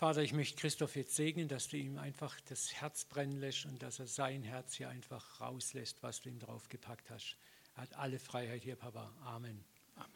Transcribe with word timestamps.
Vater, 0.00 0.22
ich 0.22 0.32
möchte 0.32 0.58
Christoph 0.58 0.96
jetzt 0.96 1.14
segnen, 1.14 1.46
dass 1.46 1.68
du 1.68 1.76
ihm 1.76 1.98
einfach 1.98 2.40
das 2.48 2.72
Herz 2.72 3.04
brennen 3.04 3.38
lässt 3.38 3.66
und 3.66 3.82
dass 3.82 3.98
er 3.98 4.06
sein 4.06 4.42
Herz 4.42 4.72
hier 4.72 4.88
einfach 4.88 5.42
rauslässt, 5.42 6.02
was 6.02 6.22
du 6.22 6.30
ihm 6.30 6.38
draufgepackt 6.38 7.10
hast. 7.10 7.36
Er 7.76 7.82
hat 7.82 7.94
alle 7.96 8.18
Freiheit 8.18 8.62
hier, 8.62 8.76
Papa. 8.76 9.12
Amen. 9.26 9.62
Amen. 9.96 10.08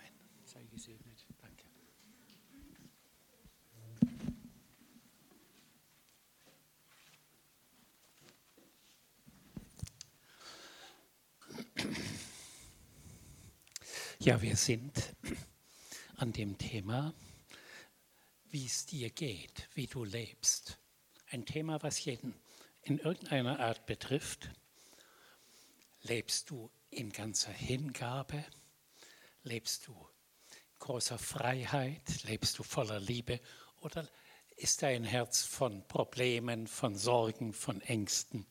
Sei 0.46 0.64
gesegnet. 0.72 1.26
Danke. 1.36 1.64
Ja, 14.18 14.40
wir 14.40 14.56
sind 14.56 15.14
an 16.16 16.32
dem 16.32 16.56
Thema, 16.56 17.12
wie 18.54 18.66
es 18.66 18.86
dir 18.86 19.10
geht, 19.10 19.68
wie 19.74 19.88
du 19.88 20.04
lebst. 20.04 20.78
Ein 21.26 21.44
Thema, 21.44 21.82
was 21.82 22.04
jeden 22.04 22.40
in 22.82 23.00
irgendeiner 23.00 23.58
Art 23.58 23.84
betrifft. 23.84 24.48
Lebst 26.02 26.50
du 26.50 26.70
in 26.88 27.10
ganzer 27.10 27.50
Hingabe? 27.50 28.44
Lebst 29.42 29.88
du 29.88 29.92
in 29.92 30.78
großer 30.78 31.18
Freiheit? 31.18 32.22
Lebst 32.22 32.56
du 32.56 32.62
voller 32.62 33.00
Liebe? 33.00 33.40
Oder 33.80 34.08
ist 34.54 34.82
dein 34.82 35.02
Herz 35.02 35.42
von 35.42 35.84
Problemen, 35.88 36.68
von 36.68 36.96
Sorgen, 36.96 37.54
von 37.54 37.80
Ängsten 37.80 38.46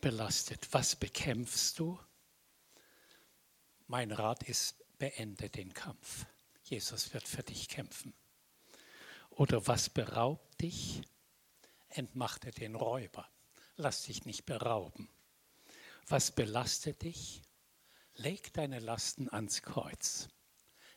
belastet? 0.00 0.68
Was 0.70 0.94
bekämpfst 0.94 1.76
du? 1.76 1.98
Mein 3.88 4.12
Rat 4.12 4.44
ist, 4.44 4.76
beende 4.98 5.50
den 5.50 5.74
Kampf. 5.74 6.24
Jesus 6.62 7.12
wird 7.12 7.26
für 7.26 7.42
dich 7.42 7.68
kämpfen. 7.68 8.14
Oder 9.36 9.66
was 9.66 9.88
beraubt 9.88 10.60
dich? 10.60 11.02
Entmachte 11.88 12.50
den 12.50 12.74
Räuber. 12.74 13.28
Lass 13.76 14.02
dich 14.02 14.24
nicht 14.24 14.44
berauben. 14.44 15.08
Was 16.06 16.32
belastet 16.32 17.02
dich? 17.02 17.42
Leg 18.14 18.52
deine 18.52 18.78
Lasten 18.78 19.28
ans 19.30 19.62
Kreuz. 19.62 20.28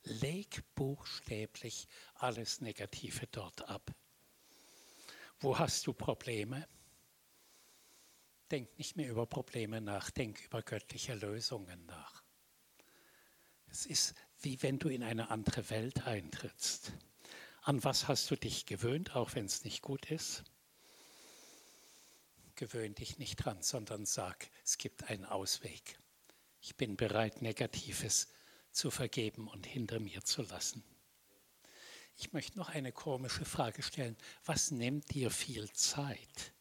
Leg 0.03 0.63
buchstäblich 0.75 1.87
alles 2.15 2.61
Negative 2.61 3.25
dort 3.27 3.67
ab. 3.69 3.91
Wo 5.39 5.57
hast 5.57 5.87
du 5.87 5.93
Probleme? 5.93 6.67
Denk 8.51 8.77
nicht 8.77 8.95
mehr 8.95 9.09
über 9.09 9.25
Probleme 9.25 9.81
nach, 9.81 10.11
denk 10.11 10.39
über 10.45 10.61
göttliche 10.61 11.15
Lösungen 11.15 11.85
nach. 11.85 12.23
Es 13.67 13.85
ist 13.85 14.13
wie 14.41 14.61
wenn 14.61 14.77
du 14.77 14.89
in 14.89 15.03
eine 15.03 15.29
andere 15.29 15.69
Welt 15.69 16.05
eintrittst. 16.05 16.91
An 17.65 17.83
was 17.83 18.07
hast 18.07 18.29
du 18.29 18.35
dich 18.35 18.67
gewöhnt, 18.67 19.15
auch 19.15 19.33
wenn 19.33 19.47
es 19.47 19.63
nicht 19.63 19.81
gut 19.81 20.11
ist? 20.11 20.43
Gewöhn 22.53 22.93
dich 22.93 23.17
nicht 23.17 23.37
dran, 23.37 23.63
sondern 23.63 24.05
sag, 24.05 24.51
es 24.63 24.77
gibt 24.77 25.09
einen 25.09 25.25
Ausweg. 25.25 25.97
Ich 26.61 26.75
bin 26.75 26.95
bereit, 26.95 27.41
Negatives 27.41 28.27
zu 28.69 28.91
vergeben 28.91 29.47
und 29.47 29.65
hinter 29.65 29.99
mir 29.99 30.23
zu 30.23 30.43
lassen. 30.43 30.83
Ich 32.17 32.33
möchte 32.33 32.59
noch 32.59 32.69
eine 32.69 32.91
komische 32.91 33.45
Frage 33.45 33.81
stellen. 33.81 34.15
Was 34.43 34.69
nimmt 34.69 35.11
dir 35.15 35.31
viel 35.31 35.67
Zeit? 35.71 36.53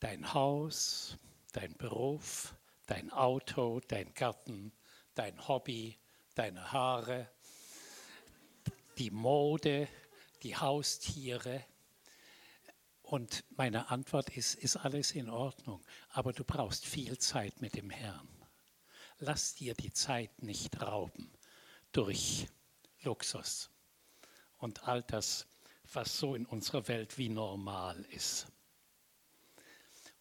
Dein 0.00 0.34
Haus, 0.34 1.16
dein 1.52 1.72
Beruf, 1.78 2.54
dein 2.84 3.10
Auto, 3.10 3.80
dein 3.88 4.12
Garten, 4.12 4.74
dein 5.14 5.48
Hobby, 5.48 5.98
deine 6.34 6.70
Haare, 6.70 7.30
die 8.98 9.10
Mode, 9.10 9.88
die 10.42 10.56
Haustiere. 10.56 11.64
Und 13.02 13.44
meine 13.56 13.90
Antwort 13.90 14.30
ist, 14.36 14.54
ist 14.54 14.76
alles 14.76 15.12
in 15.12 15.28
Ordnung, 15.28 15.84
aber 16.10 16.32
du 16.32 16.44
brauchst 16.44 16.86
viel 16.86 17.18
Zeit 17.18 17.60
mit 17.60 17.74
dem 17.74 17.90
Herrn. 17.90 18.28
Lass 19.18 19.54
dir 19.54 19.74
die 19.74 19.92
Zeit 19.92 20.42
nicht 20.42 20.80
rauben 20.80 21.30
durch 21.92 22.48
Luxus 23.02 23.70
und 24.58 24.88
all 24.88 25.02
das, 25.02 25.46
was 25.92 26.18
so 26.18 26.34
in 26.34 26.46
unserer 26.46 26.88
Welt 26.88 27.18
wie 27.18 27.28
normal 27.28 28.00
ist. 28.10 28.46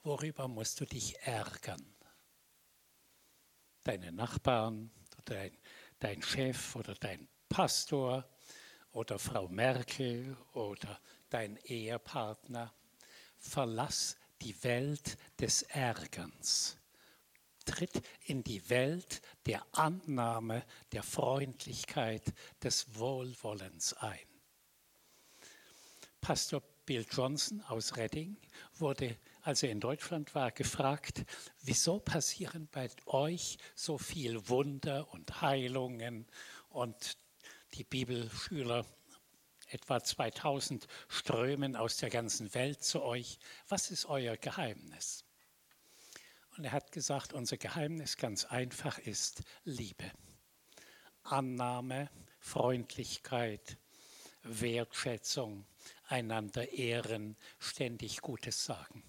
Worüber 0.04 0.48
musst 0.48 0.82
du 0.82 0.86
dich 0.86 1.18
ärgern? 1.22 1.96
Deine 3.84 4.12
Nachbarn, 4.12 4.92
dein, 5.26 5.58
dein 6.00 6.22
Chef 6.22 6.76
oder 6.76 6.96
dein 6.96 7.28
Pastor 7.50 8.28
oder 8.94 9.20
Frau 9.20 9.48
Merkel 9.48 10.36
oder 10.54 11.00
dein 11.30 11.58
Ehepartner. 11.66 12.74
Verlass 13.38 14.18
die 14.42 14.64
Welt 14.64 15.18
des 15.40 15.64
Ärgerns. 15.64 16.78
Tritt 17.66 18.02
in 18.26 18.44
die 18.44 18.70
Welt 18.70 19.22
der 19.46 19.64
Annahme, 19.72 20.66
der 20.92 21.04
Freundlichkeit, 21.04 22.34
des 22.64 22.96
Wohlwollens 22.96 23.94
ein. 23.94 24.20
Pastor 26.20 26.62
Bill 26.86 27.06
Johnson 27.10 27.62
aus 27.62 27.96
Redding 27.96 28.36
wurde, 28.78 29.18
als 29.44 29.64
er 29.64 29.72
in 29.72 29.80
Deutschland 29.80 30.34
war, 30.36 30.52
gefragt, 30.52 31.24
wieso 31.62 32.00
passieren 32.00 32.68
bei 32.72 32.90
euch 33.06 33.58
so 33.76 33.98
viel 33.98 34.50
Wunder 34.50 35.12
und 35.14 35.42
Heilungen 35.42 36.28
und 36.70 37.18
die 37.74 37.84
Bibelschüler, 37.84 38.86
etwa 39.68 40.04
2000, 40.04 40.88
strömen 41.08 41.76
aus 41.76 41.98
der 41.98 42.10
ganzen 42.10 42.54
Welt 42.54 42.84
zu 42.84 43.02
euch. 43.02 43.40
Was 43.70 43.92
ist 43.92 44.06
euer 44.06 44.36
Geheimnis? 44.38 45.24
Und 46.58 46.66
er 46.66 46.74
hat 46.74 46.92
gesagt, 46.92 47.34
unser 47.34 47.58
Geheimnis 47.58 48.18
ganz 48.18 48.46
einfach 48.46 48.98
ist 49.00 49.44
Liebe, 49.64 50.12
Annahme, 51.24 52.10
Freundlichkeit, 52.40 53.78
Wertschätzung, 54.44 55.66
einander 56.08 56.74
ehren, 56.74 57.38
ständig 57.60 58.22
Gutes 58.22 58.66
sagen. 58.66 59.04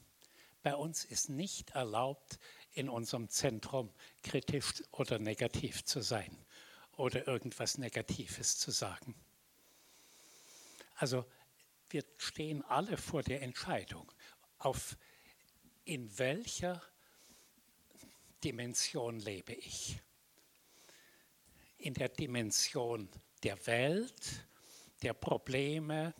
Bei 0.62 0.76
uns 0.76 1.04
ist 1.04 1.28
nicht 1.28 1.70
erlaubt, 1.70 2.38
in 2.74 2.88
unserem 2.88 3.28
Zentrum 3.28 3.92
kritisch 4.22 4.84
oder 4.92 5.18
negativ 5.18 5.84
zu 5.84 6.00
sein 6.00 6.38
oder 6.96 7.26
irgendwas 7.26 7.78
Negatives 7.78 8.58
zu 8.58 8.70
sagen. 8.70 9.14
Also 10.96 11.24
wir 11.90 12.04
stehen 12.18 12.62
alle 12.64 12.96
vor 12.96 13.22
der 13.22 13.42
Entscheidung, 13.42 14.10
auf 14.58 14.96
in 15.84 16.16
welcher 16.18 16.82
Dimension 18.44 19.18
lebe 19.18 19.52
ich. 19.52 20.00
In 21.78 21.94
der 21.94 22.08
Dimension 22.08 23.08
der 23.42 23.66
Welt, 23.66 24.46
der 25.02 25.14
Probleme, 25.14 26.14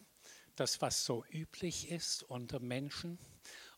das, 0.56 0.81
was 0.81 1.05
so 1.05 1.25
üblich 1.27 1.91
ist 1.91 2.22
unter 2.25 2.59
Menschen, 2.61 3.19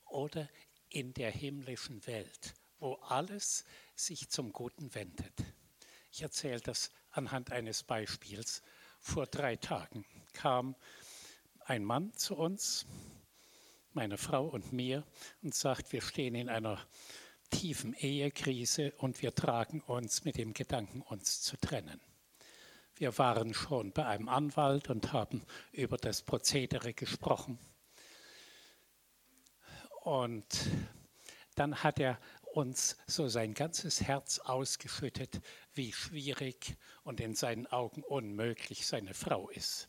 oder 0.07 0.49
in 0.89 1.13
der 1.13 1.31
himmlischen 1.31 2.07
Welt, 2.07 2.55
wo 2.79 2.95
alles 2.95 3.65
sich 3.95 4.31
zum 4.31 4.53
Guten 4.53 4.95
wendet. 4.95 5.45
Ich 6.17 6.23
erzähle 6.23 6.61
das 6.61 6.93
anhand 7.11 7.51
eines 7.51 7.83
Beispiels. 7.83 8.63
Vor 9.01 9.27
drei 9.27 9.57
Tagen 9.57 10.07
kam 10.33 10.77
ein 11.65 11.83
Mann 11.83 12.13
zu 12.13 12.37
uns, 12.37 12.87
meine 13.95 14.17
Frau 14.17 14.47
und 14.47 14.73
mir, 14.73 15.03
und 15.43 15.57
sagt, 15.57 15.93
wir 15.93 16.03
stehen 16.03 16.37
in 16.37 16.49
einer 16.49 16.79
tiefen 17.51 17.95
Ehekrise 17.95 18.93
und 18.99 19.23
wir 19.23 19.35
tragen 19.35 19.81
uns 19.81 20.25
mit 20.25 20.37
dem 20.37 20.55
Gedanken, 20.55 21.03
uns 21.03 21.41
zu 21.43 21.57
trennen. 21.57 22.01
Wir 22.95 23.19
waren 23.19 23.53
schon 23.53 23.91
bei 23.91 24.07
einem 24.07 24.29
Anwalt 24.29 24.91
und 24.91 25.13
haben 25.13 25.43
über 25.73 25.97
das 25.97 26.23
Prozedere 26.23 26.95
gesprochen. 26.95 27.59
Und 30.05 30.47
dann 31.57 31.83
hat 31.83 31.99
er 31.99 32.21
uns 32.55 32.97
so 33.07 33.29
sein 33.29 33.53
ganzes 33.53 34.03
Herz 34.03 34.39
ausgeschüttet, 34.39 35.41
wie 35.75 35.93
schwierig 35.93 36.77
und 37.03 37.21
in 37.21 37.35
seinen 37.35 37.67
Augen 37.67 38.03
unmöglich 38.05 38.87
seine 38.87 39.13
Frau 39.13 39.51
ist. 39.51 39.89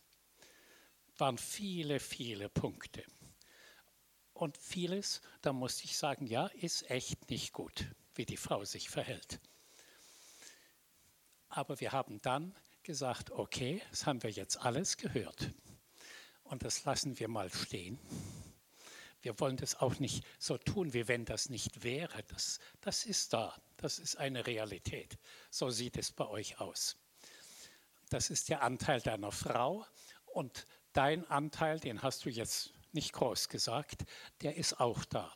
Waren 1.17 1.37
viele, 1.37 1.99
viele 1.99 2.49
Punkte. 2.49 3.03
Und 4.33 4.57
vieles, 4.57 5.21
da 5.41 5.53
musste 5.53 5.85
ich 5.85 5.95
sagen, 5.95 6.25
ja, 6.25 6.47
ist 6.47 6.89
echt 6.89 7.29
nicht 7.29 7.53
gut, 7.53 7.85
wie 8.15 8.25
die 8.25 8.35
Frau 8.35 8.65
sich 8.65 8.89
verhält. 8.89 9.39
Aber 11.47 11.79
wir 11.79 11.91
haben 11.91 12.19
dann 12.21 12.53
gesagt, 12.83 13.31
okay, 13.31 13.81
das 13.91 14.05
haben 14.05 14.23
wir 14.23 14.31
jetzt 14.31 14.57
alles 14.57 14.97
gehört. 14.97 15.51
Und 16.43 16.63
das 16.63 16.83
lassen 16.83 17.17
wir 17.19 17.27
mal 17.27 17.51
stehen. 17.51 17.99
Wir 19.25 19.39
wollen 19.39 19.57
das 19.57 19.81
auch 19.81 19.97
nicht 19.97 20.23
so 20.37 20.55
tun, 20.59 20.93
wie 20.93 21.07
wenn 21.07 21.25
das 21.25 21.49
nicht 21.49 21.81
wäre. 21.81 22.21
Das, 22.27 22.59
das 22.81 23.07
ist 23.07 23.33
da. 23.33 23.59
Das 23.77 23.97
ist 23.97 24.17
eine 24.17 24.45
Realität. 24.45 25.17
So 25.49 25.71
sieht 25.71 25.97
es 25.97 26.11
bei 26.11 26.27
euch 26.27 26.59
aus. 26.59 26.95
Das 28.11 28.29
ist 28.29 28.49
der 28.49 28.61
Anteil 28.61 29.01
deiner 29.01 29.31
Frau 29.31 29.83
und 30.27 30.67
dein 30.93 31.25
Anteil, 31.25 31.79
den 31.79 32.03
hast 32.03 32.25
du 32.25 32.29
jetzt 32.29 32.71
nicht 32.91 33.13
groß 33.13 33.49
gesagt, 33.49 34.05
der 34.41 34.57
ist 34.57 34.79
auch 34.79 35.03
da. 35.05 35.35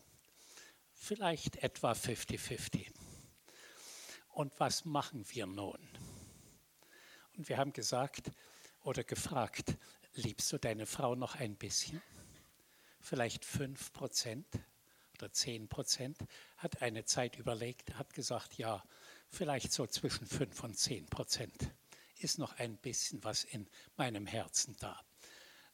Vielleicht 0.93 1.55
etwa 1.55 1.93
50-50. 1.93 2.93
Und 4.27 4.53
was 4.59 4.85
machen 4.85 5.25
wir 5.31 5.47
nun? 5.47 5.79
Und 7.35 7.49
wir 7.49 7.57
haben 7.57 7.73
gesagt 7.73 8.31
oder 8.83 9.03
gefragt, 9.03 9.77
liebst 10.13 10.53
du 10.53 10.59
deine 10.59 10.85
Frau 10.85 11.15
noch 11.15 11.33
ein 11.33 11.55
bisschen? 11.55 11.99
Vielleicht 13.01 13.45
5 13.45 13.93
Prozent 13.93 14.47
oder 15.15 15.31
10 15.31 15.67
Prozent? 15.67 16.17
Hat 16.57 16.81
eine 16.81 17.05
Zeit 17.05 17.37
überlegt, 17.37 17.95
hat 17.95 18.13
gesagt, 18.13 18.57
ja, 18.57 18.83
vielleicht 19.29 19.71
so 19.71 19.87
zwischen 19.87 20.25
5 20.25 20.63
und 20.63 20.77
10 20.77 21.05
Prozent 21.07 21.71
ist 22.17 22.37
noch 22.37 22.57
ein 22.59 22.77
bisschen 22.77 23.23
was 23.23 23.43
in 23.43 23.67
meinem 23.95 24.25
Herzen 24.27 24.75
da. 24.79 24.99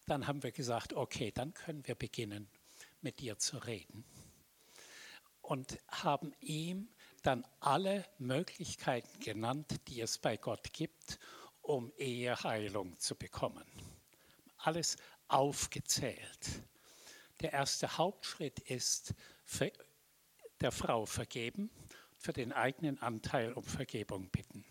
Dann 0.06 0.27
haben 0.27 0.44
wir 0.44 0.51
gesagt, 0.51 0.94
okay, 0.94 1.31
dann 1.31 1.54
können 1.54 1.86
wir 1.88 1.95
beginnen, 1.95 2.48
mit 3.01 3.19
dir 3.19 3.38
zu 3.38 3.57
reden. 3.57 4.06
Und 5.42 5.80
haben 5.88 6.33
ihm 6.39 6.89
dann 7.24 7.45
alle 7.60 8.06
Möglichkeiten 8.19 9.19
genannt, 9.19 9.80
die 9.88 10.01
es 10.01 10.18
bei 10.18 10.38
Gott 10.38 10.74
gibt, 10.74 11.19
um 11.62 11.92
Eheheilung 11.98 12.98
zu 13.00 13.16
bekommen. 13.16 13.66
Alles 14.57 14.98
aufgezählt. 15.27 16.62
Der 17.42 17.54
erste 17.54 17.98
Hauptschritt 17.98 18.60
ist, 18.60 19.14
der 20.62 20.72
Frau 20.72 21.06
vergeben, 21.06 21.70
für 22.18 22.34
den 22.34 22.54
eigenen 22.54 23.00
Anteil 23.00 23.54
um 23.54 23.64
Vergebung 23.64 24.30
bitten. 24.30 24.66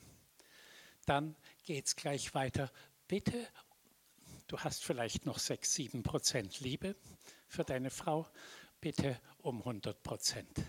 Dann 1.06 1.36
geht 1.62 1.86
es 1.86 1.96
gleich 1.96 2.34
weiter. 2.34 2.72
Bitte, 3.06 3.46
du 4.46 4.58
hast 4.58 4.82
vielleicht 4.82 5.26
noch 5.26 5.38
6, 5.38 5.74
7 5.74 6.02
Prozent 6.02 6.60
Liebe 6.60 6.96
für 7.46 7.64
deine 7.64 7.90
Frau, 7.90 8.26
bitte 8.80 9.20
um 9.38 9.58
100 9.58 10.02
Prozent. 10.02 10.62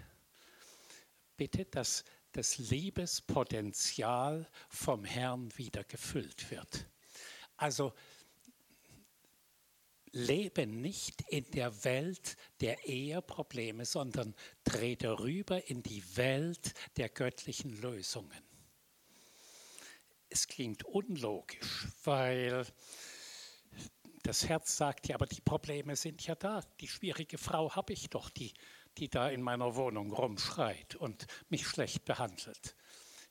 Bitte, 1.37 1.65
dass 1.65 2.03
das 2.33 2.57
Liebespotenzial 2.57 4.49
vom 4.67 5.05
Herrn 5.05 5.57
wieder 5.57 5.85
gefüllt 5.85 6.51
wird. 6.51 6.85
Also 7.55 7.93
lebe 10.15 10.65
nicht 10.65 11.21
in 11.29 11.45
der 11.51 11.83
Welt 11.83 12.35
der 12.61 12.87
Eheprobleme, 12.87 13.85
sondern 13.85 14.33
trete 14.63 15.19
rüber 15.19 15.69
in 15.69 15.83
die 15.83 16.03
Welt 16.17 16.73
der 16.97 17.09
göttlichen 17.09 17.79
Lösungen 17.79 18.45
es 20.35 20.47
klingt 20.47 20.83
unlogisch, 20.83 21.87
weil 22.03 22.65
das 24.23 24.49
Herz 24.49 24.75
sagt, 24.75 25.07
ja, 25.07 25.15
aber 25.15 25.27
die 25.27 25.39
Probleme 25.39 25.95
sind 25.95 26.27
ja 26.27 26.35
da. 26.35 26.61
Die 26.81 26.89
schwierige 26.89 27.37
Frau 27.37 27.73
habe 27.73 27.93
ich 27.93 28.09
doch, 28.09 28.29
die, 28.29 28.53
die 28.97 29.09
da 29.09 29.29
in 29.29 29.41
meiner 29.41 29.77
Wohnung 29.77 30.11
rumschreit 30.11 30.95
und 30.95 31.25
mich 31.47 31.65
schlecht 31.65 32.03
behandelt. 32.03 32.75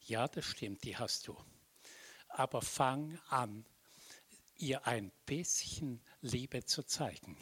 Ja, 0.01 0.29
das 0.29 0.47
stimmt, 0.47 0.83
die 0.85 0.97
hast 0.97 1.29
du. 1.29 1.37
Aber 2.29 2.63
fang 2.63 3.19
an, 3.29 3.67
ihr 4.57 4.87
ein 4.87 5.13
bisschen 5.27 6.03
Liebe 6.21 6.65
zu 6.65 6.83
zeigen. 6.83 7.37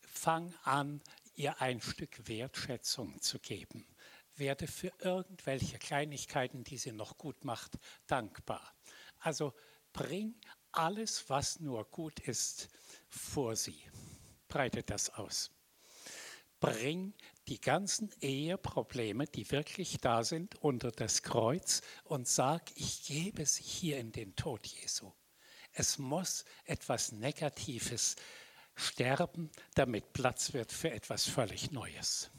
Fang 0.00 0.54
an, 0.64 1.02
ihr 1.34 1.60
ein 1.60 1.80
Stück 1.80 2.28
Wertschätzung 2.28 3.20
zu 3.20 3.38
geben 3.38 3.86
werde 4.38 4.66
für 4.66 4.92
irgendwelche 5.00 5.78
Kleinigkeiten, 5.78 6.64
die 6.64 6.78
sie 6.78 6.92
noch 6.92 7.18
gut 7.18 7.44
macht, 7.44 7.78
dankbar. 8.06 8.74
Also 9.18 9.54
bring 9.92 10.34
alles, 10.72 11.28
was 11.28 11.60
nur 11.60 11.84
gut 11.90 12.20
ist, 12.20 12.68
vor 13.08 13.56
sie. 13.56 13.82
Breite 14.48 14.82
das 14.82 15.10
aus. 15.10 15.50
Bring 16.60 17.14
die 17.46 17.60
ganzen 17.60 18.10
Eheprobleme, 18.20 19.26
die 19.26 19.50
wirklich 19.50 19.98
da 19.98 20.24
sind, 20.24 20.56
unter 20.56 20.90
das 20.90 21.22
Kreuz 21.22 21.82
und 22.04 22.26
sag, 22.26 22.70
ich 22.74 23.06
gebe 23.06 23.46
sie 23.46 23.62
hier 23.62 23.98
in 23.98 24.12
den 24.12 24.34
Tod 24.34 24.66
Jesu. 24.66 25.12
Es 25.78 25.98
muss 25.98 26.44
etwas 26.64 27.12
Negatives 27.12 28.16
sterben, 28.74 29.50
damit 29.74 30.12
Platz 30.12 30.52
wird 30.52 30.72
für 30.72 30.90
etwas 30.90 31.28
völlig 31.28 31.70
Neues. 31.70 32.30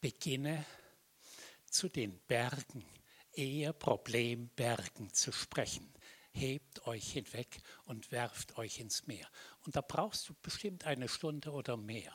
beginne 0.00 0.64
zu 1.70 1.88
den 1.88 2.18
Bergen, 2.20 2.84
eher 3.32 3.72
Problembergen 3.72 5.12
zu 5.12 5.32
sprechen. 5.32 5.92
Hebt 6.30 6.86
euch 6.86 7.12
hinweg 7.12 7.60
und 7.84 8.12
werft 8.12 8.58
euch 8.58 8.78
ins 8.78 9.06
Meer. 9.06 9.28
Und 9.64 9.76
da 9.76 9.80
brauchst 9.80 10.28
du 10.28 10.34
bestimmt 10.40 10.84
eine 10.84 11.08
Stunde 11.08 11.50
oder 11.50 11.76
mehr, 11.76 12.12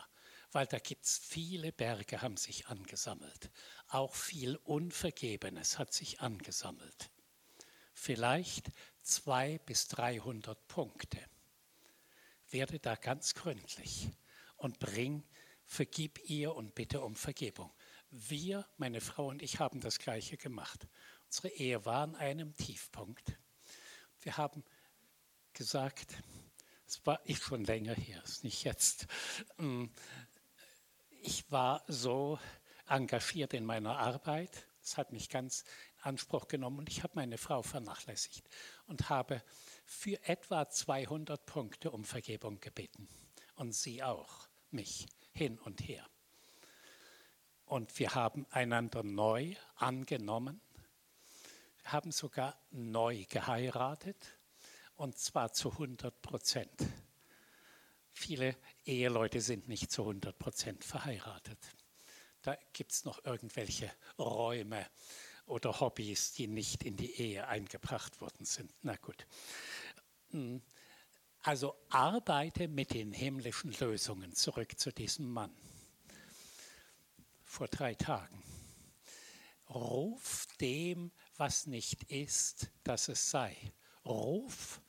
weil 0.51 0.65
da 0.65 0.79
gibt 0.79 1.06
es 1.06 1.17
viele 1.17 1.71
Berge, 1.71 2.21
haben 2.21 2.38
sich 2.38 2.67
angesammelt. 2.67 3.51
Auch 3.88 4.15
viel 4.15 4.56
Unvergebenes 4.57 5.77
hat 5.77 5.94
sich 5.94 6.21
angesammelt. 6.21 7.11
Vielleicht 7.94 8.72
zwei 9.01 9.60
bis 9.60 9.88
300 9.88 10.68
Punkte. 10.68 11.19
Werde 12.50 12.80
da 12.80 12.95
ganz 12.95 13.34
gründlich 13.34 14.10
und 14.57 14.80
bring 14.80 15.24
vergib 15.66 16.19
ihr 16.30 16.56
und 16.56 16.75
bitte 16.75 17.01
um 17.01 17.16
Vergebung. 17.16 17.72
Wir, 18.10 18.68
meine 18.78 19.01
Frau 19.01 19.28
und 19.28 19.42
ich, 19.42 19.60
haben 19.60 19.80
das 19.80 19.98
Gleiche 19.98 20.38
gemacht. 20.38 20.88
Unsere 21.25 21.50
Ehe 21.50 21.86
war 21.86 22.04
an 22.04 22.16
einem 22.16 22.56
Tiefpunkt. 22.56 23.40
Wir 24.22 24.38
haben 24.38 24.63
gesagt, 25.54 26.16
es 26.86 27.04
war 27.06 27.19
ich 27.25 27.40
schon 27.40 27.63
länger 27.63 27.95
her, 27.95 28.22
ist 28.24 28.44
nicht 28.44 28.63
jetzt. 28.63 29.07
Mm, 29.57 29.86
ich 31.22 31.50
war 31.51 31.84
so 31.88 32.40
engagiert 32.88 33.54
in 33.54 33.66
meiner 33.66 33.98
Arbeit, 33.98 34.68
es 34.81 34.98
hat 34.98 35.12
mich 35.12 35.30
ganz 35.30 35.63
Anspruch 36.05 36.47
genommen 36.47 36.79
und 36.79 36.89
ich 36.89 37.03
habe 37.03 37.13
meine 37.15 37.38
Frau 37.38 37.61
vernachlässigt 37.61 38.47
und 38.88 39.09
habe 39.09 39.44
für 39.85 40.21
etwa 40.27 40.69
200 40.69 41.45
Punkte 41.45 41.91
um 41.91 42.03
Vergebung 42.03 42.59
gebeten 42.59 43.07
und 43.55 43.73
sie 43.73 44.03
auch, 44.03 44.47
mich 44.71 45.07
hin 45.31 45.59
und 45.59 45.88
her. 45.88 46.05
Und 47.65 47.97
wir 48.00 48.13
haben 48.15 48.45
einander 48.50 49.03
neu 49.03 49.55
angenommen. 49.75 50.61
Wir 51.81 51.91
haben 51.91 52.11
sogar 52.11 52.57
neu 52.71 53.25
geheiratet 53.29 54.38
und 54.95 55.17
zwar 55.17 55.53
zu 55.53 55.71
100 55.71 56.21
Prozent. 56.21 56.85
Viele 58.11 58.56
Eheleute 58.85 59.42
sind 59.42 59.68
nicht 59.68 59.92
zu 59.92 60.04
100 60.04 60.37
Prozent 60.37 60.83
verheiratet. 60.83 61.59
Da 62.42 62.57
gibt 62.73 62.92
es 62.92 63.06
noch 63.06 63.23
irgendwelche 63.25 63.92
Räume 64.19 64.85
oder 65.45 65.80
Hobbys, 65.80 66.33
die 66.33 66.47
nicht 66.47 66.83
in 66.83 66.95
die 66.95 67.12
Ehe 67.19 67.47
eingebracht 67.47 68.21
worden 68.21 68.45
sind. 68.45 68.73
Na 68.81 68.95
gut. 68.95 69.28
Hm. 70.31 70.62
Also 71.42 71.76
arbeite 71.90 72.69
mit 72.69 72.94
den 72.94 73.12
himmlischen 73.12 73.73
Lösungen 73.73 74.33
zurück 74.33 74.80
zu 74.80 74.94
diesem 74.94 75.30
Mann. 75.30 75.54
Vor 77.44 77.68
drei 77.68 77.95
Tagen. 77.95 78.42
Ruf 79.69 80.47
dem, 80.62 81.12
was 81.35 81.68
nicht 81.68 82.04
ist, 82.04 82.69
dass 82.83 83.09
es 83.09 83.30
sei. 83.30 83.56
Ruf 84.06 84.81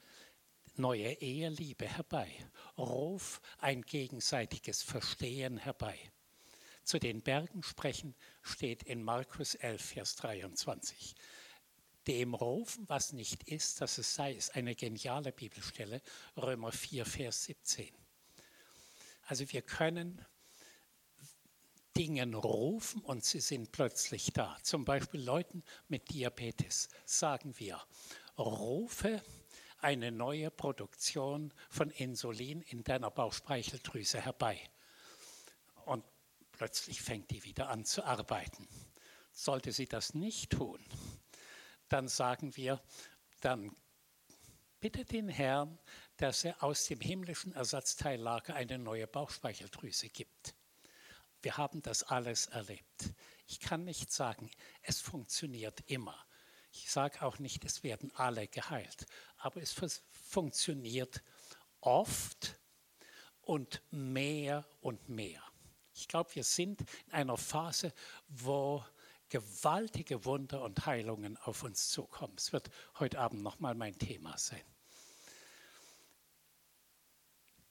neue 0.77 1.13
Eheliebe 1.21 1.87
herbei. 1.87 2.31
Ruf 2.79 3.41
ein 3.59 3.83
gegenseitiges 3.83 4.83
Verstehen 4.83 5.57
herbei. 5.57 5.99
Zu 6.85 6.99
den 6.99 7.23
Bergen 7.23 7.63
sprechen 7.63 8.15
steht 8.43 8.83
in 8.83 9.03
Markus 9.03 9.55
11, 9.55 9.83
Vers 9.83 10.17
23 10.17 11.15
dem 12.07 12.35
rufen, 12.35 12.89
was 12.89 13.13
nicht 13.13 13.45
ist, 13.45 13.81
dass 13.81 13.99
es 13.99 14.15
sei, 14.15 14.33
ist 14.33 14.55
eine 14.55 14.75
geniale 14.75 15.33
Bibelstelle, 15.33 16.03
Römer 16.37 16.73
4, 16.73 17.07
Vers 17.07 17.45
17. 17.45 17.91
Also 19.27 19.51
wir 19.53 19.63
können 19.63 20.25
Dingen 21.97 22.35
rufen 22.35 23.01
und 23.03 23.25
sie 23.25 23.41
sind 23.41 23.73
plötzlich 23.73 24.33
da. 24.33 24.57
Zum 24.63 24.85
Beispiel 24.85 25.23
Leuten 25.23 25.63
mit 25.89 26.13
Diabetes 26.13 26.89
sagen 27.05 27.55
wir, 27.59 27.81
rufe 28.37 29.23
eine 29.79 30.11
neue 30.11 30.51
Produktion 30.51 31.53
von 31.71 31.91
Insulin 31.91 32.63
in 32.63 32.83
deiner 32.83 33.11
Bauchspeicheldrüse 33.11 34.21
herbei. 34.21 34.61
Plötzlich 36.65 37.03
fängt 37.03 37.31
die 37.31 37.45
wieder 37.45 37.69
an 37.69 37.85
zu 37.85 38.05
arbeiten. 38.05 38.67
Sollte 39.35 39.71
sie 39.71 39.85
das 39.85 40.15
nicht 40.15 40.53
tun, 40.53 40.83
dann 41.91 42.09
sagen 42.09 42.57
wir, 42.57 42.83
dann 43.43 43.77
bitte 44.81 45.05
den 45.05 45.29
Herrn, 45.29 45.79
dass 46.17 46.43
er 46.43 46.63
aus 46.63 46.87
dem 46.87 47.03
himmlischen 47.03 47.53
Ersatzteillager 47.53 48.55
eine 48.55 48.79
neue 48.79 49.07
Bauchspeicheldrüse 49.07 50.09
gibt. 50.09 50.55
Wir 51.43 51.59
haben 51.59 51.83
das 51.83 52.03
alles 52.03 52.47
erlebt. 52.47 53.13
Ich 53.47 53.61
kann 53.61 53.85
nicht 53.85 54.11
sagen, 54.11 54.51
es 54.81 55.03
funktioniert 55.03 55.83
immer. 55.91 56.17
Ich 56.73 56.91
sage 56.91 57.21
auch 57.21 57.39
nicht, 57.39 57.67
es 57.67 57.83
werden 57.83 58.11
alle 58.15 58.49
geheilt, 58.49 59.05
aber 59.37 59.61
es 59.61 59.75
funktioniert 60.11 61.23
oft 61.83 62.59
und 63.43 63.83
mehr 63.91 64.65
und 64.81 65.11
mehr. 65.11 65.44
Ich 65.95 66.09
glaube, 66.09 66.35
wir 66.35 66.45
sind 66.45 66.81
in 67.07 67.13
einer 67.13 67.37
Phase, 67.37 67.93
wo 68.29 68.85
gewaltige 69.29 70.25
Wunder 70.25 70.63
und 70.63 70.87
Heilungen 70.87 71.37
auf 71.39 71.63
uns 71.63 71.89
zukommen. 71.89 72.35
Es 72.37 72.53
wird 72.53 72.71
heute 72.99 73.19
Abend 73.19 73.43
nochmal 73.43 73.75
mein 73.75 73.99
Thema 73.99 74.37
sein. 74.37 74.63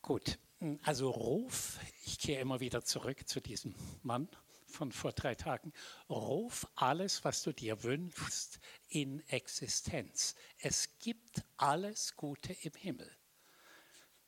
Gut, 0.01 0.39
also 0.83 1.09
Ruf, 1.09 1.79
ich 2.05 2.19
kehre 2.19 2.41
immer 2.41 2.59
wieder 2.59 2.83
zurück 2.83 3.27
zu 3.27 3.39
diesem 3.39 3.75
Mann 4.01 4.27
von 4.73 4.91
vor 4.91 5.13
drei 5.13 5.35
Tagen, 5.35 5.71
ruf 6.09 6.67
alles, 6.75 7.23
was 7.23 7.43
du 7.43 7.53
dir 7.53 7.83
wünschst, 7.83 8.59
in 8.89 9.19
Existenz. 9.29 10.35
Es 10.57 10.97
gibt 10.99 11.43
alles 11.57 12.15
Gute 12.15 12.53
im 12.53 12.73
Himmel. 12.73 13.09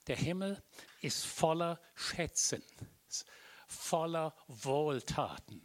Der 0.08 0.16
Himmel 0.16 0.64
ist 1.02 1.26
voller 1.26 1.82
Schätzen, 1.96 2.62
voller 3.68 4.36
Wohltaten, 4.48 5.62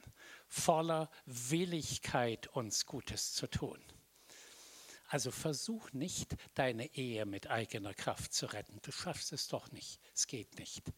voller 0.47 1.11
Willigkeit, 1.26 2.49
uns 2.49 2.87
Gutes 2.87 3.33
zu 3.33 3.47
tun. 3.47 3.80
Also 5.09 5.33
versuch 5.33 5.92
nicht, 5.92 6.37
deine 6.54 6.95
Ehe 6.95 7.26
mit 7.26 7.49
eigener 7.49 7.95
Kraft 7.95 8.33
zu 8.33 8.47
retten. 8.47 8.78
Du 8.83 8.92
schaffst 8.92 9.33
es 9.33 9.49
doch 9.49 9.73
nicht. 9.73 10.00
Es 10.14 10.28
geht 10.28 10.57
nicht. 10.57 10.92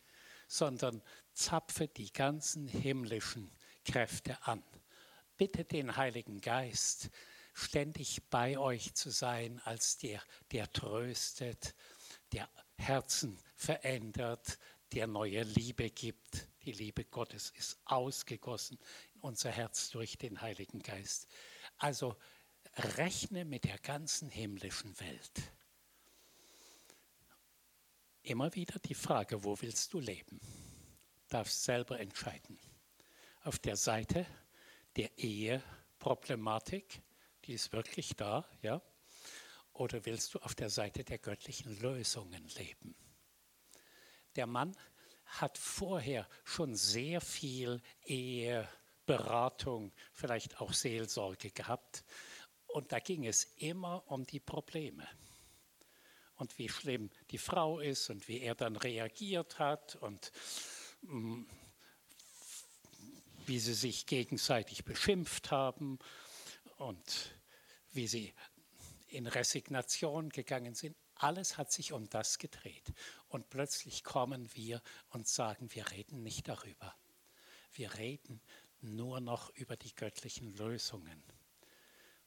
Sondern 0.49 1.03
zapfe 1.33 1.89
die 1.89 2.13
ganzen 2.13 2.69
himmlischen 2.69 3.51
Kräfte 3.87 4.37
an. 4.47 4.63
Bitte 5.39 5.65
den 5.65 5.97
Heiligen 5.97 6.43
Geist, 6.43 7.09
ständig 7.55 8.29
bei 8.29 8.59
euch 8.59 8.93
zu 8.93 9.09
sein, 9.09 9.61
als 9.65 9.97
der, 9.97 10.23
der 10.53 10.71
tröstet, 10.71 11.75
der 12.33 12.51
Herzen 12.77 13.41
verändert, 13.55 14.59
der 14.93 15.07
neue 15.07 15.43
Liebe 15.43 15.89
gibt. 15.89 16.49
Die 16.65 16.73
Liebe 16.73 17.05
Gottes 17.05 17.51
ist 17.57 17.79
ausgegossen 17.85 18.79
in 19.15 19.21
unser 19.21 19.51
Herz 19.51 19.91
durch 19.91 20.19
den 20.19 20.41
Heiligen 20.41 20.83
Geist. 20.83 21.29
Also 21.79 22.17
rechne 22.77 23.45
mit 23.45 23.65
der 23.65 23.79
ganzen 23.79 24.29
himmlischen 24.29 24.99
Welt. 25.01 25.43
Immer 28.23 28.55
wieder 28.55 28.79
die 28.79 28.95
Frage, 28.95 29.43
wo 29.43 29.61
willst 29.61 29.93
du 29.93 29.99
leben? 29.99 30.41
Darfst 31.29 31.65
selber 31.65 31.99
entscheiden 31.99 32.59
auf 33.45 33.59
der 33.59 33.77
Seite 33.77 34.27
der 34.97 35.17
Eheproblematik, 35.19 37.03
die 37.45 37.55
ist 37.55 37.73
wirklich 37.73 38.15
da, 38.17 38.47
ja? 38.63 38.81
Oder 39.73 40.05
willst 40.05 40.35
du 40.35 40.39
auf 40.41 40.55
der 40.55 40.69
Seite 40.69 41.03
der 41.03 41.19
göttlichen 41.19 41.79
Lösungen 41.81 42.47
leben? 42.57 42.95
Der 44.37 44.47
Mann 44.47 44.77
hat 45.41 45.59
vorher 45.59 46.29
schon 46.45 46.75
sehr 46.75 47.21
viel 47.21 47.81
Eheberatung, 48.05 49.93
vielleicht 50.13 50.61
auch 50.61 50.73
Seelsorge 50.73 51.51
gehabt. 51.51 52.05
Und 52.67 52.93
da 52.93 52.99
ging 52.99 53.27
es 53.27 53.45
immer 53.57 54.03
um 54.07 54.25
die 54.25 54.41
Probleme 54.41 55.07
und 56.43 56.59
wie 56.59 56.69
schlimm 56.69 57.09
die 57.31 57.39
Frau 57.39 57.79
ist 57.79 58.11
und 58.11 58.27
wie 58.27 58.41
er 58.41 58.57
dann 58.57 58.75
reagiert 58.77 59.61
hat 59.61 59.95
und 59.97 60.33
mm, 61.03 61.43
wie 63.47 63.59
sie 63.61 63.75
sich 63.75 64.07
gegenseitig 64.07 64.85
beschimpft 64.85 65.53
haben 65.53 66.01
und 66.79 67.37
wie 67.93 68.09
sie 68.09 68.35
in 69.07 69.29
Resignation 69.29 70.31
gegangen 70.31 70.75
sind. 70.75 70.97
Alles 71.23 71.57
hat 71.57 71.71
sich 71.71 71.93
um 71.93 72.09
das 72.09 72.39
gedreht. 72.39 72.93
Und 73.29 73.49
plötzlich 73.49 74.03
kommen 74.03 74.53
wir 74.55 74.83
und 75.11 75.29
sagen, 75.29 75.73
wir 75.73 75.89
reden 75.93 76.25
nicht 76.25 76.49
darüber. 76.49 76.97
Wir 77.73 77.95
reden 77.95 78.41
nur 78.81 79.21
noch 79.21 79.51
über 79.51 79.77
die 79.77 79.95
göttlichen 79.95 80.53
Lösungen. 80.57 81.23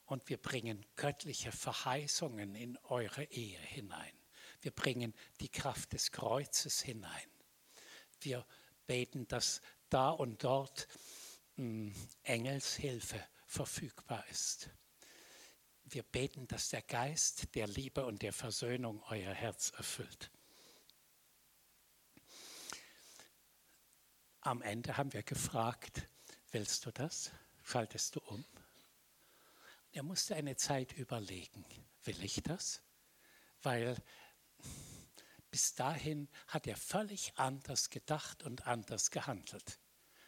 Und 0.06 0.30
wir 0.30 0.38
bringen 0.38 0.86
göttliche 0.96 1.52
Verheißungen 1.52 2.56
in 2.56 2.78
eure 2.84 3.26
Ehe 3.26 3.60
hinein. 3.60 4.14
Wir 4.62 4.72
bringen 4.72 5.14
die 5.42 5.50
Kraft 5.50 5.92
des 5.92 6.12
Kreuzes 6.12 6.82
hinein. 6.82 7.30
Wir 8.22 8.46
beten, 8.88 9.28
dass 9.28 9.62
da 9.90 10.10
und 10.10 10.44
dort 10.44 10.88
hm, 11.56 11.94
Engelshilfe 12.24 13.22
verfügbar 13.46 14.26
ist. 14.30 14.70
Wir 15.86 16.04
beten, 16.04 16.48
dass 16.48 16.70
der 16.70 16.82
Geist 16.82 17.54
der 17.54 17.68
Liebe 17.68 18.06
und 18.06 18.24
der 18.24 18.34
Versöhnung 18.34 19.04
euer 19.10 19.34
Herz 19.34 19.72
erfüllt. 19.78 20.32
Am 24.42 24.62
Ende 24.62 24.98
haben 24.98 25.14
wir 25.14 25.24
gefragt, 25.24 26.08
willst 26.52 26.86
du 26.86 26.92
das? 26.92 27.32
Schaltest 27.64 28.16
du 28.16 28.20
um? 28.20 28.44
Er 29.92 30.04
musste 30.04 30.36
eine 30.36 30.56
Zeit 30.56 30.92
überlegen, 30.94 31.64
will 32.04 32.24
ich 32.24 32.42
das? 32.44 32.82
Weil 33.62 33.96
bis 35.52 35.74
dahin 35.76 36.28
hat 36.48 36.68
er 36.68 36.78
völlig 36.78 37.32
anders 37.38 37.90
gedacht 37.90 38.44
und 38.44 38.68
anders 38.68 39.10
gehandelt. 39.12 39.80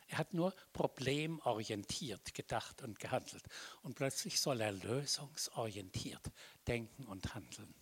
Er 0.08 0.20
hat 0.20 0.34
nur 0.34 0.54
problemorientiert 0.74 2.34
gedacht 2.34 2.82
und 2.82 3.00
gehandelt. 3.00 3.44
Und 3.82 3.96
plötzlich 3.96 4.40
soll 4.40 4.62
er 4.62 4.72
lösungsorientiert 4.72 6.32
denken 6.66 7.06
und 7.06 7.36
handeln. 7.36 7.74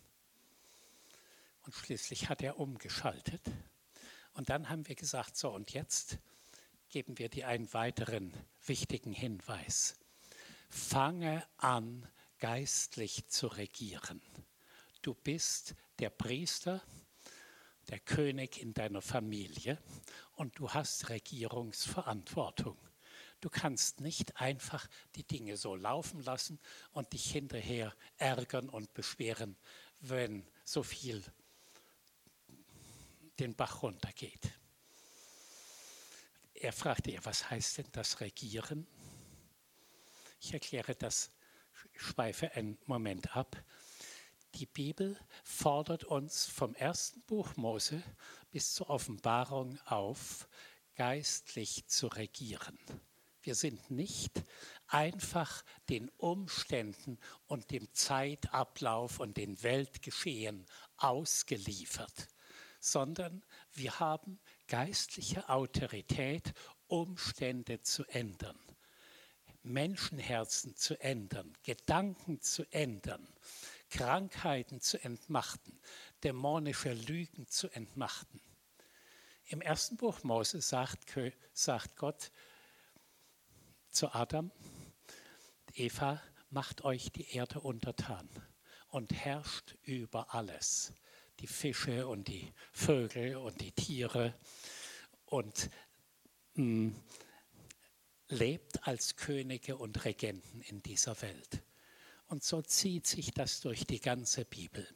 Und 1.63 1.73
schließlich 1.73 2.29
hat 2.29 2.41
er 2.41 2.59
umgeschaltet. 2.59 3.41
Und 4.33 4.49
dann 4.49 4.69
haben 4.69 4.87
wir 4.87 4.95
gesagt, 4.95 5.37
so 5.37 5.49
und 5.51 5.71
jetzt 5.73 6.17
geben 6.89 7.17
wir 7.17 7.29
dir 7.29 7.47
einen 7.47 7.71
weiteren 7.73 8.33
wichtigen 8.65 9.13
Hinweis. 9.13 9.95
Fange 10.69 11.45
an, 11.57 12.07
geistlich 12.39 13.27
zu 13.27 13.47
regieren. 13.47 14.21
Du 15.01 15.13
bist 15.13 15.75
der 15.99 16.09
Priester, 16.09 16.81
der 17.89 17.99
König 17.99 18.61
in 18.61 18.73
deiner 18.73 19.01
Familie 19.01 19.81
und 20.33 20.57
du 20.59 20.69
hast 20.71 21.09
Regierungsverantwortung. 21.09 22.77
Du 23.41 23.49
kannst 23.49 24.01
nicht 24.01 24.39
einfach 24.41 24.87
die 25.15 25.23
Dinge 25.23 25.57
so 25.57 25.75
laufen 25.75 26.21
lassen 26.23 26.59
und 26.91 27.13
dich 27.13 27.31
hinterher 27.31 27.93
ärgern 28.17 28.69
und 28.69 28.93
beschweren, 28.93 29.57
wenn 29.99 30.47
so 30.63 30.83
viel 30.83 31.23
den 33.39 33.55
Bach 33.55 33.83
runtergeht. 33.83 34.51
Er 36.53 36.71
fragte 36.71 37.11
ihr, 37.11 37.23
was 37.25 37.49
heißt 37.49 37.79
denn 37.79 37.89
das 37.91 38.21
Regieren? 38.21 38.87
Ich 40.39 40.53
erkläre 40.53 40.95
das, 40.95 41.31
schweife 41.95 42.51
einen 42.53 42.77
Moment 42.85 43.35
ab. 43.35 43.61
Die 44.55 44.67
Bibel 44.67 45.19
fordert 45.43 46.05
uns 46.05 46.45
vom 46.45 46.75
ersten 46.75 47.21
Buch 47.23 47.57
Mose 47.57 48.01
bis 48.51 48.73
zur 48.73 48.89
Offenbarung 48.89 49.77
auf, 49.81 50.47
geistlich 50.95 51.85
zu 51.87 52.07
regieren. 52.07 52.79
Wir 53.41 53.53
sind 53.53 53.91
nicht 53.91 54.41
einfach 54.87 55.61
den 55.89 56.07
Umständen 56.11 57.19
und 57.47 57.69
dem 57.71 57.91
Zeitablauf 57.91 59.19
und 59.19 59.35
den 59.35 59.61
Weltgeschehen 59.61 60.65
ausgeliefert, 60.95 62.29
sondern 62.79 63.43
wir 63.73 63.99
haben 63.99 64.39
geistliche 64.67 65.49
Autorität, 65.49 66.53
Umstände 66.87 67.81
zu 67.81 68.05
ändern, 68.05 68.57
Menschenherzen 69.63 70.77
zu 70.77 70.97
ändern, 71.01 71.51
Gedanken 71.63 72.39
zu 72.39 72.63
ändern 72.71 73.27
Krankheiten 73.89 74.81
zu 74.81 75.01
entmachten, 75.03 75.79
dämonische 76.23 76.93
Lügen 76.93 77.47
zu 77.47 77.69
entmachten. 77.69 78.41
Im 79.45 79.61
ersten 79.61 79.97
Buch 79.97 80.23
Mose 80.23 80.61
sagt, 80.61 81.05
sagt 81.53 81.95
Gott 81.95 82.31
zu 83.89 84.13
Adam, 84.13 84.51
Eva, 85.73 86.21
macht 86.49 86.83
euch 86.83 87.11
die 87.11 87.29
Erde 87.31 87.59
untertan 87.59 88.29
und 88.89 89.13
herrscht 89.13 89.75
über 89.83 90.33
alles, 90.33 90.93
die 91.39 91.47
Fische 91.47 92.07
und 92.07 92.27
die 92.27 92.53
Vögel 92.71 93.35
und 93.35 93.61
die 93.61 93.71
Tiere 93.71 94.33
und 95.25 95.69
mh, 96.53 96.63
mm, 96.63 97.03
lebt 98.29 98.87
als 98.87 99.15
Könige 99.15 99.77
und 99.77 100.05
Regenten 100.05 100.61
in 100.61 100.81
dieser 100.81 101.21
Welt. 101.21 101.61
Und 102.27 102.43
so 102.43 102.61
zieht 102.61 103.07
sich 103.07 103.33
das 103.33 103.61
durch 103.61 103.85
die 103.85 103.99
ganze 103.99 104.45
Bibel. 104.45 104.87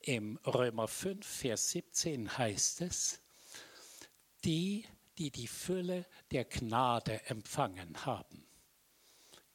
Im 0.00 0.38
Römer 0.46 0.88
5, 0.88 1.26
Vers 1.26 1.70
17 1.70 2.38
heißt 2.38 2.80
es, 2.82 3.20
die, 4.44 4.86
die 5.18 5.30
die 5.30 5.48
Fülle 5.48 6.06
der 6.30 6.44
Gnade 6.44 7.22
empfangen 7.26 8.06
haben. 8.06 8.46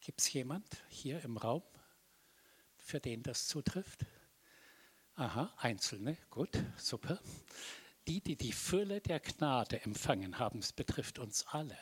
Gibt 0.01 0.21
es 0.21 0.31
jemand 0.33 0.65
hier 0.89 1.21
im 1.23 1.37
Raum? 1.37 1.63
für 2.85 2.99
den 2.99 3.23
das 3.23 3.47
zutrifft? 3.47 4.05
Aha, 5.15 5.51
Einzelne, 5.57 6.17
gut, 6.29 6.49
super. 6.77 7.19
Die, 8.07 8.21
die 8.21 8.35
die 8.35 8.51
Fülle 8.51 9.01
der 9.01 9.19
Gnade 9.19 9.81
empfangen 9.81 10.37
haben, 10.37 10.59
es 10.59 10.71
betrifft 10.71 11.17
uns 11.17 11.47
alle. 11.47 11.77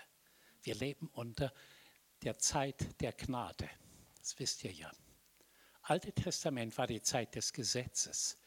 Wir 0.62 0.76
leben 0.76 1.10
unter 1.14 1.54
der 2.22 2.38
Zeit 2.40 3.02
der 3.02 3.12
Gnade. 3.12 3.70
Das 4.24 4.40
wisst 4.40 4.64
ihr 4.64 4.72
ja. 4.72 4.90
Alte 5.82 6.14
Testament 6.14 6.78
war 6.78 6.88
die 6.88 7.02
Zeit 7.02 7.36
des 7.36 7.52
Gesetzes. 7.52 8.38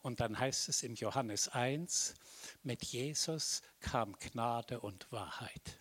Und 0.00 0.20
dann 0.20 0.38
heißt 0.38 0.70
es 0.70 0.82
im 0.82 0.94
Johannes 0.94 1.48
1, 1.48 2.14
mit 2.62 2.82
Jesus 2.84 3.60
kam 3.80 4.16
Gnade 4.18 4.80
und 4.80 5.12
Wahrheit. 5.12 5.78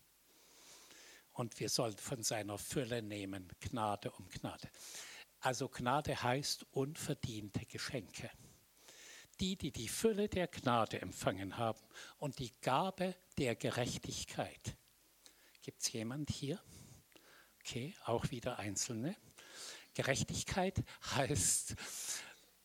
Und 1.31 1.58
wir 1.62 1.69
sollen 1.69 1.98
von 1.98 2.22
seiner 2.22 2.58
Fülle 2.58 3.01
nehmen, 3.01 3.48
Gnade 3.62 4.12
um 4.12 4.27
Gnade. 4.27 4.69
Also 5.39 5.69
Gnade 5.69 6.22
heißt 6.22 6.65
unverdiente 6.72 7.65
Geschenke. 7.65 8.29
Die, 9.39 9.55
die 9.55 9.72
die 9.72 9.88
Fülle 9.88 10.27
der 10.27 10.50
Gnade 10.50 11.01
empfangen 11.01 11.58
haben 11.58 11.79
und 12.17 12.39
die 12.39 12.51
Gabe 12.60 13.15
der 13.38 13.55
Gerechtigkeit. 13.55 14.75
Gibt 15.62 15.81
es 15.81 15.93
jemand 15.93 16.29
hier? 16.29 16.62
Okay, 17.62 17.96
auch 18.03 18.31
wieder 18.31 18.60
Einzelne. 18.60 19.15
Gerechtigkeit 20.00 20.82
heißt, 21.18 21.75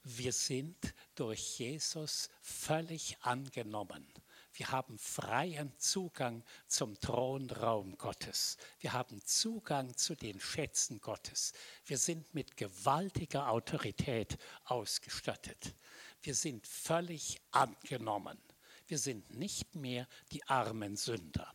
wir 0.05 0.33
sind 0.33 0.95
durch 1.17 1.59
Jesus 1.59 2.31
völlig 2.41 3.17
angenommen. 3.23 4.07
Wir 4.53 4.71
haben 4.71 5.00
freien 5.00 5.76
Zugang 5.76 6.45
zum 6.69 7.00
Thronraum 7.00 7.99
Gottes. 7.99 8.57
Wir 8.79 8.93
haben 8.93 9.21
Zugang 9.25 9.97
zu 9.97 10.14
den 10.14 10.38
Schätzen 10.38 11.00
Gottes. 11.00 11.55
Wir 11.85 11.99
sind 11.99 12.33
mit 12.35 12.57
gewaltiger 12.57 13.50
Autorität 13.50 14.38
ausgestattet. 14.67 15.75
Wir 16.23 16.37
sind 16.37 16.64
völlig 16.69 17.41
angenommen. 17.50 18.38
Wir 18.87 18.99
sind 18.99 19.35
nicht 19.35 19.75
mehr 19.75 20.07
die 20.31 20.45
armen 20.45 20.97
Sünder. 20.97 21.53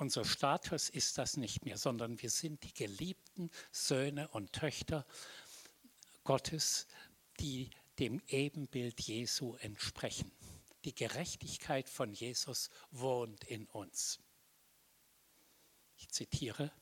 Unser 0.00 0.24
Status 0.24 0.88
ist 0.88 1.18
das 1.18 1.36
nicht 1.36 1.66
mehr, 1.66 1.76
sondern 1.76 2.22
wir 2.22 2.30
sind 2.30 2.64
die 2.64 2.72
geliebten 2.72 3.50
Söhne 3.70 4.28
und 4.28 4.50
Töchter 4.54 5.04
Gottes, 6.24 6.86
die 7.38 7.68
dem 7.98 8.22
Ebenbild 8.28 8.98
Jesu 9.02 9.56
entsprechen. 9.56 10.32
Die 10.86 10.94
Gerechtigkeit 10.94 11.90
von 11.90 12.14
Jesus 12.14 12.70
wohnt 12.90 13.44
in 13.44 13.66
uns. 13.66 14.20
Ich 15.98 16.08
zitiere, 16.08 16.72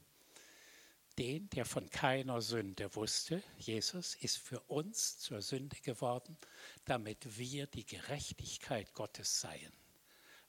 den, 1.18 1.50
der 1.50 1.64
von 1.64 1.90
keiner 1.90 2.40
Sünde 2.40 2.94
wusste, 2.94 3.42
Jesus 3.56 4.14
ist 4.14 4.38
für 4.38 4.60
uns 4.68 5.18
zur 5.18 5.42
Sünde 5.42 5.80
geworden, 5.80 6.38
damit 6.84 7.36
wir 7.36 7.66
die 7.66 7.84
Gerechtigkeit 7.84 8.94
Gottes 8.94 9.40
seien. 9.40 9.72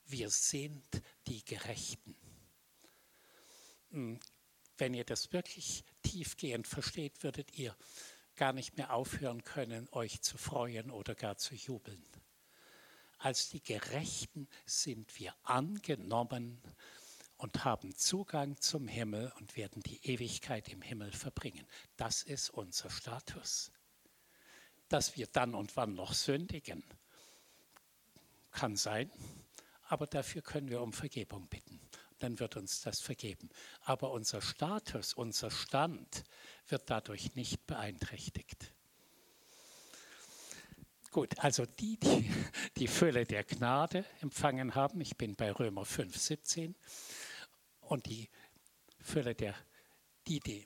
Wir 0.06 0.30
sind 0.30 0.84
die 1.26 1.44
Gerechten. 1.44 2.16
Hm, 3.91 4.19
wenn 4.77 4.93
ihr 4.93 5.03
das 5.03 5.34
wirklich 5.34 5.84
tiefgehend 6.03 6.67
versteht, 6.67 7.24
würdet 7.24 7.58
ihr 7.58 7.75
gar 8.36 8.53
nicht 8.53 8.77
mehr 8.77 8.93
aufhören 8.93 9.43
können, 9.43 9.89
euch 9.91 10.22
zu 10.22 10.38
freuen 10.38 10.91
oder 10.91 11.15
gar 11.15 11.38
zu 11.38 11.55
jubeln. 11.55 12.03
Als 13.17 13.50
die 13.50 13.62
Gerechten 13.62 14.48
sind 14.65 15.19
wir 15.19 15.36
angenommen 15.43 16.62
und 17.36 17.65
haben 17.65 17.93
Zugang 17.96 18.55
zum 18.62 18.88
Himmel 18.88 19.34
und 19.39 19.58
werden 19.58 19.84
die 19.84 20.05
Ewigkeit 20.05 20.69
im 20.69 20.81
Himmel 20.81 21.12
verbringen. 21.12 21.67
Das 21.98 22.24
ist 22.24 22.50
unser 22.50 22.89
Status. 22.89 23.72
Dass 24.88 25.17
wir 25.17 25.27
dann 25.27 25.53
und 25.53 25.75
wann 25.75 25.96
noch 25.96 26.13
sündigen, 26.13 26.84
kann 28.51 28.77
sein, 28.77 29.12
aber 29.83 30.07
dafür 30.07 30.42
können 30.42 30.70
wir 30.70 30.81
um 30.81 30.94
Vergebung 30.94 31.48
bitten 31.50 31.89
dann 32.20 32.40
wird 32.40 32.58
uns 32.58 32.82
das 32.82 33.00
vergeben. 33.00 33.50
Aber 33.82 34.12
unser 34.12 34.42
Status, 34.42 35.14
unser 35.14 35.51
Stand 35.51 36.24
wird 36.68 36.90
dadurch 36.90 37.36
nicht 37.36 37.66
beeinträchtigt. 37.66 38.74
Gut, 41.12 41.40
also 41.40 41.66
die, 41.66 41.98
die 41.98 42.32
die 42.77 42.88
Fülle 42.88 43.25
der 43.25 43.44
Gnade 43.44 44.05
empfangen 44.22 44.75
haben, 44.75 45.01
ich 45.01 45.18
bin 45.18 45.36
bei 45.36 45.51
Römer 45.51 45.86
5, 45.86 46.16
17, 46.16 46.75
und 47.82 48.05
die 48.05 48.29
Fülle 49.01 49.36
der, 49.36 49.55
die 50.27 50.40
die 50.40 50.66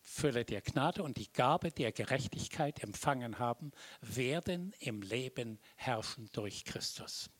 Fülle 0.00 0.44
der 0.44 0.62
Gnade 0.62 1.02
und 1.02 1.18
die 1.18 1.30
Gabe 1.32 1.70
der 1.70 1.92
Gerechtigkeit 1.92 2.82
empfangen 2.82 3.38
haben, 3.38 3.72
werden 4.00 4.72
im 4.78 5.02
Leben 5.02 5.58
herrschen 5.76 6.30
durch 6.32 6.64
Christus. 6.64 7.30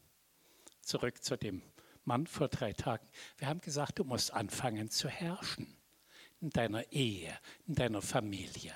Zurück 0.82 1.24
zu 1.24 1.36
dem 1.36 1.62
Mann 2.08 2.26
vor 2.26 2.48
drei 2.48 2.72
Tagen. 2.72 3.06
Wir 3.36 3.48
haben 3.48 3.60
gesagt, 3.60 3.98
du 3.98 4.04
musst 4.04 4.32
anfangen 4.32 4.90
zu 4.90 5.08
herrschen 5.08 5.76
in 6.40 6.48
deiner 6.50 6.90
Ehe, 6.90 7.38
in 7.66 7.74
deiner 7.74 8.00
Familie. 8.00 8.74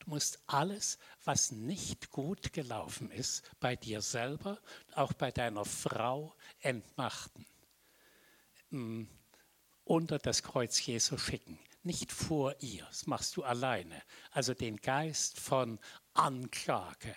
Du 0.00 0.10
musst 0.10 0.42
alles, 0.48 0.98
was 1.24 1.52
nicht 1.52 2.10
gut 2.10 2.52
gelaufen 2.52 3.08
ist, 3.12 3.48
bei 3.60 3.76
dir 3.76 4.00
selber, 4.00 4.58
auch 4.96 5.12
bei 5.12 5.30
deiner 5.30 5.64
Frau 5.64 6.34
entmachten. 6.58 7.46
Mm, 8.70 9.04
unter 9.84 10.18
das 10.18 10.42
Kreuz 10.42 10.84
Jesu 10.84 11.18
schicken, 11.18 11.60
nicht 11.84 12.10
vor 12.10 12.56
ihr, 12.58 12.84
das 12.86 13.06
machst 13.06 13.36
du 13.36 13.44
alleine. 13.44 14.02
Also 14.32 14.54
den 14.54 14.78
Geist 14.78 15.38
von 15.38 15.78
Anklage, 16.14 17.14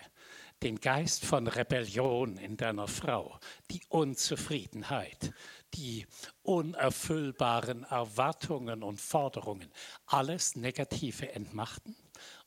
den 0.66 0.80
Geist 0.80 1.24
von 1.24 1.46
Rebellion 1.46 2.38
in 2.38 2.56
deiner 2.56 2.88
Frau, 2.88 3.38
die 3.70 3.82
Unzufriedenheit, 3.88 5.32
die 5.74 6.08
unerfüllbaren 6.42 7.84
Erwartungen 7.84 8.82
und 8.82 9.00
Forderungen, 9.00 9.72
alles 10.06 10.56
Negative 10.56 11.30
entmachten 11.30 11.94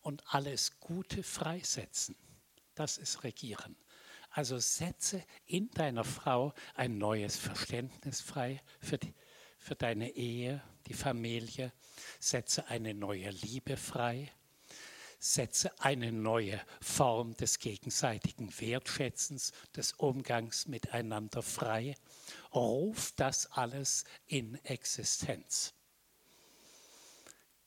und 0.02 0.22
alles 0.28 0.82
Gute 0.82 1.24
freisetzen. 1.24 2.18
Das 2.76 2.98
ist 2.98 3.24
Regieren. 3.24 3.78
Also 4.32 4.58
setze 4.58 5.24
in 5.46 5.72
deiner 5.72 6.04
Frau 6.04 6.54
ein 6.76 6.98
neues 6.98 7.38
Verständnis 7.38 8.20
frei 8.20 8.62
für, 8.82 8.98
die, 8.98 9.14
für 9.58 9.76
deine 9.76 10.10
Ehe, 10.10 10.62
die 10.88 10.94
Familie. 10.94 11.72
Setze 12.20 12.68
eine 12.68 12.94
neue 12.94 13.30
Liebe 13.30 13.78
frei 13.78 14.30
setze 15.20 15.78
eine 15.80 16.12
neue 16.12 16.60
Form 16.82 17.36
des 17.36 17.60
gegenseitigen 17.60 18.58
Wertschätzens, 18.60 19.52
des 19.76 19.94
Umgangs 19.94 20.68
miteinander 20.68 21.42
frei. 21.42 21.96
Ruf 22.54 23.12
das 23.18 23.52
alles 23.52 24.06
in 24.26 24.56
Existenz. 24.64 25.74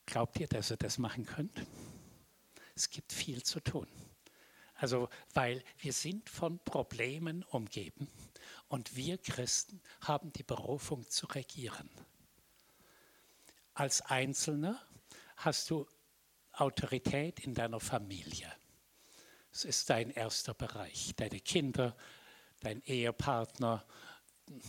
Glaubt 0.05 0.39
ihr, 0.39 0.47
dass 0.47 0.71
ihr 0.71 0.77
das 0.77 0.97
machen 0.97 1.25
könnt? 1.25 1.65
Es 2.75 2.89
gibt 2.89 3.13
viel 3.13 3.43
zu 3.43 3.59
tun. 3.59 3.87
Also, 4.75 5.07
weil 5.33 5.63
wir 5.77 5.93
sind 5.93 6.29
von 6.29 6.59
Problemen 6.59 7.43
umgeben 7.43 8.09
und 8.67 8.95
wir 8.95 9.17
Christen 9.17 9.79
haben 10.01 10.33
die 10.33 10.43
Berufung 10.43 11.07
zu 11.09 11.27
regieren. 11.27 11.89
Als 13.75 14.01
Einzelner 14.01 14.85
hast 15.37 15.69
du 15.69 15.87
Autorität 16.53 17.39
in 17.39 17.53
deiner 17.53 17.79
Familie. 17.79 18.51
Es 19.51 19.65
ist 19.65 19.89
dein 19.89 20.09
erster 20.09 20.53
Bereich. 20.53 21.13
Deine 21.15 21.39
Kinder, 21.39 21.95
dein 22.61 22.81
Ehepartner, 22.83 23.85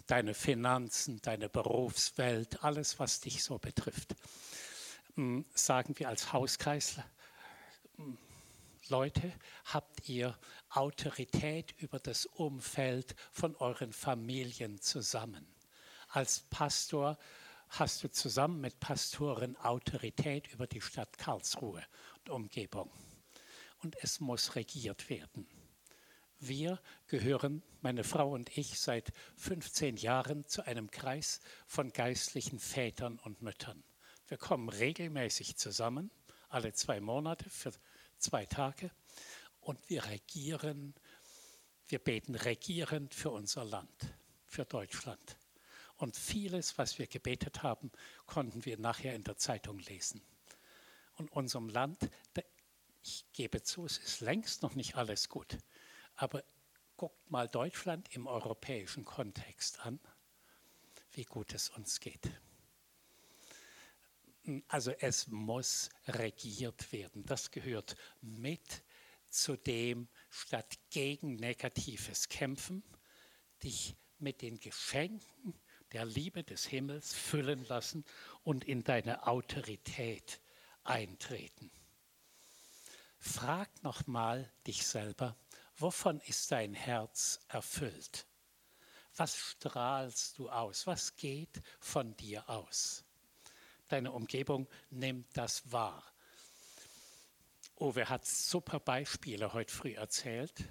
deine 0.07 0.35
Finanzen, 0.35 1.21
deine 1.23 1.49
Berufswelt, 1.49 2.63
alles, 2.63 2.99
was 2.99 3.21
dich 3.21 3.43
so 3.43 3.59
betrifft. 3.59 4.15
Hm, 5.15 5.45
sagen 5.55 5.99
wir 5.99 6.09
als 6.09 6.33
Hauskreis, 6.33 6.99
hm, 7.97 8.19
Leute, 8.89 9.33
habt 9.65 10.09
ihr 10.09 10.37
Autorität 10.69 11.75
über 11.79 11.99
das 11.99 12.27
Umfeld 12.27 13.15
von 13.33 13.57
euren 13.57 13.93
Familien 13.93 14.81
zusammen. 14.81 15.47
Als 16.09 16.41
Pastor 16.51 17.19
hast 17.79 18.05
du 18.05 18.11
zusammen 18.11 18.61
mit 18.61 18.79
Pastoren 18.79 19.57
Autorität 19.57 20.49
über 20.53 20.67
die 20.67 20.81
Stadt 20.81 21.19
Karlsruhe 21.19 21.83
und 22.21 22.31
Umgebung. 22.31 22.91
Und 23.83 23.97
es 24.03 24.21
muss 24.21 24.55
regiert 24.55 25.11
werden. 25.11 25.47
Wir 26.39 26.81
gehören, 27.07 27.63
meine 27.81 28.05
Frau 28.05 28.33
und 28.33 28.57
ich, 28.57 28.79
seit 28.79 29.13
15 29.37 29.97
Jahren 29.97 30.47
zu 30.47 30.67
einem 30.67 30.91
Kreis 30.91 31.41
von 31.67 31.93
geistlichen 31.93 32.59
Vätern 32.59 33.19
und 33.19 33.43
Müttern. 33.43 33.83
Wir 34.29 34.39
kommen 34.39 34.69
regelmäßig 34.69 35.57
zusammen, 35.57 36.11
alle 36.49 36.73
zwei 36.73 37.01
Monate 37.01 37.49
für 37.51 37.73
zwei 38.19 38.47
Tage, 38.47 38.91
und 39.61 39.89
wir 39.89 40.05
regieren, 40.05 40.95
wir 41.89 41.99
beten 41.99 42.35
regierend 42.35 43.15
für 43.15 43.31
unser 43.31 43.65
Land, 43.65 44.15
für 44.47 44.65
Deutschland. 44.65 45.39
Und 46.05 46.19
vieles, 46.19 46.77
was 46.77 46.99
wir 46.99 47.07
gebetet 47.07 47.63
haben, 47.63 47.91
konnten 48.27 48.67
wir 48.67 48.77
nachher 48.77 49.15
in 49.15 49.25
der 49.25 49.39
Zeitung 49.39 49.79
lesen. 49.79 50.21
Und 51.15 51.33
unserem 51.33 51.71
Land 51.71 52.11
Ich 53.01 53.25
gebe 53.33 53.63
zu, 53.63 53.87
es 53.87 53.97
ist 53.97 54.21
längst 54.21 54.63
noch 54.63 54.75
nicht 54.75 54.97
alles 54.97 55.31
gut. 55.31 55.57
Aber 56.17 56.45
guckt 56.99 57.31
mal 57.31 57.49
Deutschland 57.49 58.15
im 58.15 58.27
europäischen 58.27 59.07
Kontext 59.07 59.81
an, 59.81 59.99
wie 61.13 61.25
gut 61.25 61.55
es 61.55 61.71
uns 61.71 62.01
geht. 62.01 62.31
Also 64.69 64.91
es 64.91 65.29
muss 65.29 65.89
regiert 66.07 66.93
werden. 66.93 67.25
Das 67.25 67.51
gehört 67.51 67.97
mit 68.21 68.85
zu 69.31 69.57
dem, 69.57 70.09
statt 70.29 70.79
gegen 70.91 71.37
Negatives 71.37 72.29
kämpfen, 72.29 72.85
dich 73.63 73.97
mit 74.19 74.43
den 74.43 74.61
Geschenken 74.61 75.59
der 75.95 76.05
Liebe 76.05 76.43
des 76.43 76.67
Himmels 76.67 77.15
füllen 77.15 77.65
lassen 77.67 78.05
und 78.43 78.65
in 78.65 78.83
deine 78.83 79.27
Autorität 79.29 80.41
eintreten. 80.83 81.71
Frag 83.19 83.71
nochmal 83.83 84.53
dich 84.67 84.87
selber, 84.87 85.37
wovon 85.77 86.21
ist 86.21 86.51
dein 86.51 86.75
Herz 86.75 87.41
erfüllt? 87.49 88.27
Was 89.17 89.37
strahlst 89.37 90.37
du 90.39 90.51
aus? 90.51 90.87
Was 90.89 91.15
geht 91.15 91.63
von 91.79 92.17
dir 92.17 92.51
aus? 92.51 93.05
Deine 93.89 94.11
Umgebung 94.11 94.69
nimmt 94.91 95.29
das 95.37 95.71
wahr. 95.71 96.05
Uwe 97.79 98.09
hat 98.09 98.27
super 98.27 98.81
Beispiele 98.81 99.53
heute 99.53 99.73
früh 99.73 99.95
erzählt, 99.95 100.65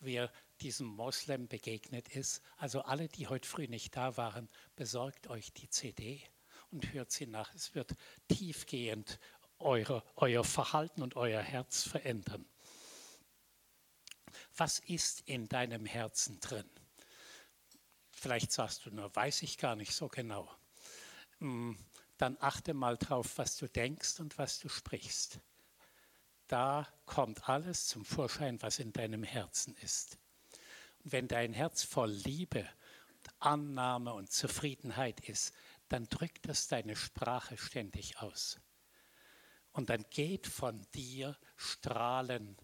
wie 0.00 0.16
er 0.16 0.30
diesem 0.64 0.86
Moslem 0.86 1.46
begegnet 1.46 2.08
ist. 2.08 2.42
Also 2.56 2.82
alle, 2.82 3.06
die 3.08 3.28
heute 3.28 3.46
früh 3.46 3.68
nicht 3.68 3.94
da 3.96 4.16
waren, 4.16 4.48
besorgt 4.76 5.28
euch 5.28 5.52
die 5.52 5.68
CD 5.68 6.22
und 6.70 6.92
hört 6.94 7.12
sie 7.12 7.26
nach. 7.26 7.54
Es 7.54 7.74
wird 7.74 7.94
tiefgehend 8.28 9.20
eure, 9.58 10.02
euer 10.16 10.42
Verhalten 10.42 11.02
und 11.02 11.16
euer 11.16 11.42
Herz 11.42 11.82
verändern. 11.82 12.46
Was 14.56 14.78
ist 14.78 15.20
in 15.26 15.48
deinem 15.48 15.84
Herzen 15.84 16.40
drin? 16.40 16.68
Vielleicht 18.10 18.50
sagst 18.50 18.86
du 18.86 18.90
nur, 18.90 19.14
weiß 19.14 19.42
ich 19.42 19.58
gar 19.58 19.76
nicht 19.76 19.94
so 19.94 20.08
genau. 20.08 20.50
Hm, 21.40 21.78
dann 22.16 22.38
achte 22.40 22.72
mal 22.72 22.96
drauf, 22.96 23.36
was 23.36 23.58
du 23.58 23.68
denkst 23.68 24.18
und 24.18 24.38
was 24.38 24.60
du 24.60 24.70
sprichst. 24.70 25.40
Da 26.46 26.88
kommt 27.04 27.48
alles 27.48 27.86
zum 27.86 28.04
Vorschein, 28.04 28.62
was 28.62 28.78
in 28.78 28.92
deinem 28.92 29.24
Herzen 29.24 29.76
ist. 29.82 30.18
Wenn 31.04 31.28
dein 31.28 31.52
Herz 31.52 31.82
voll 31.82 32.10
Liebe, 32.10 32.66
Annahme 33.38 34.14
und 34.14 34.32
Zufriedenheit 34.32 35.20
ist, 35.28 35.52
dann 35.88 36.08
drückt 36.08 36.48
das 36.48 36.66
deine 36.66 36.96
Sprache 36.96 37.58
ständig 37.58 38.18
aus. 38.18 38.58
Und 39.72 39.90
dann 39.90 40.04
geht 40.08 40.46
von 40.46 40.86
dir 40.94 41.36
Strahlen 41.56 42.56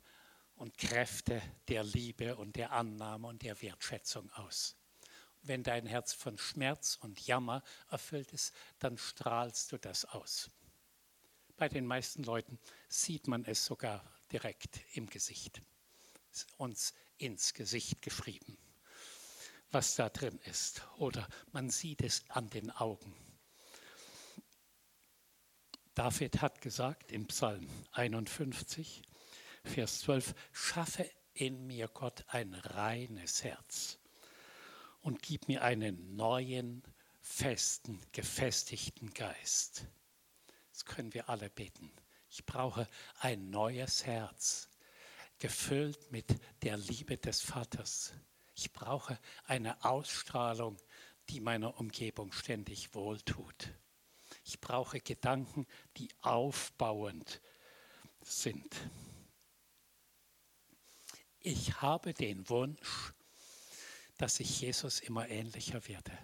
und 0.55 0.79
Kräfte 0.79 1.43
der 1.69 1.85
Liebe 1.85 2.37
und 2.37 2.57
der 2.57 2.73
Annahme 2.73 3.29
und 3.29 3.43
der 3.43 3.61
Wertschätzung 3.61 4.31
aus. 4.33 4.77
Wenn 5.43 5.63
dein 5.63 5.87
Herz 5.87 6.13
von 6.13 6.39
Schmerz 6.39 6.97
und 7.01 7.21
Jammer 7.27 7.63
erfüllt 7.91 8.33
ist, 8.33 8.55
dann 8.79 8.97
strahlst 8.97 9.73
du 9.73 9.79
das 9.79 10.05
aus. 10.07 10.51
Bei 11.57 11.69
den 11.69 11.85
meisten 11.85 12.23
Leuten 12.23 12.59
sieht 12.89 13.27
man 13.27 13.45
es 13.45 13.67
sogar 13.67 14.03
direkt 14.33 14.81
im 14.95 15.09
Gesicht. 15.09 15.61
Uns 16.57 16.95
ins 17.21 17.55
Gesicht 17.55 18.03
geschrieben, 18.03 18.57
was 19.71 19.95
da 19.97 20.09
drin 20.09 20.39
ist. 20.45 20.83
Oder 20.99 21.29
man 21.53 21.71
sieht 21.71 22.03
es 22.03 22.25
an 22.29 22.49
den 22.51 22.71
Augen. 22.71 23.15
David 25.95 26.41
hat 26.41 26.61
gesagt 26.63 27.13
im 27.13 27.27
Psalm 27.27 27.69
51, 27.93 29.03
Vers 29.65 30.01
12, 30.01 30.35
schaffe 30.53 31.11
in 31.35 31.67
mir 31.67 31.89
Gott 31.89 32.25
ein 32.29 32.55
reines 32.55 33.45
Herz 33.45 33.99
und 35.01 35.21
gib 35.21 35.49
mir 35.49 35.63
einen 35.63 36.17
neuen, 36.17 36.83
festen, 37.21 38.01
gefestigten 38.13 39.13
Geist. 39.13 39.87
Das 40.73 40.87
können 40.87 41.13
wir 41.13 41.29
alle 41.29 41.51
beten. 41.51 41.93
Ich 42.31 42.47
brauche 42.47 42.89
ein 43.19 43.51
neues 43.51 44.07
Herz, 44.07 44.70
gefüllt 45.41 46.13
mit 46.13 46.41
der 46.63 46.77
Liebe 46.77 47.17
des 47.17 47.41
Vaters. 47.41 48.13
Ich 48.55 48.73
brauche 48.73 49.19
eine 49.47 49.85
Ausstrahlung, 49.85 50.77
die 51.29 51.41
meiner 51.41 51.81
Umgebung 51.81 52.31
ständig 52.33 52.95
wohltut. 52.95 53.71
Ich 54.45 54.61
brauche 54.61 55.01
Gedanken, 55.01 55.67
die 55.97 56.09
aufbauend 56.21 57.41
sind. 58.23 58.77
Ich 61.41 61.81
habe 61.81 62.13
den 62.13 62.49
Wunsch, 62.51 63.13
dass 64.19 64.41
ich 64.41 64.61
Jesus 64.61 65.01
immer 65.01 65.29
ähnlicher 65.29 65.89
werde 65.89 66.17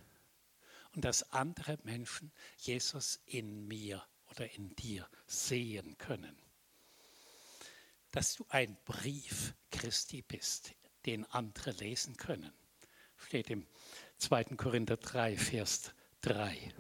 und 0.95 1.05
dass 1.05 1.33
andere 1.33 1.79
Menschen 1.85 2.33
Jesus 2.59 3.21
in 3.25 3.67
mir 3.67 4.07
oder 4.31 4.51
in 4.53 4.77
dir 4.77 5.09
sehen 5.27 5.97
können. 5.97 6.46
Dass 8.17 8.37
du 8.37 8.47
ein 8.49 8.79
Brief 8.87 9.53
Christi 9.71 10.23
bist, 10.23 10.75
den 11.05 11.27
andere 11.33 11.73
lesen 11.73 12.17
können. 12.17 12.51
Steht 13.19 13.51
im 13.51 13.67
2. 14.17 14.57
Korinther 14.57 14.97
3, 14.97 15.37
Vers 15.37 15.93
3. 16.23 16.73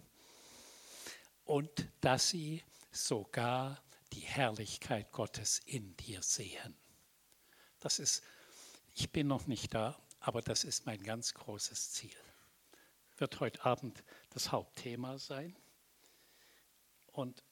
Und 1.45 1.89
dass 2.01 2.31
sie 2.31 2.65
sogar 2.91 3.85
die 4.15 4.21
Herrlichkeit 4.21 5.13
Gottes 5.13 5.61
in 5.67 5.95
dir 5.99 6.23
sehen. 6.23 6.75
Das 7.81 7.99
ist, 7.99 8.23
ich 8.95 9.13
bin 9.13 9.27
noch 9.27 9.47
nicht 9.47 9.75
da, 9.75 9.95
aber 10.21 10.41
das 10.41 10.65
ist 10.65 10.87
mein 10.87 11.03
ganz 11.03 11.35
großes 11.35 11.93
Ziel. 11.93 12.17
Wird 13.19 13.41
heute 13.41 13.63
Abend 13.63 14.03
das 14.31 14.53
Hauptthema 14.53 15.19
sein. 15.19 15.55
Und 17.09 17.45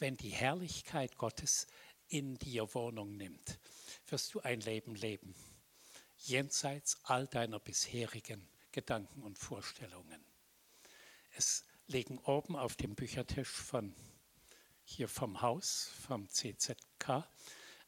wenn 0.00 0.16
die 0.16 0.30
Herrlichkeit 0.30 1.16
Gottes 1.16 1.66
in 2.08 2.36
dir 2.36 2.74
Wohnung 2.74 3.16
nimmt, 3.16 3.58
wirst 4.06 4.34
du 4.34 4.40
ein 4.40 4.60
Leben 4.60 4.94
leben, 4.94 5.34
jenseits 6.16 6.98
all 7.04 7.26
deiner 7.26 7.60
bisherigen 7.60 8.48
Gedanken 8.72 9.22
und 9.22 9.38
Vorstellungen. 9.38 10.24
Es 11.36 11.64
liegen 11.86 12.18
oben 12.18 12.56
auf 12.56 12.76
dem 12.76 12.94
Büchertisch 12.94 13.48
von 13.48 13.94
hier 14.84 15.08
vom 15.08 15.42
Haus, 15.42 15.90
vom 16.06 16.28
CZK, 16.28 17.28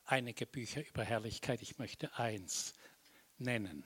einige 0.04 0.46
Bücher 0.46 0.86
über 0.86 1.02
Herrlichkeit. 1.02 1.62
Ich 1.62 1.78
möchte 1.78 2.14
eins 2.18 2.74
nennen. 3.38 3.84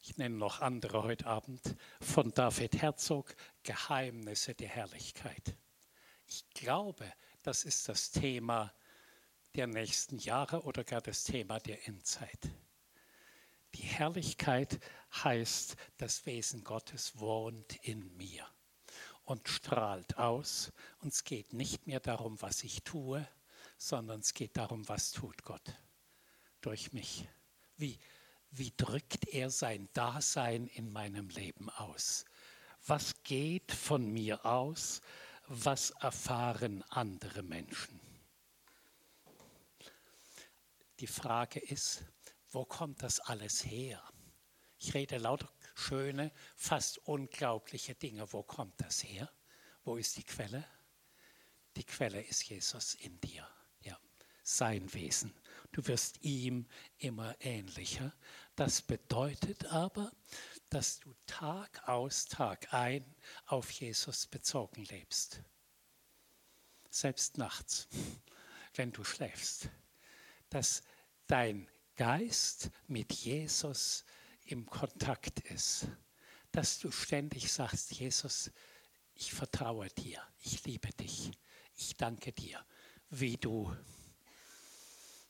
Ich 0.00 0.16
nenne 0.16 0.36
noch 0.36 0.60
andere 0.60 1.02
heute 1.02 1.26
Abend 1.26 1.60
von 2.00 2.32
David 2.32 2.80
Herzog, 2.80 3.34
Geheimnisse 3.62 4.54
der 4.54 4.68
Herrlichkeit. 4.68 5.56
Ich 6.26 6.48
glaube, 6.50 7.12
das 7.46 7.64
ist 7.64 7.88
das 7.88 8.10
Thema 8.10 8.74
der 9.54 9.68
nächsten 9.68 10.18
Jahre 10.18 10.62
oder 10.62 10.82
gar 10.82 11.00
das 11.00 11.22
Thema 11.22 11.60
der 11.60 11.86
Endzeit. 11.86 12.50
Die 13.74 13.82
Herrlichkeit 13.82 14.80
heißt, 15.22 15.76
das 15.96 16.26
Wesen 16.26 16.64
Gottes 16.64 17.20
wohnt 17.20 17.76
in 17.84 18.16
mir 18.16 18.44
und 19.24 19.48
strahlt 19.48 20.18
aus. 20.18 20.72
Und 21.00 21.12
es 21.12 21.22
geht 21.22 21.52
nicht 21.52 21.86
mehr 21.86 22.00
darum, 22.00 22.40
was 22.42 22.64
ich 22.64 22.82
tue, 22.82 23.26
sondern 23.78 24.20
es 24.20 24.34
geht 24.34 24.56
darum, 24.56 24.88
was 24.88 25.12
tut 25.12 25.44
Gott 25.44 25.72
durch 26.62 26.92
mich. 26.92 27.28
Wie, 27.76 27.96
wie 28.50 28.72
drückt 28.76 29.28
er 29.28 29.50
sein 29.50 29.88
Dasein 29.92 30.66
in 30.66 30.90
meinem 30.90 31.28
Leben 31.28 31.70
aus? 31.70 32.24
Was 32.86 33.22
geht 33.22 33.70
von 33.70 34.10
mir 34.10 34.44
aus? 34.44 35.00
Was 35.48 35.90
erfahren 35.90 36.82
andere 36.88 37.42
Menschen? 37.42 38.00
Die 40.98 41.06
Frage 41.06 41.60
ist, 41.60 42.02
wo 42.50 42.64
kommt 42.64 43.02
das 43.02 43.20
alles 43.20 43.64
her? 43.64 44.02
Ich 44.78 44.94
rede 44.94 45.18
lauter 45.18 45.48
schöne, 45.74 46.32
fast 46.56 46.98
unglaubliche 47.06 47.94
Dinge. 47.94 48.32
Wo 48.32 48.42
kommt 48.42 48.80
das 48.80 49.04
her? 49.04 49.30
Wo 49.84 49.96
ist 49.96 50.16
die 50.16 50.24
Quelle? 50.24 50.64
Die 51.76 51.84
Quelle 51.84 52.22
ist 52.22 52.44
Jesus 52.44 52.94
in 52.94 53.20
dir 53.20 53.46
sein 54.46 54.92
Wesen. 54.94 55.34
Du 55.72 55.86
wirst 55.88 56.22
ihm 56.22 56.66
immer 56.98 57.34
ähnlicher. 57.40 58.12
Das 58.54 58.80
bedeutet 58.80 59.66
aber, 59.66 60.12
dass 60.70 61.00
du 61.00 61.14
Tag 61.26 61.88
aus, 61.88 62.26
Tag 62.26 62.72
ein 62.72 63.14
auf 63.46 63.70
Jesus 63.70 64.26
bezogen 64.26 64.84
lebst. 64.84 65.42
Selbst 66.90 67.38
nachts, 67.38 67.88
wenn 68.74 68.92
du 68.92 69.04
schläfst. 69.04 69.68
Dass 70.50 70.82
dein 71.26 71.68
Geist 71.96 72.70
mit 72.86 73.12
Jesus 73.12 74.04
im 74.44 74.66
Kontakt 74.66 75.40
ist. 75.40 75.88
Dass 76.52 76.78
du 76.78 76.90
ständig 76.90 77.52
sagst, 77.52 77.92
Jesus, 77.92 78.50
ich 79.14 79.32
vertraue 79.32 79.88
dir, 79.88 80.22
ich 80.40 80.64
liebe 80.64 80.90
dich, 80.90 81.30
ich 81.74 81.96
danke 81.96 82.32
dir 82.32 82.64
wie 83.10 83.36
du 83.36 83.74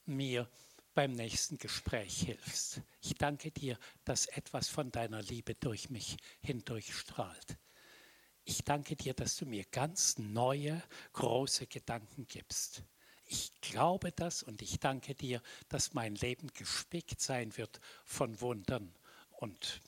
mir 0.07 0.49
beim 0.97 1.13
nächsten 1.13 1.59
Gespräch 1.59 2.23
hilfst. 2.23 2.81
Ich 3.03 3.13
danke 3.17 3.51
dir, 3.51 3.79
dass 4.07 4.25
etwas 4.29 4.71
von 4.71 4.91
deiner 4.91 5.21
Liebe 5.21 5.55
durch 5.55 5.91
mich 5.91 6.17
hindurchstrahlt. 6.41 7.59
Ich 8.45 8.65
danke 8.65 8.97
dir, 8.97 9.13
dass 9.13 9.37
du 9.37 9.45
mir 9.45 9.65
ganz 9.65 10.17
neue, 10.17 10.83
große 11.13 11.67
Gedanken 11.67 12.27
gibst. 12.27 12.83
Ich 13.27 13.61
glaube 13.61 14.11
das 14.11 14.43
und 14.43 14.63
ich 14.63 14.81
danke 14.81 15.15
dir, 15.15 15.43
dass 15.69 15.93
mein 15.93 16.15
Leben 16.15 16.49
gespickt 16.55 17.21
sein 17.21 17.55
wird 17.59 17.79
von 18.07 18.41
Wundern 18.41 18.95
und 19.33 19.83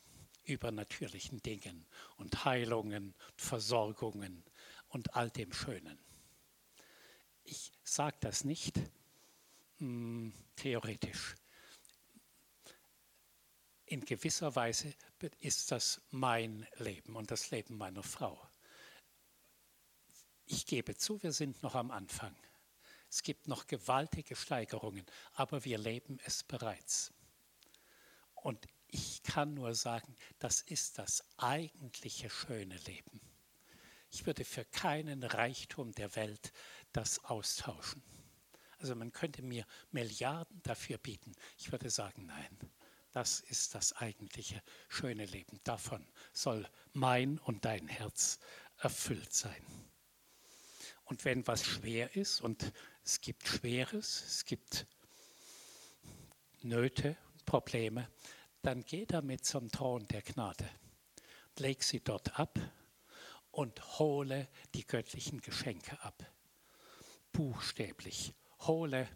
übernatürlichen 0.45 1.41
Dingen 1.41 1.87
und 2.19 2.45
Heilungen, 2.45 3.15
Versorgungen 3.35 4.45
und 4.89 5.15
all 5.17 5.31
dem 5.31 5.55
Schönen. 5.55 5.99
Ich 7.45 7.73
sage 7.83 8.19
das 8.21 8.45
nicht 8.45 8.79
hm, 9.79 10.33
theoretisch. 10.57 11.35
In 13.87 14.05
gewisser 14.05 14.55
Weise 14.55 14.95
ist 15.41 15.71
das 15.73 16.01
mein 16.11 16.67
Leben 16.77 17.17
und 17.17 17.31
das 17.31 17.51
Leben 17.51 17.77
meiner 17.79 18.03
Frau. 18.03 18.39
Ich 20.45 20.67
gebe 20.67 20.97
zu, 20.97 21.23
wir 21.23 21.33
sind 21.33 21.63
noch 21.63 21.75
am 21.75 21.91
Anfang. 21.91 22.37
Es 23.11 23.23
gibt 23.23 23.49
noch 23.49 23.67
gewaltige 23.67 24.37
Steigerungen, 24.37 25.07
aber 25.33 25.65
wir 25.65 25.79
leben 25.79 26.19
es 26.25 26.43
bereits. 26.43 27.13
Und 28.35 28.67
ich 28.89 29.23
kann 29.23 29.55
nur 29.55 29.75
sagen, 29.75 30.15
das 30.39 30.61
ist 30.61 30.99
das 30.99 31.25
eigentliche 31.39 32.31
schöne 32.31 32.77
Leben. 32.79 33.21
Ich 34.11 34.27
würde 34.27 34.45
für 34.45 34.65
keinen 34.65 35.23
Reichtum 35.23 35.93
der 35.93 36.15
Welt 36.17 36.53
das 36.93 37.25
austauschen. 37.25 38.03
Also 38.79 38.95
man 38.95 39.13
könnte 39.13 39.43
mir 39.43 39.67
Milliarden 39.91 40.63
dafür 40.63 40.99
bieten. 40.99 41.35
Ich 41.57 41.73
würde 41.73 41.91
sagen, 41.91 42.27
nein, 42.27 42.59
das 43.13 43.41
ist 43.41 43.75
das 43.75 43.93
eigentliche 43.95 44.63
schöne 44.89 45.25
Leben. 45.25 45.61
Davon 45.65 46.07
soll 46.33 46.69
mein 46.93 47.39
und 47.39 47.65
dein 47.65 47.89
Herz 47.89 48.39
erfüllt 48.79 49.33
sein. 49.33 49.65
Und 51.05 51.25
wenn 51.25 51.47
was 51.47 51.65
schwer 51.65 52.15
ist, 52.17 52.41
und 52.41 52.73
es 53.05 53.21
gibt 53.21 53.49
Schweres, 53.49 54.23
es 54.27 54.45
gibt 54.45 54.87
Nöte, 56.61 57.17
Probleme, 57.47 58.09
dann 58.63 58.85
geh 58.85 59.07
damit 59.07 59.45
zum 59.45 59.71
Thron 59.71 60.07
der 60.09 60.23
Gnade. 60.23 60.69
Leg 61.57 61.83
sie 61.83 62.01
dort 62.01 62.39
ab 62.39 62.59
und 63.51 63.99
hole 63.99 64.49
die 64.75 64.87
göttlichen 64.87 65.41
Geschenke 65.41 66.01
ab. 66.03 66.31
Buchstäblich. 67.33 68.35
Hole, 68.61 69.09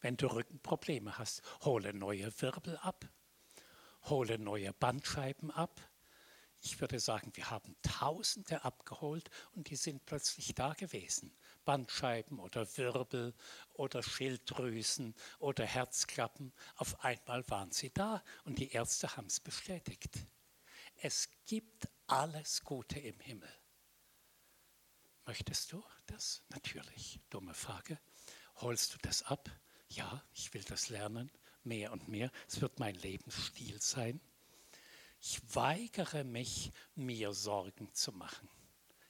wenn 0.00 0.16
du 0.16 0.26
Rückenprobleme 0.26 1.18
hast, 1.18 1.42
hole 1.62 1.92
neue 1.94 2.30
Wirbel 2.40 2.76
ab, 2.78 3.06
hole 4.04 4.38
neue 4.38 4.72
Bandscheiben 4.74 5.50
ab. 5.50 5.80
Ich 6.60 6.80
würde 6.80 7.00
sagen, 7.00 7.32
wir 7.34 7.50
haben 7.50 7.76
Tausende 7.82 8.64
abgeholt 8.64 9.30
und 9.52 9.68
die 9.68 9.76
sind 9.76 10.06
plötzlich 10.06 10.54
da 10.54 10.72
gewesen. 10.72 11.36
Bandscheiben 11.64 12.38
oder 12.38 12.66
Wirbel 12.76 13.34
oder 13.74 14.02
Schilddrüsen 14.02 15.14
oder 15.38 15.66
Herzklappen. 15.66 16.52
Auf 16.76 17.04
einmal 17.04 17.48
waren 17.50 17.70
sie 17.70 17.90
da 17.90 18.22
und 18.44 18.58
die 18.58 18.70
Ärzte 18.70 19.16
haben 19.16 19.26
es 19.26 19.40
bestätigt. 19.40 20.26
Es 20.96 21.28
gibt 21.46 21.88
alles 22.06 22.62
Gute 22.62 22.98
im 22.98 23.18
Himmel. 23.20 23.52
Möchtest 25.26 25.72
du 25.72 25.82
das? 26.06 26.42
Natürlich. 26.50 27.18
Dumme 27.30 27.54
Frage. 27.54 27.98
Holst 28.56 28.94
du 28.94 28.98
das 28.98 29.22
ab? 29.22 29.50
Ja, 29.88 30.22
ich 30.34 30.52
will 30.52 30.62
das 30.64 30.90
lernen, 30.90 31.30
mehr 31.62 31.92
und 31.92 32.08
mehr. 32.08 32.30
Es 32.46 32.60
wird 32.60 32.78
mein 32.78 32.94
Lebensstil 32.94 33.80
sein. 33.80 34.20
Ich 35.20 35.40
weigere 35.54 36.24
mich, 36.24 36.72
mir 36.94 37.32
Sorgen 37.32 37.92
zu 37.94 38.12
machen. 38.12 38.48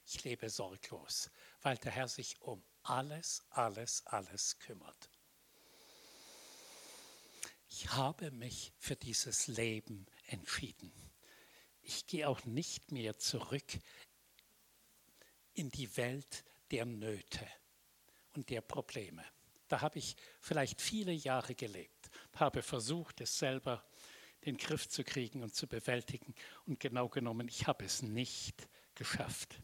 Ich 0.05 0.23
lebe 0.23 0.49
sorglos, 0.49 1.31
weil 1.61 1.77
der 1.77 1.91
Herr 1.91 2.07
sich 2.07 2.39
um 2.41 2.63
alles, 2.83 3.43
alles, 3.49 4.05
alles 4.05 4.59
kümmert. 4.59 5.09
Ich 7.67 7.89
habe 7.89 8.31
mich 8.31 8.71
für 8.77 8.95
dieses 8.95 9.47
Leben 9.47 10.05
entschieden 10.27 10.93
ich 11.85 12.07
gehe 12.07 12.27
auch 12.27 12.43
nicht 12.45 12.91
mehr 12.91 13.17
zurück 13.17 13.79
in 15.55 15.69
die 15.69 15.95
Welt 15.97 16.43
der 16.71 16.85
Nöte 16.85 17.47
und 18.33 18.49
der 18.49 18.61
Probleme. 18.61 19.23
Da 19.67 19.81
habe 19.81 19.97
ich 19.99 20.15
vielleicht 20.39 20.81
viele 20.81 21.11
Jahre 21.11 21.55
gelebt, 21.55 22.09
habe 22.35 22.61
versucht, 22.61 23.21
es 23.21 23.37
selber 23.37 23.83
den 24.45 24.57
Griff 24.57 24.87
zu 24.87 25.03
kriegen 25.03 25.41
und 25.41 25.55
zu 25.55 25.67
bewältigen. 25.67 26.35
Und 26.65 26.79
genau 26.79 27.09
genommen, 27.09 27.47
ich 27.47 27.65
habe 27.65 27.83
es 27.83 28.03
nicht 28.03 28.69
geschafft. 28.93 29.61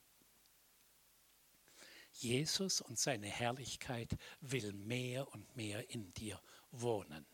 Jesus 2.14 2.82
und 2.82 3.00
seine 3.00 3.28
Herrlichkeit 3.28 4.18
will 4.42 4.74
mehr 4.74 5.32
und 5.34 5.56
mehr 5.56 5.90
in 5.92 6.14
dir 6.14 6.42
wohnen. 6.72 7.26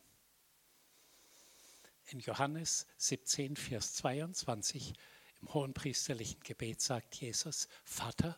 In 2.06 2.20
Johannes 2.20 2.86
17, 2.98 3.56
Vers 3.56 3.96
22 3.96 4.94
im 5.42 5.54
hohenpriesterlichen 5.54 6.42
Gebet 6.42 6.82
sagt 6.82 7.16
Jesus, 7.16 7.68
Vater, 7.84 8.38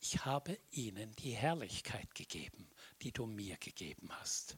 ich 0.00 0.24
habe 0.24 0.58
ihnen 0.70 1.14
die 1.16 1.32
Herrlichkeit 1.32 2.14
gegeben, 2.14 2.68
die 3.02 3.12
du 3.12 3.26
mir 3.26 3.56
gegeben 3.58 4.08
hast, 4.18 4.56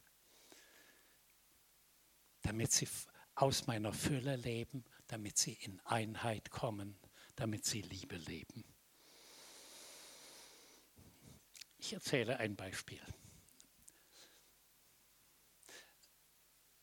damit 2.43 2.73
sie 2.73 2.89
aus 3.35 3.67
meiner 3.67 3.93
Fülle 3.93 4.37
leben, 4.37 4.85
damit 5.09 5.39
sie 5.39 5.55
in 5.55 5.81
Einheit 5.81 6.51
kommen, 6.51 6.99
damit 7.35 7.65
sie 7.65 7.83
Liebe 7.83 8.17
leben. 8.17 8.65
Ich 11.79 11.93
erzähle 11.93 12.39
ein 12.39 12.55
Beispiel. 12.55 13.03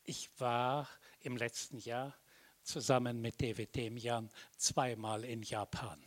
Ich 0.04 0.30
war 0.40 0.90
im 1.22 1.38
letzten 1.38 1.78
Jahr 1.78 2.18
zusammen 2.64 3.22
mit 3.22 3.42
David 3.42 3.76
Demian 3.76 4.30
zweimal 4.58 5.24
in 5.24 5.44
Japan. 5.44 6.04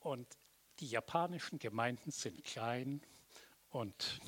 Und 0.00 0.36
die 0.80 0.88
japanischen 0.88 1.58
Gemeinden 1.58 2.10
sind 2.10 2.44
klein 2.44 3.00
und 3.70 4.20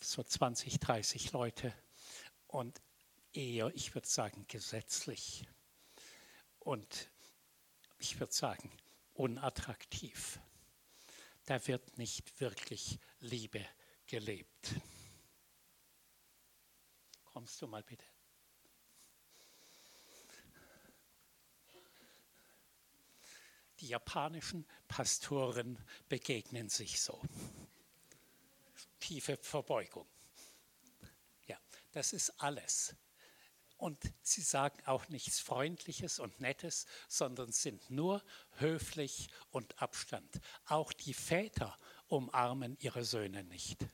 so 0.00 0.22
20, 0.22 0.80
30 0.80 1.32
Leute 1.32 1.74
und 2.46 2.80
eher, 3.32 3.74
ich 3.74 3.94
würde 3.94 4.08
sagen, 4.08 4.46
gesetzlich 4.48 5.46
und 6.58 7.10
ich 7.98 8.18
würde 8.18 8.32
sagen, 8.32 8.70
unattraktiv. 9.14 10.38
Da 11.44 11.64
wird 11.66 11.96
nicht 11.98 12.40
wirklich 12.40 12.98
Liebe 13.20 13.64
gelebt. 14.06 14.74
Kommst 17.24 17.60
du 17.62 17.68
mal 17.68 17.82
bitte? 17.82 18.04
Die 23.80 23.88
japanischen 23.88 24.66
Pastoren 24.88 25.78
begegnen 26.08 26.68
sich 26.68 27.00
so. 27.00 27.20
Tiefe 29.00 29.36
Verbeugung. 29.36 30.06
Ja, 31.46 31.58
das 31.92 32.12
ist 32.12 32.30
alles. 32.40 32.96
Und 33.76 34.00
sie 34.22 34.40
sagen 34.40 34.82
auch 34.86 35.08
nichts 35.08 35.38
Freundliches 35.38 36.18
und 36.18 36.40
Nettes, 36.40 36.86
sondern 37.08 37.52
sind 37.52 37.90
nur 37.90 38.24
höflich 38.52 39.28
und 39.50 39.80
Abstand. 39.82 40.40
Auch 40.64 40.92
die 40.92 41.12
Väter 41.12 41.76
umarmen 42.06 42.76
ihre 42.80 43.04
Söhne 43.04 43.44
nicht 43.44 43.84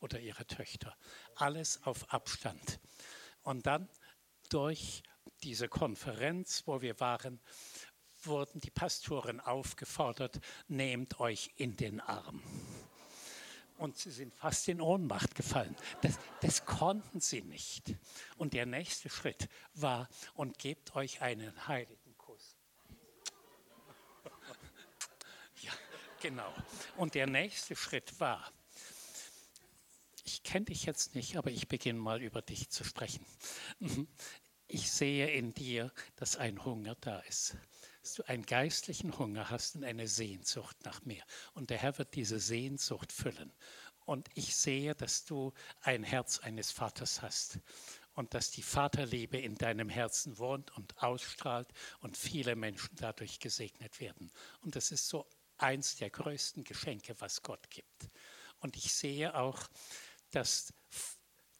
oder 0.00 0.18
ihre 0.18 0.46
Töchter. 0.46 0.96
Alles 1.36 1.82
auf 1.84 2.12
Abstand. 2.12 2.80
Und 3.42 3.66
dann 3.66 3.88
durch 4.48 5.04
diese 5.42 5.68
Konferenz, 5.68 6.64
wo 6.66 6.80
wir 6.80 6.98
waren, 6.98 7.40
wurden 8.26 8.60
die 8.60 8.70
Pastoren 8.70 9.40
aufgefordert, 9.40 10.40
nehmt 10.68 11.20
euch 11.20 11.50
in 11.56 11.76
den 11.76 12.00
Arm. 12.00 12.42
Und 13.78 13.96
sie 13.96 14.10
sind 14.10 14.34
fast 14.34 14.66
in 14.68 14.80
Ohnmacht 14.80 15.36
gefallen. 15.36 15.74
Das, 16.02 16.18
das 16.40 16.64
konnten 16.64 17.20
sie 17.20 17.42
nicht. 17.42 17.94
Und 18.36 18.52
der 18.52 18.66
nächste 18.66 19.08
Schritt 19.08 19.48
war, 19.74 20.08
und 20.34 20.58
gebt 20.58 20.96
euch 20.96 21.22
einen 21.22 21.68
heiligen 21.68 22.16
Kuss. 22.18 22.56
Ja, 25.60 25.72
genau. 26.20 26.54
Und 26.96 27.16
der 27.16 27.26
nächste 27.26 27.74
Schritt 27.74 28.20
war, 28.20 28.52
ich 30.24 30.44
kenne 30.44 30.66
dich 30.66 30.84
jetzt 30.84 31.16
nicht, 31.16 31.36
aber 31.36 31.50
ich 31.50 31.66
beginne 31.66 31.98
mal 31.98 32.22
über 32.22 32.42
dich 32.42 32.70
zu 32.70 32.84
sprechen. 32.84 33.24
Ich 34.70 34.92
sehe 34.92 35.30
in 35.30 35.54
dir, 35.54 35.90
dass 36.16 36.36
ein 36.36 36.62
Hunger 36.62 36.94
da 37.00 37.20
ist. 37.20 37.56
Dass 38.08 38.14
du 38.14 38.26
einen 38.26 38.46
geistlichen 38.46 39.18
Hunger 39.18 39.50
hast 39.50 39.76
und 39.76 39.84
eine 39.84 40.08
Sehnsucht 40.08 40.78
nach 40.82 41.04
mehr. 41.04 41.22
Und 41.52 41.68
der 41.68 41.76
Herr 41.76 41.98
wird 41.98 42.14
diese 42.14 42.40
Sehnsucht 42.40 43.12
füllen. 43.12 43.52
Und 44.06 44.30
ich 44.32 44.56
sehe, 44.56 44.94
dass 44.94 45.26
du 45.26 45.52
ein 45.82 46.04
Herz 46.04 46.38
eines 46.38 46.70
Vaters 46.70 47.20
hast 47.20 47.58
und 48.14 48.32
dass 48.32 48.50
die 48.50 48.62
Vaterliebe 48.62 49.36
in 49.36 49.56
deinem 49.56 49.90
Herzen 49.90 50.38
wohnt 50.38 50.74
und 50.74 51.02
ausstrahlt 51.02 51.68
und 52.00 52.16
viele 52.16 52.56
Menschen 52.56 52.96
dadurch 52.96 53.40
gesegnet 53.40 54.00
werden. 54.00 54.32
Und 54.62 54.74
das 54.74 54.90
ist 54.90 55.06
so 55.06 55.28
eins 55.58 55.96
der 55.96 56.08
größten 56.08 56.64
Geschenke, 56.64 57.14
was 57.20 57.42
Gott 57.42 57.68
gibt. 57.68 58.08
Und 58.60 58.74
ich 58.78 58.90
sehe 58.90 59.34
auch, 59.34 59.68
dass 60.30 60.72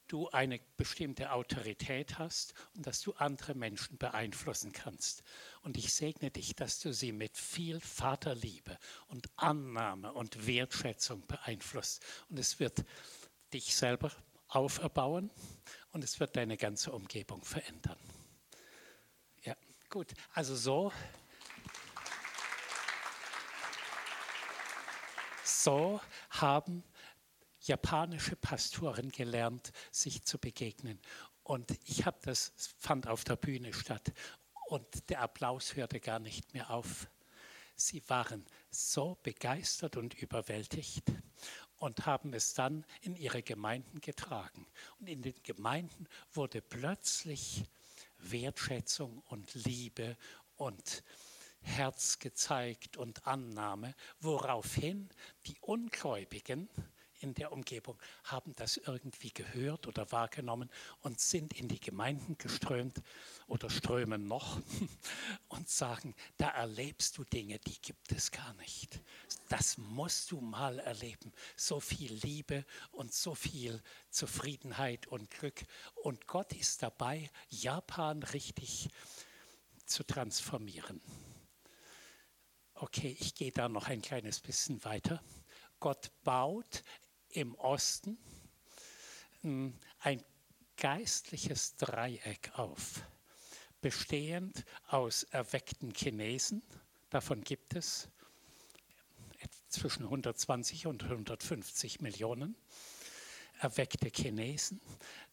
du 0.08 0.28
eine 0.30 0.60
bestimmte 0.76 1.32
Autorität 1.32 2.18
hast 2.18 2.54
und 2.74 2.86
dass 2.86 3.00
du 3.00 3.12
andere 3.12 3.54
Menschen 3.54 3.98
beeinflussen 3.98 4.72
kannst. 4.72 5.22
Und 5.62 5.76
ich 5.76 5.92
segne 5.94 6.30
dich, 6.30 6.56
dass 6.56 6.80
du 6.80 6.92
sie 6.92 7.12
mit 7.12 7.36
viel 7.36 7.80
Vaterliebe 7.80 8.78
und 9.08 9.28
Annahme 9.36 10.12
und 10.12 10.46
Wertschätzung 10.46 11.26
beeinflusst. 11.26 12.04
Und 12.28 12.38
es 12.38 12.58
wird 12.58 12.84
dich 13.52 13.76
selber 13.76 14.10
auferbauen 14.48 15.30
und 15.92 16.02
es 16.02 16.20
wird 16.20 16.36
deine 16.36 16.56
ganze 16.56 16.92
Umgebung 16.92 17.44
verändern. 17.44 17.98
Ja, 19.42 19.56
gut. 19.90 20.14
Also 20.32 20.56
so. 20.56 20.92
So 25.44 26.00
haben 26.30 26.82
japanische 27.68 28.36
Pastoren 28.36 29.10
gelernt, 29.10 29.72
sich 29.90 30.24
zu 30.24 30.38
begegnen. 30.38 30.98
Und 31.44 31.78
ich 31.84 32.04
habe 32.04 32.18
das, 32.22 32.52
fand 32.78 33.06
auf 33.06 33.24
der 33.24 33.36
Bühne 33.36 33.72
statt. 33.72 34.12
Und 34.66 35.08
der 35.08 35.22
Applaus 35.22 35.76
hörte 35.76 36.00
gar 36.00 36.18
nicht 36.18 36.52
mehr 36.52 36.70
auf. 36.70 37.08
Sie 37.74 38.02
waren 38.08 38.44
so 38.70 39.16
begeistert 39.22 39.96
und 39.96 40.14
überwältigt 40.14 41.04
und 41.76 42.06
haben 42.06 42.34
es 42.34 42.54
dann 42.54 42.84
in 43.02 43.14
ihre 43.14 43.42
Gemeinden 43.42 44.00
getragen. 44.00 44.66
Und 44.98 45.06
in 45.08 45.22
den 45.22 45.40
Gemeinden 45.42 46.08
wurde 46.32 46.60
plötzlich 46.60 47.64
Wertschätzung 48.18 49.22
und 49.28 49.54
Liebe 49.54 50.16
und 50.56 51.04
Herz 51.60 52.18
gezeigt 52.18 52.96
und 52.96 53.26
Annahme, 53.26 53.94
woraufhin 54.20 55.08
die 55.46 55.56
Ungläubigen 55.60 56.68
in 57.20 57.34
der 57.34 57.52
Umgebung 57.52 57.98
haben 58.24 58.54
das 58.56 58.76
irgendwie 58.76 59.30
gehört 59.30 59.86
oder 59.86 60.10
wahrgenommen 60.12 60.70
und 61.00 61.20
sind 61.20 61.52
in 61.54 61.68
die 61.68 61.80
Gemeinden 61.80 62.38
geströmt 62.38 63.02
oder 63.46 63.70
strömen 63.70 64.26
noch 64.26 64.60
und 65.48 65.68
sagen, 65.68 66.14
da 66.36 66.48
erlebst 66.50 67.18
du 67.18 67.24
Dinge, 67.24 67.58
die 67.58 67.80
gibt 67.80 68.12
es 68.12 68.30
gar 68.30 68.54
nicht. 68.54 69.00
Das 69.48 69.78
musst 69.78 70.30
du 70.30 70.40
mal 70.40 70.78
erleben. 70.78 71.32
So 71.56 71.80
viel 71.80 72.12
Liebe 72.12 72.64
und 72.92 73.12
so 73.12 73.34
viel 73.34 73.82
Zufriedenheit 74.10 75.06
und 75.06 75.30
Glück. 75.30 75.64
Und 75.94 76.26
Gott 76.26 76.52
ist 76.52 76.82
dabei, 76.82 77.30
Japan 77.48 78.22
richtig 78.22 78.88
zu 79.86 80.04
transformieren. 80.04 81.00
Okay, 82.74 83.16
ich 83.18 83.34
gehe 83.34 83.50
da 83.50 83.68
noch 83.68 83.88
ein 83.88 84.02
kleines 84.02 84.40
bisschen 84.40 84.84
weiter. 84.84 85.22
Gott 85.80 86.10
baut 86.22 86.84
im 87.30 87.54
Osten 87.56 88.18
hm, 89.42 89.74
ein 90.00 90.24
geistliches 90.76 91.76
Dreieck 91.76 92.50
auf, 92.54 93.02
bestehend 93.80 94.64
aus 94.88 95.24
erweckten 95.24 95.92
Chinesen, 95.94 96.62
davon 97.10 97.42
gibt 97.42 97.74
es 97.74 98.08
zwischen 99.68 100.04
120 100.04 100.86
und 100.86 101.02
150 101.04 102.00
Millionen 102.00 102.56
erweckte 103.60 104.08
Chinesen, 104.08 104.80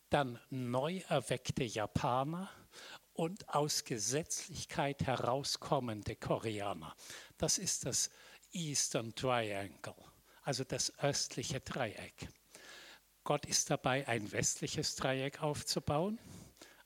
dann 0.09 0.39
neu 0.49 1.01
erweckte 1.07 1.63
Japaner 1.63 2.49
und 3.13 3.47
aus 3.49 3.83
Gesetzlichkeit 3.83 5.03
herauskommende 5.05 6.15
Koreaner. 6.15 6.95
Das 7.37 7.57
ist 7.57 7.85
das 7.85 8.09
Eastern 8.51 9.13
Triangle 9.15 9.95
also 10.45 10.63
das 10.63 10.97
östliche 10.99 11.59
Dreieck. 11.59 12.29
Gott 13.23 13.45
ist 13.47 13.71
dabei, 13.71 14.07
ein 14.07 14.31
westliches 14.31 14.95
Dreieck 14.95 15.41
aufzubauen. 15.41 16.19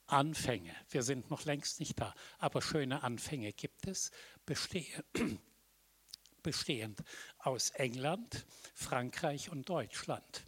Anfänge, 0.06 0.74
wir 0.88 1.02
sind 1.02 1.30
noch 1.30 1.44
längst 1.44 1.78
nicht 1.78 2.00
da, 2.00 2.14
aber 2.38 2.62
schöne 2.62 3.02
Anfänge 3.02 3.52
gibt 3.52 3.86
es, 3.86 4.10
bestehend 6.42 7.04
aus 7.38 7.70
England, 7.70 8.46
Frankreich 8.74 9.50
und 9.50 9.68
Deutschland. 9.68 10.42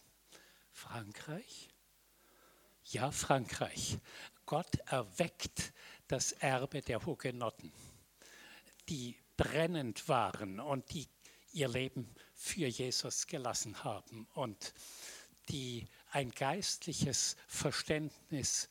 Frankreich? 0.72 1.68
Ja, 2.85 3.12
Frankreich. 3.12 3.98
Gott 4.46 4.75
erweckt 4.87 5.72
das 6.09 6.33
Erbe 6.33 6.81
der 6.81 7.05
Hugenotten, 7.05 7.72
die 8.88 9.16
brennend 9.37 10.09
waren 10.09 10.59
und 10.59 10.92
die 10.92 11.07
ihr 11.53 11.68
Leben 11.68 12.12
für 12.42 12.66
Jesus 12.66 13.28
gelassen 13.28 13.85
haben 13.85 14.26
und 14.35 14.74
die 15.48 15.87
ein 16.11 16.33
geistliches 16.33 17.37
Verständnis 17.46 18.68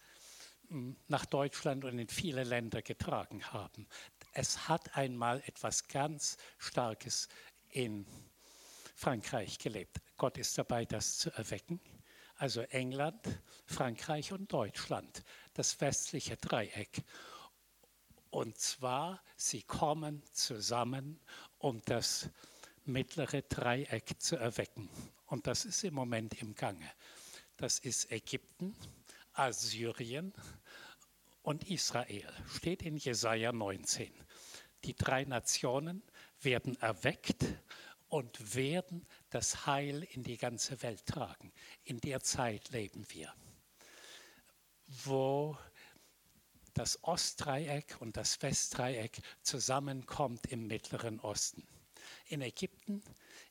hm, 0.68 0.98
nach 1.08 1.26
Deutschland 1.26 1.86
und 1.86 1.98
in 1.98 2.10
viele 2.10 2.44
Länder 2.44 2.82
getragen 2.82 3.44
haben. 3.54 3.88
Es 4.34 4.68
hat 4.68 4.98
einmal 4.98 5.42
etwas 5.46 5.88
ganz 5.88 6.38
Starkes 6.58 7.30
in 7.70 8.06
Frankreich 8.94 9.58
gelebt. 9.58 10.02
Gott 10.18 10.38
ist 10.38 10.58
dabei, 10.58 10.86
das 10.86 11.18
zu 11.18 11.32
erwecken. 11.32 11.80
Also 12.36 12.62
England, 12.62 13.40
Frankreich 13.66 14.34
und 14.34 14.52
Deutschland, 14.52 15.24
das 15.54 15.80
westliche 15.80 16.36
Dreieck. 16.36 17.04
Und 18.32 18.58
zwar, 18.58 19.24
sie 19.38 19.64
kommen 19.64 20.24
zusammen, 20.34 21.22
um 21.58 21.82
das 21.86 22.30
mittlere 22.92 23.42
Dreieck 23.44 24.20
zu 24.20 24.36
erwecken. 24.36 24.90
Und 25.26 25.48
das 25.48 25.66
ist 25.66 25.84
im 25.84 25.94
Moment 25.94 26.42
im 26.42 26.56
Gange. 26.56 26.90
Das 27.58 27.80
ist 27.80 28.12
Ägypten, 28.12 28.76
Assyrien 29.34 30.34
und 31.42 31.70
Israel. 31.70 32.32
Steht 32.48 32.84
in 32.84 32.98
Jesaja 32.98 33.52
19. 33.52 34.12
Die 34.84 34.96
drei 34.96 35.26
Nationen 35.26 36.04
werden 36.42 36.80
erweckt 36.82 37.46
und 38.10 38.56
werden 38.56 39.06
das 39.30 39.66
Heil 39.66 40.04
in 40.04 40.24
die 40.24 40.38
ganze 40.38 40.82
Welt 40.82 41.06
tragen. 41.06 41.54
In 41.84 42.00
der 42.00 42.20
Zeit 42.22 42.70
leben 42.72 43.06
wir, 43.10 43.34
wo 45.06 45.58
das 46.74 47.04
Ostdreieck 47.04 47.98
und 48.00 48.18
das 48.18 48.42
Westdreieck 48.42 49.22
zusammenkommt 49.42 50.48
im 50.48 50.68
Mittleren 50.68 51.20
Osten. 51.20 51.66
In 52.32 52.42
Ägypten 52.42 53.04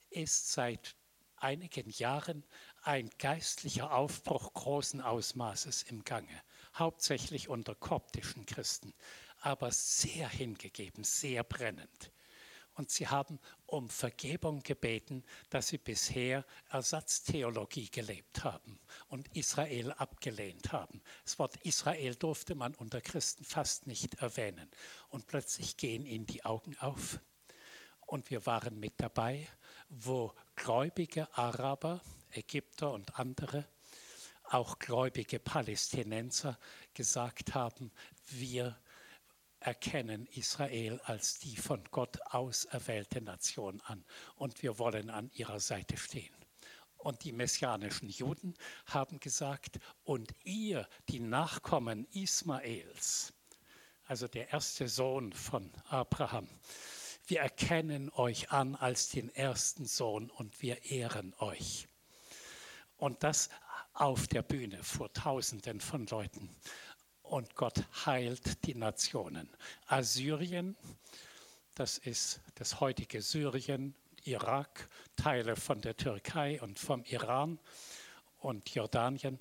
ist 0.08 0.52
seit 0.52 0.96
einigen 1.36 1.90
Jahren 1.90 2.46
ein 2.80 3.10
geistlicher 3.18 3.92
Aufbruch 3.92 4.54
großen 4.54 5.02
Ausmaßes 5.02 5.82
im 5.82 6.02
Gange, 6.02 6.42
hauptsächlich 6.74 7.50
unter 7.50 7.74
koptischen 7.74 8.46
Christen, 8.46 8.94
aber 9.42 9.70
sehr 9.70 10.30
hingegeben, 10.30 11.04
sehr 11.04 11.44
brennend. 11.44 12.10
Und 12.72 12.90
sie 12.90 13.06
haben 13.06 13.38
um 13.66 13.90
Vergebung 13.90 14.62
gebeten, 14.62 15.24
dass 15.50 15.68
sie 15.68 15.76
bisher 15.76 16.46
Ersatztheologie 16.70 17.90
gelebt 17.90 18.44
haben 18.44 18.80
und 19.08 19.28
Israel 19.36 19.92
abgelehnt 19.92 20.72
haben. 20.72 21.02
Das 21.24 21.38
Wort 21.38 21.58
Israel 21.64 22.14
durfte 22.14 22.54
man 22.54 22.74
unter 22.76 23.02
Christen 23.02 23.44
fast 23.44 23.86
nicht 23.86 24.14
erwähnen. 24.22 24.70
Und 25.10 25.26
plötzlich 25.26 25.76
gehen 25.76 26.06
ihnen 26.06 26.24
die 26.24 26.46
Augen 26.46 26.78
auf 26.78 27.20
und 28.10 28.28
wir 28.30 28.44
waren 28.44 28.78
mit 28.80 28.94
dabei, 28.96 29.46
wo 29.88 30.34
gläubige 30.56 31.32
Araber, 31.36 32.00
Ägypter 32.32 32.92
und 32.92 33.18
andere, 33.18 33.68
auch 34.44 34.80
gläubige 34.80 35.38
Palästinenser 35.38 36.58
gesagt 36.92 37.54
haben, 37.54 37.92
wir 38.26 38.76
erkennen 39.60 40.26
Israel 40.26 41.00
als 41.04 41.38
die 41.38 41.56
von 41.56 41.84
Gott 41.92 42.20
auserwählte 42.32 43.20
Nation 43.20 43.80
an 43.82 44.04
und 44.34 44.60
wir 44.62 44.78
wollen 44.78 45.08
an 45.08 45.30
ihrer 45.34 45.60
Seite 45.60 45.96
stehen. 45.96 46.34
Und 46.96 47.22
die 47.22 47.32
messianischen 47.32 48.08
Juden 48.08 48.54
haben 48.86 49.20
gesagt, 49.20 49.78
und 50.02 50.34
ihr, 50.42 50.88
die 51.08 51.20
Nachkommen 51.20 52.08
Ismaels, 52.12 53.32
also 54.06 54.26
der 54.26 54.52
erste 54.52 54.88
Sohn 54.88 55.32
von 55.32 55.72
Abraham, 55.88 56.48
wir 57.30 57.40
erkennen 57.40 58.10
euch 58.10 58.50
an 58.50 58.74
als 58.74 59.08
den 59.08 59.32
ersten 59.34 59.86
Sohn 59.86 60.30
und 60.30 60.62
wir 60.62 60.84
ehren 60.90 61.32
euch. 61.38 61.86
Und 62.96 63.22
das 63.22 63.48
auf 63.92 64.26
der 64.26 64.42
Bühne 64.42 64.82
vor 64.82 65.12
Tausenden 65.12 65.80
von 65.80 66.06
Leuten. 66.06 66.50
Und 67.22 67.54
Gott 67.54 67.84
heilt 68.04 68.66
die 68.66 68.74
Nationen. 68.74 69.48
Assyrien 69.86 70.76
Das 71.76 71.98
ist 71.98 72.40
das 72.56 72.80
heutige 72.80 73.22
Syrien, 73.22 73.94
Irak, 74.24 74.88
Teile 75.14 75.54
von 75.54 75.80
der 75.80 75.96
Türkei 75.96 76.60
und 76.60 76.80
vom 76.80 77.04
Iran 77.04 77.60
und 78.38 78.68
Jordanien. 78.74 79.38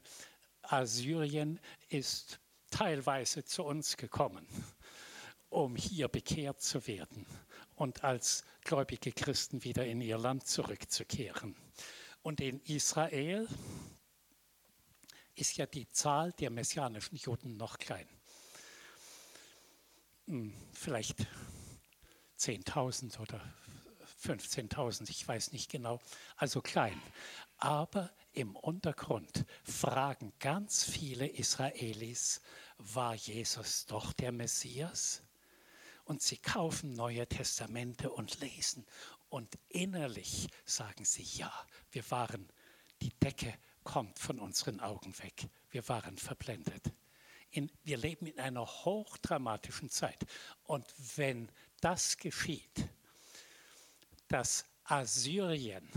Assyrien 0.62 1.60
ist 1.90 2.40
teilweise 2.70 3.44
zu 3.44 3.64
uns 3.64 3.98
gekommen, 3.98 4.48
um 5.50 5.76
hier 5.76 6.08
bekehrt 6.08 6.62
zu 6.62 6.86
werden 6.88 7.26
und 7.76 8.04
als 8.04 8.44
gläubige 8.62 9.12
Christen 9.12 9.64
wieder 9.64 9.86
in 9.86 10.02
ihr 10.02 10.18
Land 10.18 10.48
zurückzukehren. 10.48 11.56
Und 12.22 12.42
in 12.42 12.60
Israel 12.62 13.48
ist 15.36 15.58
ja 15.58 15.66
die 15.66 15.90
Zahl 15.90 16.34
der 16.34 16.50
messianischen 16.50 17.16
Juden 17.16 17.58
noch 17.58 17.78
klein. 17.78 18.08
Hm, 20.28 20.54
vielleicht 20.74 21.26
10.000 22.38 23.20
oder 23.20 23.42
15.000, 24.22 25.10
ich 25.10 25.26
weiß 25.26 25.54
nicht 25.54 25.72
genau, 25.72 26.00
also 26.36 26.62
klein. 26.62 27.02
Aber 27.58 28.12
im 28.34 28.56
Untergrund 28.56 29.46
fragen 29.64 30.34
ganz 30.40 30.84
viele 30.84 31.28
Israelis, 31.28 32.42
war 32.78 33.16
Jesus 33.16 33.86
doch 33.86 34.14
der 34.14 34.32
Messias? 34.32 35.24
Und 36.10 36.24
sie 36.24 36.40
kaufen 36.40 36.94
neue 36.94 37.28
Testamente 37.28 38.10
und 38.10 38.40
lesen. 38.40 38.84
Und 39.30 39.60
innerlich 39.68 40.48
sagen 40.66 41.06
sie, 41.06 41.22
ja, 41.22 41.54
wir 41.92 42.10
waren, 42.10 42.52
die 43.00 43.12
Decke 43.20 43.54
kommt 43.84 44.18
von 44.18 44.40
unseren 44.40 44.80
Augen 44.80 45.16
weg. 45.20 45.48
Wir 45.70 45.88
waren 45.88 46.18
verblendet. 46.18 46.92
In, 47.52 47.72
wir 47.84 47.98
leben 47.98 48.26
in 48.26 48.40
einer 48.40 48.66
hochdramatischen 48.66 49.92
Zeit. 49.92 50.26
Und 50.64 50.84
wenn 51.16 51.52
das 51.80 52.18
geschieht, 52.18 52.90
dass 54.30 54.66
Assyrien 54.86 55.88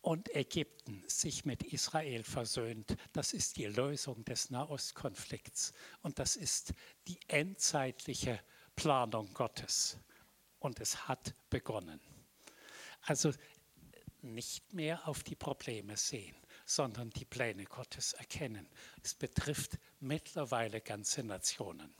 und 0.00 0.34
Ägypten 0.34 1.04
sich 1.06 1.44
mit 1.44 1.62
Israel 1.62 2.24
versöhnt, 2.24 2.96
das 3.12 3.32
ist 3.32 3.58
die 3.58 3.66
Lösung 3.66 4.24
des 4.24 4.50
Nahostkonflikts 4.50 5.72
und 6.02 6.18
das 6.18 6.34
ist 6.34 6.72
die 7.06 7.20
endzeitliche 7.28 8.40
Planung 8.76 9.32
Gottes. 9.34 9.98
Und 10.58 10.80
es 10.80 11.08
hat 11.08 11.34
begonnen. 11.50 12.00
Also 13.02 13.32
nicht 14.22 14.72
mehr 14.72 15.06
auf 15.08 15.22
die 15.22 15.36
Probleme 15.36 15.96
sehen, 15.96 16.36
sondern 16.64 17.10
die 17.10 17.24
Pläne 17.24 17.64
Gottes 17.64 18.12
erkennen. 18.14 18.68
Es 19.02 19.14
betrifft 19.14 19.78
mittlerweile 20.00 20.80
ganze 20.80 21.22
Nationen. 21.22 21.94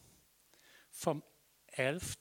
Vom 0.91 1.23
11 1.69 2.17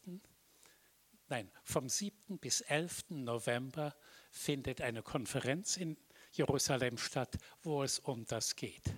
nein, 1.27 1.51
vom 1.63 1.89
7. 1.89 2.37
bis 2.39 2.61
11. 2.61 3.05
November 3.09 3.95
findet 4.31 4.81
eine 4.81 5.01
Konferenz 5.01 5.77
in 5.77 5.97
Jerusalem 6.31 6.97
statt, 6.97 7.37
wo 7.63 7.83
es 7.83 7.99
um 7.99 8.25
das 8.25 8.55
geht. 8.55 8.93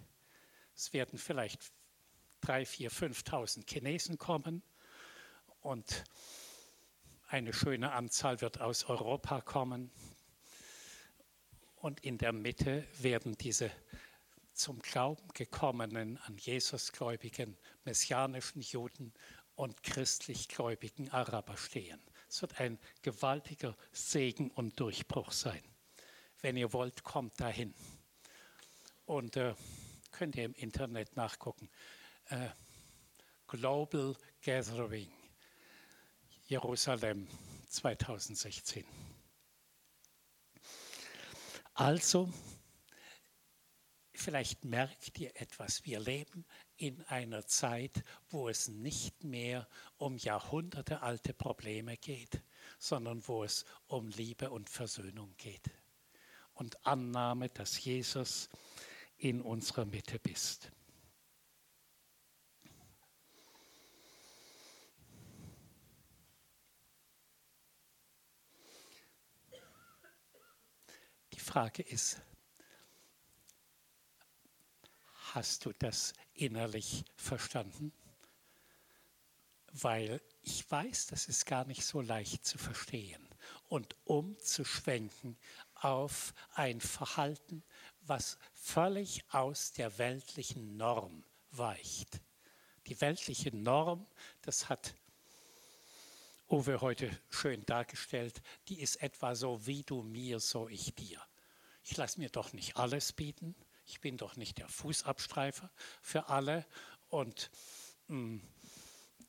Es 0.76 0.94
werden 0.94 1.18
vielleicht 1.18 1.72
3.000, 2.44 2.90
4.000, 2.90 3.24
5.000 3.24 3.70
Chinesen 3.70 4.18
kommen 4.18 4.64
und 5.68 6.06
eine 7.28 7.52
schöne 7.52 7.92
Anzahl 7.92 8.40
wird 8.40 8.62
aus 8.62 8.86
Europa 8.86 9.42
kommen. 9.42 9.92
Und 11.76 12.00
in 12.00 12.18
der 12.18 12.32
Mitte 12.32 12.88
werden 13.00 13.38
diese 13.38 13.70
zum 14.54 14.80
Glauben 14.80 15.28
gekommenen, 15.34 16.20
an 16.20 16.38
Jesus 16.38 16.94
gläubigen, 16.94 17.58
messianischen 17.84 18.62
Juden 18.62 19.14
und 19.56 19.84
christlich 19.84 20.48
gläubigen 20.48 21.12
Araber 21.12 21.58
stehen. 21.58 22.02
Es 22.30 22.42
wird 22.42 22.62
ein 22.62 22.80
gewaltiger 23.02 23.76
Segen 23.92 24.52
und 24.52 24.80
Durchbruch 24.80 25.34
sein. 25.34 25.64
Wenn 26.40 26.56
ihr 26.56 26.72
wollt, 26.72 27.04
kommt 27.04 27.42
dahin. 27.42 27.76
Und 29.06 29.36
äh, 29.36 29.54
könnt 30.12 30.38
ihr 30.38 30.46
im 30.46 30.54
Internet 30.54 31.18
nachgucken. 31.18 31.70
Äh, 32.30 32.48
Global 33.48 34.16
Gathering 34.42 35.17
Jerusalem 36.50 37.28
2016. 37.68 38.86
Also, 41.74 42.32
vielleicht 44.14 44.64
merkt 44.64 45.20
ihr 45.20 45.36
etwas. 45.36 45.84
Wir 45.84 46.00
leben 46.00 46.46
in 46.78 47.02
einer 47.04 47.46
Zeit, 47.48 48.02
wo 48.30 48.48
es 48.48 48.70
nicht 48.70 49.26
mehr 49.26 49.68
um 49.98 50.16
jahrhundertealte 50.16 51.34
Probleme 51.34 51.98
geht, 51.98 52.42
sondern 52.80 53.28
wo 53.28 53.44
es 53.44 53.66
um 53.88 54.08
Liebe 54.08 54.50
und 54.50 54.70
Versöhnung 54.70 55.36
geht 55.36 55.70
und 56.54 56.86
Annahme, 56.86 57.50
dass 57.50 57.84
Jesus 57.84 58.48
in 59.18 59.42
unserer 59.42 59.84
Mitte 59.84 60.18
bist. 60.18 60.72
Frage 71.48 71.82
ist, 71.82 72.22
Hast 75.34 75.66
du 75.66 75.74
das 75.80 76.14
innerlich 76.34 77.06
verstanden? 77.16 77.94
Weil 79.72 80.22
ich 80.42 80.70
weiß, 80.70 81.08
das 81.08 81.28
ist 81.28 81.46
gar 81.46 81.66
nicht 81.66 81.86
so 81.86 82.02
leicht 82.02 82.46
zu 82.46 82.58
verstehen 82.58 83.28
und 83.70 83.96
umzuschwenken 84.06 85.38
auf 85.76 86.34
ein 86.54 86.82
Verhalten, 86.82 87.64
was 88.02 88.38
völlig 88.54 89.24
aus 89.32 89.72
der 89.74 89.98
weltlichen 89.98 90.76
Norm 90.76 91.24
weicht. 91.52 92.22
Die 92.88 93.00
weltliche 93.00 93.56
Norm, 93.56 94.08
das 94.42 94.70
hat 94.70 94.96
Uwe 96.50 96.82
heute 96.82 97.12
schön 97.30 97.66
dargestellt, 97.66 98.42
die 98.70 98.82
ist 98.82 98.98
etwa 98.98 99.36
so, 99.36 99.66
wie 99.68 99.84
du 99.84 100.02
mir, 100.02 100.40
so 100.40 100.68
ich 100.70 100.96
dir. 100.96 101.22
Ich 101.90 101.96
lasse 101.96 102.20
mir 102.20 102.30
doch 102.30 102.52
nicht 102.52 102.76
alles 102.76 103.14
bieten, 103.14 103.56
ich 103.86 104.02
bin 104.02 104.18
doch 104.18 104.36
nicht 104.36 104.58
der 104.58 104.68
Fußabstreifer 104.68 105.72
für 106.02 106.28
alle 106.28 106.66
und 107.08 107.50
mh, 108.08 108.18
hm, 108.18 108.42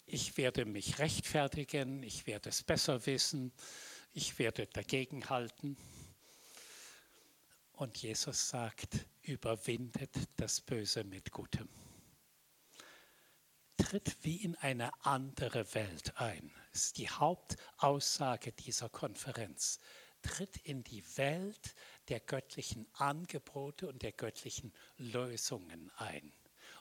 ich 0.07 0.37
werde 0.37 0.65
mich 0.65 0.99
rechtfertigen, 0.99 2.03
ich 2.03 2.27
werde 2.27 2.49
es 2.49 2.65
besser 2.65 3.07
wissen, 3.07 3.53
ich 4.13 4.41
werde 4.41 4.67
dagegenhalten. 4.67 5.77
Und 7.75 7.97
Jesus 7.99 8.49
sagt, 8.49 9.07
überwindet 9.23 10.17
das 10.37 10.61
Böse 10.61 11.05
mit 11.05 11.31
Gutem. 11.31 11.69
Tritt 13.77 14.17
wie 14.23 14.43
in 14.43 14.57
eine 14.57 14.91
andere 15.05 15.75
Welt 15.75 16.17
ein. 16.17 16.51
Das 16.73 16.87
ist 16.87 16.99
die 16.99 17.09
Hauptaussage 17.09 18.51
dieser 18.51 18.89
Konferenz. 18.89 19.79
Tritt 20.23 20.57
in 20.57 20.83
die 20.83 21.05
Welt 21.17 21.77
der 22.09 22.21
göttlichen 22.21 22.87
Angebote 22.95 23.87
und 23.87 24.03
der 24.03 24.13
göttlichen 24.13 24.73
Lösungen 24.97 25.91
ein 25.97 26.33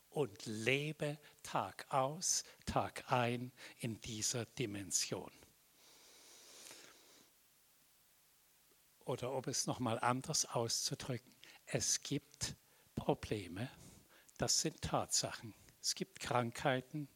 und 0.09 0.45
lebe 0.45 1.17
Tag 1.43 1.85
aus, 1.89 2.43
Tag 2.65 3.11
ein 3.11 3.51
in 3.79 3.99
dieser 4.01 4.45
Dimension. 4.45 5.31
Oder 9.05 9.31
um 9.31 9.43
es 9.45 9.67
nochmal 9.67 9.99
anders 9.99 10.45
auszudrücken, 10.45 11.31
es 11.65 12.01
gibt 12.01 12.55
Probleme, 12.95 13.69
das 14.37 14.61
sind 14.61 14.81
Tatsachen. 14.81 15.53
Es 15.81 15.95
gibt 15.95 16.19
Krankheiten, 16.19 17.07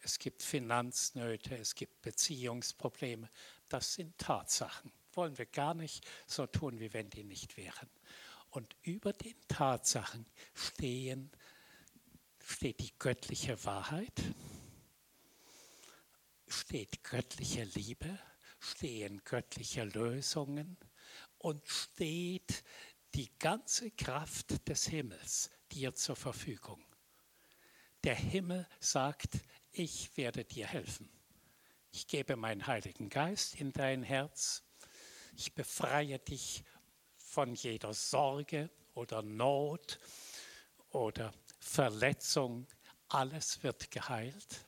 es 0.00 0.18
gibt 0.18 0.42
Finanznöte, 0.42 1.56
es 1.56 1.74
gibt 1.74 2.02
Beziehungsprobleme, 2.02 3.28
das 3.68 3.94
sind 3.94 4.16
Tatsachen 4.18 4.92
wollen 5.16 5.36
wir 5.38 5.46
gar 5.46 5.74
nicht 5.74 6.06
so 6.26 6.46
tun, 6.46 6.78
wie 6.80 6.92
wenn 6.92 7.10
die 7.10 7.24
nicht 7.24 7.56
wären. 7.56 7.88
Und 8.50 8.76
über 8.82 9.12
den 9.12 9.36
Tatsachen 9.48 10.26
stehen, 10.54 11.30
steht 12.44 12.80
die 12.80 12.92
göttliche 12.98 13.62
Wahrheit, 13.64 14.22
steht 16.46 17.02
göttliche 17.02 17.64
Liebe, 17.64 18.18
stehen 18.60 19.22
göttliche 19.24 19.84
Lösungen 19.84 20.76
und 21.38 21.66
steht 21.68 22.62
die 23.14 23.30
ganze 23.38 23.90
Kraft 23.90 24.68
des 24.68 24.86
Himmels 24.86 25.50
dir 25.72 25.94
zur 25.94 26.16
Verfügung. 26.16 26.84
Der 28.04 28.14
Himmel 28.14 28.68
sagt, 28.78 29.40
ich 29.72 30.16
werde 30.16 30.44
dir 30.44 30.66
helfen. 30.66 31.10
Ich 31.90 32.06
gebe 32.06 32.36
meinen 32.36 32.66
Heiligen 32.66 33.08
Geist 33.08 33.56
in 33.56 33.72
dein 33.72 34.02
Herz 34.02 34.65
ich 35.36 35.54
befreie 35.54 36.18
dich 36.18 36.64
von 37.16 37.54
jeder 37.54 37.92
Sorge 37.92 38.70
oder 38.94 39.22
Not 39.22 39.98
oder 40.90 41.32
Verletzung. 41.60 42.66
Alles 43.08 43.62
wird 43.62 43.90
geheilt. 43.90 44.64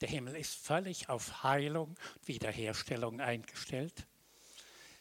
Der 0.00 0.08
Himmel 0.08 0.36
ist 0.36 0.54
völlig 0.54 1.08
auf 1.08 1.44
Heilung, 1.44 1.96
Wiederherstellung 2.24 3.20
eingestellt. 3.20 4.08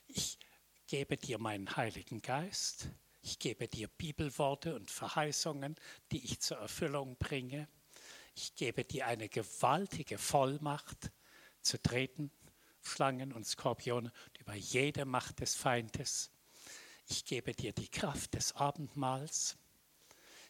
Ich 0.08 0.38
gebe 0.86 1.18
dir 1.18 1.40
meinen 1.40 1.76
Heiligen 1.76 2.22
Geist. 2.22 2.90
Ich 3.24 3.40
gebe 3.40 3.68
dir 3.68 3.88
Bibelworte 3.88 4.76
und 4.76 4.92
Verheißungen, 4.92 5.76
die 6.12 6.24
ich 6.24 6.40
zur 6.40 6.58
Erfüllung 6.58 7.18
bringe. 7.18 7.68
Ich 8.36 8.54
gebe 8.56 8.86
dir 8.86 9.08
eine 9.08 9.30
gewaltige 9.30 10.18
Vollmacht 10.20 11.12
zu 11.62 11.82
treten, 11.82 12.32
Schlangen 12.82 13.34
und 13.34 13.46
Skorpione, 13.46 14.12
über 14.40 14.56
jede 14.56 15.06
Macht 15.06 15.40
des 15.40 15.56
Feindes. 15.56 16.32
Ich 17.08 17.26
gebe 17.26 17.54
dir 17.54 17.74
die 17.74 17.90
Kraft 17.90 18.34
des 18.34 18.56
Abendmahls. 18.56 19.58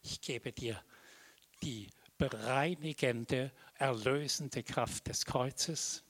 Ich 0.04 0.22
gebe 0.22 0.52
dir 0.52 0.84
die 1.62 1.90
bereinigende, 2.18 3.52
erlösende 3.76 4.64
Kraft 4.64 5.08
des 5.08 5.26
Kreuzes. 5.26 6.04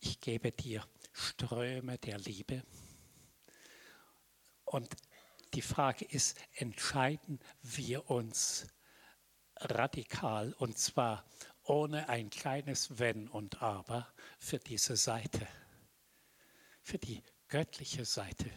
Ich 0.00 0.20
gebe 0.20 0.52
dir 0.52 0.86
Ströme 1.12 1.98
der 1.98 2.18
Liebe. 2.18 2.62
Und 4.64 4.94
die 5.54 5.62
Frage 5.62 6.04
ist, 6.04 6.36
entscheiden 6.54 7.38
wir 7.62 8.10
uns 8.10 8.66
radikal 9.56 10.52
und 10.54 10.78
zwar 10.78 11.24
ohne 11.64 12.08
ein 12.08 12.30
kleines 12.30 12.98
Wenn 12.98 13.28
und 13.28 13.62
Aber 13.62 14.12
für 14.38 14.58
diese 14.58 14.96
Seite, 14.96 15.46
für 16.82 16.98
die 16.98 17.22
göttliche 17.48 18.04
Seite, 18.04 18.50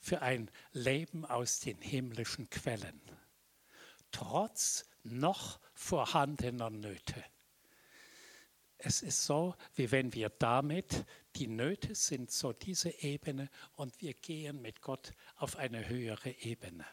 für 0.00 0.22
ein 0.22 0.50
Leben 0.72 1.24
aus 1.24 1.60
den 1.60 1.80
himmlischen 1.80 2.50
Quellen, 2.50 3.00
trotz 4.10 4.86
noch 5.02 5.60
vorhandener 5.74 6.70
Nöte. 6.70 7.24
Es 8.80 9.02
ist 9.02 9.24
so, 9.24 9.56
wie 9.74 9.90
wenn 9.90 10.14
wir 10.14 10.28
damit, 10.28 11.04
die 11.34 11.48
Nöte 11.48 11.96
sind 11.96 12.30
so 12.30 12.52
diese 12.52 12.90
Ebene 13.02 13.50
und 13.74 14.00
wir 14.00 14.14
gehen 14.14 14.62
mit 14.62 14.80
Gott 14.80 15.12
auf 15.36 15.56
eine 15.56 15.88
höhere 15.88 16.30
Ebene. 16.30 16.86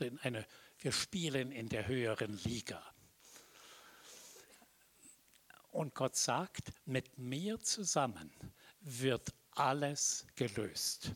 In 0.00 0.18
eine, 0.20 0.46
wir 0.78 0.92
spielen 0.92 1.52
in 1.52 1.68
der 1.68 1.86
höheren 1.86 2.38
Liga. 2.44 2.82
Und 5.70 5.94
Gott 5.94 6.16
sagt, 6.16 6.70
mit 6.86 7.18
mir 7.18 7.60
zusammen 7.60 8.32
wird 8.80 9.34
alles 9.52 10.26
gelöst. 10.34 11.12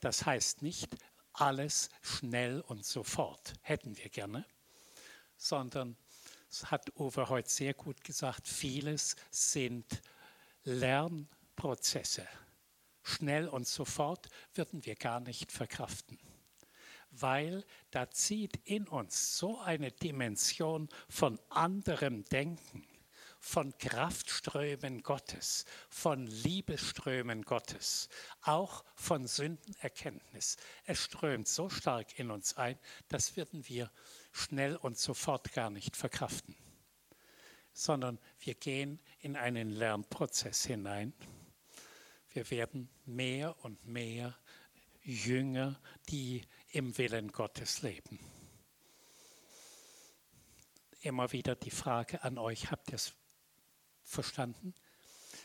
Das 0.00 0.26
heißt 0.26 0.62
nicht 0.62 0.96
alles 1.32 1.88
schnell 2.02 2.60
und 2.60 2.84
sofort, 2.84 3.54
hätten 3.62 3.96
wir 3.96 4.08
gerne, 4.08 4.44
sondern 5.36 5.96
das 6.48 6.70
hat 6.70 6.92
Uwe 6.98 7.28
heute 7.28 7.48
sehr 7.48 7.72
gut 7.72 8.04
gesagt, 8.04 8.46
vieles 8.46 9.16
sind 9.30 10.02
Lernprozesse. 10.64 12.26
Schnell 13.02 13.48
und 13.48 13.66
sofort 13.66 14.28
würden 14.54 14.84
wir 14.84 14.94
gar 14.94 15.20
nicht 15.20 15.50
verkraften, 15.50 16.18
weil 17.10 17.64
da 17.90 18.10
zieht 18.10 18.56
in 18.64 18.86
uns 18.86 19.38
so 19.38 19.58
eine 19.60 19.90
Dimension 19.90 20.88
von 21.08 21.40
anderem 21.48 22.24
Denken, 22.26 22.86
von 23.44 23.76
Kraftströmen 23.76 25.02
Gottes, 25.02 25.64
von 25.90 26.28
Liebesströmen 26.28 27.42
Gottes, 27.42 28.08
auch 28.40 28.84
von 28.94 29.26
Sündenerkenntnis. 29.26 30.56
Es 30.84 31.02
strömt 31.04 31.48
so 31.48 31.68
stark 31.68 32.18
in 32.20 32.30
uns 32.30 32.56
ein, 32.56 32.78
das 33.08 33.36
würden 33.36 33.66
wir 33.68 33.90
schnell 34.30 34.76
und 34.76 34.96
sofort 34.96 35.52
gar 35.52 35.70
nicht 35.70 35.96
verkraften, 35.96 36.54
sondern 37.72 38.20
wir 38.38 38.54
gehen 38.54 39.00
in 39.18 39.34
einen 39.34 39.70
Lernprozess 39.70 40.64
hinein. 40.64 41.12
Wir 42.30 42.48
werden 42.52 42.88
mehr 43.06 43.56
und 43.64 43.84
mehr 43.84 44.38
Jünger, 45.02 45.80
die 46.08 46.42
im 46.70 46.96
Willen 46.96 47.32
Gottes 47.32 47.82
leben. 47.82 48.20
Immer 51.00 51.32
wieder 51.32 51.56
die 51.56 51.72
Frage 51.72 52.22
an 52.22 52.38
euch, 52.38 52.70
habt 52.70 52.90
ihr 52.90 52.94
es 52.94 53.12
verstanden? 54.04 54.74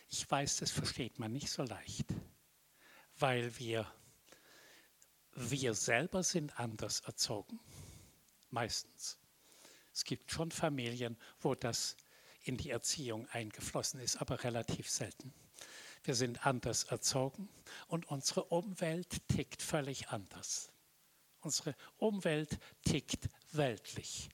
Ich 0.10 0.30
weiß, 0.30 0.58
das 0.58 0.72
versteht 0.72 1.20
man 1.20 1.32
nicht 1.32 1.49
so 1.49 1.64
leicht, 1.64 2.08
weil 3.20 3.58
wir, 3.58 3.91
wir 5.34 5.74
selber 5.74 6.24
sind 6.24 6.60
anders 6.60 7.01
erzogen 7.01 7.60
meistens. 8.49 9.18
Es 9.93 10.03
gibt 10.03 10.32
schon 10.32 10.51
Familien, 10.51 11.18
wo 11.39 11.55
das 11.55 11.95
in 12.43 12.58
die 12.58 12.70
Erziehung 12.70 13.28
eingeflossen 13.30 13.99
ist, 13.99 14.18
aber 14.18 14.43
relativ 14.43 14.89
selten. 14.89 15.34
Wir 16.03 16.16
sind 16.16 16.45
anders 16.45 16.86
erzogen 16.86 17.49
und 17.88 18.05
unsere 18.10 18.45
Umwelt 18.45 19.28
tickt 19.28 19.62
völlig 19.62 20.10
anders. 20.10 20.72
Unsere 21.41 21.76
Umwelt 21.97 22.58
tickt 22.84 23.30
weltlich. 23.51 24.30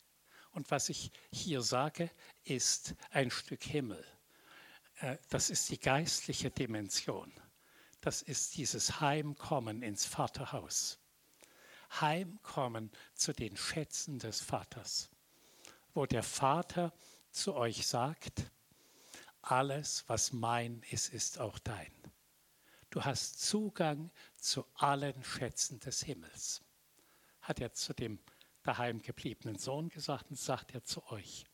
Und 0.53 0.71
was 0.71 0.89
ich 0.89 1.11
hier 1.31 1.61
sage, 1.61 2.09
ist 2.43 2.95
ein 3.11 3.29
Stück 3.29 3.63
Himmel. 3.63 4.03
Äh, 4.99 5.17
das 5.29 5.49
ist 5.49 5.69
die 5.69 5.79
geistliche 5.79 6.49
Dimension. 6.51 7.31
Das 8.01 8.21
ist 8.21 8.57
dieses 8.57 9.01
Heimkommen 9.01 9.81
ins 9.81 10.05
Vaterhaus 10.05 10.99
heimkommen 12.01 12.91
zu 13.13 13.33
den 13.33 13.55
Schätzen 13.57 14.19
des 14.19 14.41
Vaters, 14.41 15.09
wo 15.93 16.05
der 16.05 16.23
Vater 16.23 16.93
zu 17.31 17.55
euch 17.55 17.87
sagt, 17.87 18.51
alles, 19.41 20.05
was 20.07 20.31
mein 20.31 20.81
ist, 20.89 21.13
ist 21.13 21.39
auch 21.39 21.59
dein. 21.59 21.91
Du 22.89 23.03
hast 23.03 23.41
Zugang 23.41 24.11
zu 24.37 24.65
allen 24.75 25.23
Schätzen 25.23 25.79
des 25.79 26.03
Himmels. 26.03 26.61
Hat 27.41 27.59
er 27.59 27.73
zu 27.73 27.93
dem 27.93 28.19
daheim 28.63 29.01
gebliebenen 29.01 29.57
Sohn 29.57 29.89
gesagt 29.89 30.29
und 30.29 30.37
sagt 30.37 30.73
er 30.73 30.83
zu 30.83 31.05
euch. 31.11 31.45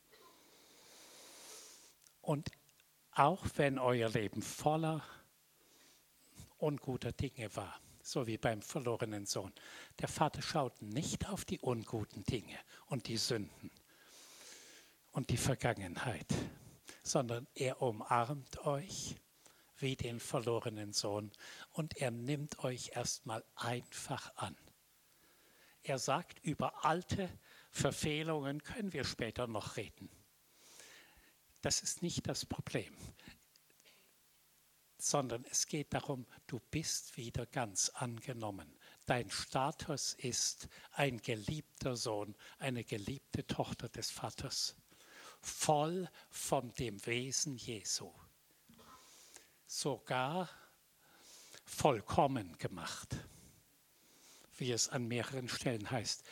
Und 2.21 2.49
auch 3.11 3.45
wenn 3.55 3.79
euer 3.79 4.09
Leben 4.09 4.41
voller 4.41 5.03
unguter 6.57 7.11
Dinge 7.11 7.55
war, 7.55 7.79
so 8.01 8.27
wie 8.27 8.37
beim 8.37 8.61
verlorenen 8.61 9.25
Sohn. 9.25 9.53
Der 9.99 10.07
Vater 10.07 10.41
schaut 10.41 10.81
nicht 10.81 11.27
auf 11.29 11.45
die 11.45 11.59
unguten 11.59 12.23
Dinge 12.23 12.57
und 12.87 13.07
die 13.07 13.17
Sünden 13.17 13.71
und 15.11 15.29
die 15.29 15.37
Vergangenheit, 15.37 16.27
sondern 17.03 17.47
er 17.55 17.81
umarmt 17.81 18.59
euch 18.65 19.15
wie 19.77 19.95
den 19.95 20.19
verlorenen 20.19 20.93
Sohn 20.93 21.31
und 21.71 21.97
er 21.97 22.11
nimmt 22.11 22.59
euch 22.59 22.91
erstmal 22.95 23.43
einfach 23.55 24.35
an. 24.35 24.55
Er 25.83 25.99
sagt, 25.99 26.39
über 26.43 26.85
alte 26.85 27.29
Verfehlungen 27.71 28.63
können 28.63 28.93
wir 28.93 29.03
später 29.03 29.47
noch 29.47 29.77
reden. 29.77 30.09
Das 31.61 31.81
ist 31.81 32.01
nicht 32.01 32.27
das 32.27 32.45
Problem 32.45 32.95
sondern 34.99 35.45
es 35.49 35.65
geht 35.65 35.93
darum, 35.93 36.25
du 36.45 36.59
bist 36.71 37.15
wieder 37.15 37.45
ganz 37.45 37.89
angenommen. 37.89 38.77
Dein 39.05 39.31
Status 39.31 40.13
ist 40.13 40.67
ein 40.91 41.21
geliebter 41.21 41.95
Sohn, 41.95 42.35
eine 42.59 42.83
geliebte 42.83 43.47
Tochter 43.47 43.87
des 43.89 44.11
Vaters, 44.11 44.75
voll 45.41 46.09
von 46.29 46.73
dem 46.75 47.03
Wesen 47.05 47.55
Jesu, 47.55 48.11
sogar 49.65 50.49
vollkommen 51.63 52.57
gemacht, 52.57 53.15
wie 54.59 54.71
es 54.71 54.89
an 54.89 55.07
mehreren 55.07 55.49
Stellen 55.49 55.89
heißt. 55.89 56.23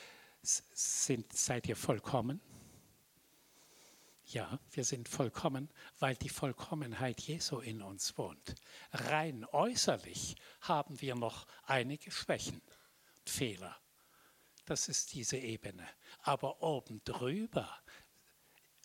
Sind, 0.42 1.34
seid 1.34 1.68
ihr 1.68 1.76
vollkommen? 1.76 2.42
Ja, 4.26 4.60
wir 4.72 4.84
sind 4.84 5.08
vollkommen, 5.08 5.70
weil 6.00 6.16
die 6.16 6.30
Vollkommenheit 6.30 7.22
Jesu 7.22 7.60
in 7.60 7.82
uns 7.82 8.18
wohnt. 8.18 8.56
Rein 8.92 9.46
äußerlich 9.46 10.36
haben 10.62 11.00
wir 11.00 11.16
noch 11.16 11.48
einige 11.64 12.12
Schwächen 12.12 12.62
Fehler. 13.26 13.78
Das 14.66 14.90
ist 14.90 15.14
diese 15.14 15.38
Ebene. 15.38 15.88
Aber 16.24 16.62
oben 16.62 17.02
drüber 17.06 17.70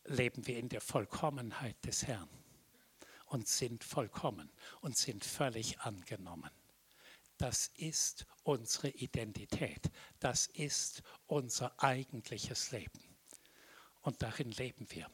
leben 0.04 0.46
wir 0.46 0.58
in 0.58 0.68
der 0.68 0.80
Vollkommenheit 0.80 1.84
des 1.84 2.06
Herrn 2.06 2.30
und 3.26 3.48
sind 3.48 3.82
vollkommen 3.82 4.48
und 4.80 4.96
sind 4.96 5.24
völlig 5.24 5.80
angenommen. 5.80 6.50
Das 7.38 7.68
ist 7.74 8.26
unsere 8.42 8.88
Identität. 8.90 9.90
Das 10.20 10.46
ist 10.46 11.02
unser 11.26 11.82
eigentliches 11.82 12.70
Leben. 12.70 13.00
Und 14.02 14.22
darin 14.22 14.50
leben 14.50 14.86
wir. 14.90 15.10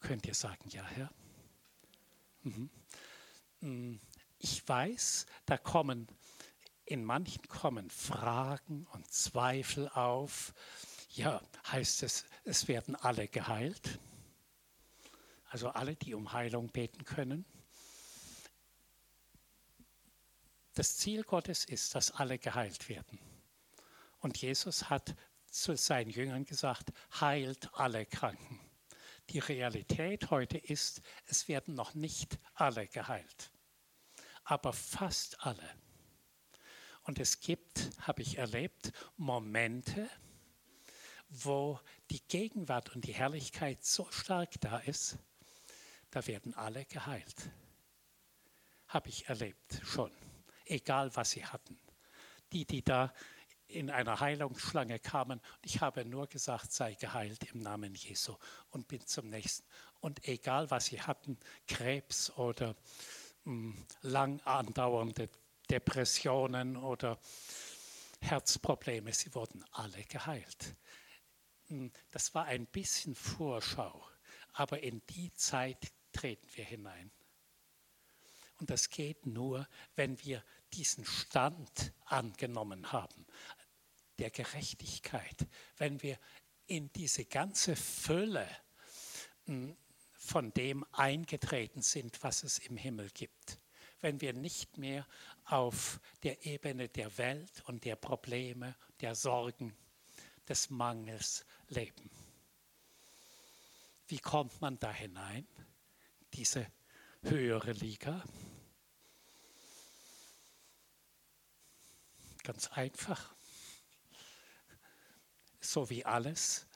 Könnt 0.00 0.26
ihr 0.26 0.34
sagen, 0.34 0.68
ja, 0.70 0.84
Herr? 0.84 1.12
Mhm. 2.42 2.70
Mm, 3.60 4.00
ich 4.38 4.66
weiß, 4.66 5.26
da 5.44 5.58
kommen, 5.58 6.08
in 6.86 7.04
manchen 7.04 7.46
kommen 7.48 7.90
Fragen 7.90 8.86
und 8.92 9.12
Zweifel 9.12 9.88
auf. 9.90 10.54
Ja, 11.10 11.42
heißt 11.70 12.02
es, 12.02 12.24
es 12.44 12.68
werden 12.68 12.96
alle 12.96 13.28
geheilt? 13.28 13.98
Also 15.50 15.68
alle, 15.68 15.96
die 15.96 16.14
um 16.14 16.32
Heilung 16.32 16.68
beten 16.68 17.04
können? 17.04 17.44
Das 20.80 20.96
Ziel 20.96 21.24
Gottes 21.24 21.66
ist, 21.66 21.94
dass 21.94 22.10
alle 22.10 22.38
geheilt 22.38 22.88
werden. 22.88 23.18
Und 24.20 24.38
Jesus 24.38 24.88
hat 24.88 25.14
zu 25.44 25.76
seinen 25.76 26.08
Jüngern 26.08 26.46
gesagt, 26.46 26.90
heilt 27.20 27.68
alle 27.74 28.06
Kranken. 28.06 28.58
Die 29.28 29.40
Realität 29.40 30.30
heute 30.30 30.56
ist, 30.56 31.02
es 31.26 31.48
werden 31.48 31.74
noch 31.74 31.92
nicht 31.92 32.38
alle 32.54 32.86
geheilt, 32.86 33.52
aber 34.44 34.72
fast 34.72 35.44
alle. 35.44 35.68
Und 37.02 37.18
es 37.18 37.40
gibt, 37.40 37.90
habe 38.00 38.22
ich 38.22 38.38
erlebt, 38.38 38.90
Momente, 39.18 40.08
wo 41.28 41.78
die 42.08 42.26
Gegenwart 42.26 42.96
und 42.96 43.04
die 43.04 43.12
Herrlichkeit 43.12 43.84
so 43.84 44.10
stark 44.10 44.58
da 44.62 44.78
ist, 44.78 45.18
da 46.10 46.26
werden 46.26 46.54
alle 46.54 46.86
geheilt. 46.86 47.50
Habe 48.88 49.10
ich 49.10 49.28
erlebt 49.28 49.82
schon, 49.84 50.10
egal 50.70 51.14
was 51.16 51.32
sie 51.32 51.44
hatten. 51.44 51.78
Die, 52.52 52.64
die 52.64 52.82
da 52.82 53.12
in 53.68 53.90
einer 53.90 54.18
Heilungsschlange 54.18 54.98
kamen, 54.98 55.40
ich 55.62 55.80
habe 55.80 56.04
nur 56.04 56.26
gesagt, 56.26 56.72
sei 56.72 56.94
geheilt 56.94 57.44
im 57.52 57.60
Namen 57.60 57.94
Jesu 57.94 58.36
und 58.70 58.88
bin 58.88 59.06
zum 59.06 59.28
nächsten. 59.28 59.66
Und 60.00 60.26
egal 60.26 60.70
was 60.70 60.86
sie 60.86 61.00
hatten, 61.00 61.38
Krebs 61.66 62.30
oder 62.30 62.74
mh, 63.44 63.74
hm, 63.74 63.86
lang 64.02 64.40
andauernde 64.40 65.28
Depressionen 65.68 66.76
oder 66.76 67.18
Herzprobleme, 68.20 69.12
sie 69.12 69.34
wurden 69.34 69.64
alle 69.72 70.02
geheilt. 70.04 70.74
Hm, 71.68 71.92
das 72.10 72.34
war 72.34 72.46
ein 72.46 72.66
bisschen 72.66 73.14
Vorschau, 73.14 74.04
aber 74.52 74.82
in 74.82 75.00
die 75.10 75.32
Zeit 75.34 75.92
treten 76.12 76.48
wir 76.54 76.64
hinein. 76.64 77.12
Und 78.58 78.68
das 78.68 78.90
geht 78.90 79.24
nur, 79.26 79.66
wenn 79.96 80.22
wir 80.22 80.44
diesen 80.72 81.04
Stand 81.04 81.92
angenommen 82.04 82.92
haben, 82.92 83.26
der 84.18 84.30
Gerechtigkeit, 84.30 85.46
wenn 85.76 86.02
wir 86.02 86.18
in 86.66 86.92
diese 86.92 87.24
ganze 87.24 87.74
Fülle 87.76 88.48
hm, 89.46 89.76
von 90.12 90.52
dem 90.52 90.84
eingetreten 90.92 91.82
sind, 91.82 92.22
was 92.22 92.44
es 92.44 92.58
im 92.58 92.76
Himmel 92.76 93.10
gibt. 93.10 93.58
Wenn 94.00 94.20
wir 94.20 94.32
nicht 94.32 94.78
mehr 94.78 95.06
auf 95.44 96.00
der 96.22 96.46
Ebene 96.46 96.88
der 96.88 97.18
Welt 97.18 97.62
und 97.66 97.84
der 97.84 97.96
Probleme, 97.96 98.76
der 99.00 99.14
Sorgen, 99.14 99.76
des 100.50 100.68
Mangels 100.68 101.44
leben. 101.68 102.10
Wie 104.08 104.18
kommt 104.18 104.60
man 104.60 104.78
da 104.80 104.92
hinein? 104.92 105.46
Diese 106.34 106.66
höhere 107.22 107.72
Liga? 107.72 108.24
Ganz 112.42 112.68
einfach. 112.68 113.34
So 115.60 115.90
wie 115.90 116.04
alles 116.04 116.66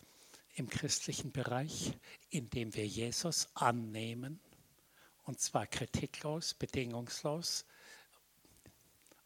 im 0.54 0.68
christlichen 0.68 1.32
Bereich, 1.32 1.92
indem 2.30 2.74
wir 2.74 2.86
Jesus 2.86 3.48
annehmen, 3.54 4.40
und 5.24 5.40
zwar 5.40 5.66
kritiklos, 5.66 6.54
bedingungslos, 6.54 7.64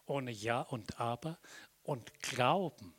ohne 0.07 0.31
Ja 0.31 0.61
und 0.61 1.01
Aber, 1.01 1.39
und 1.83 2.21
glauben, 2.21 2.95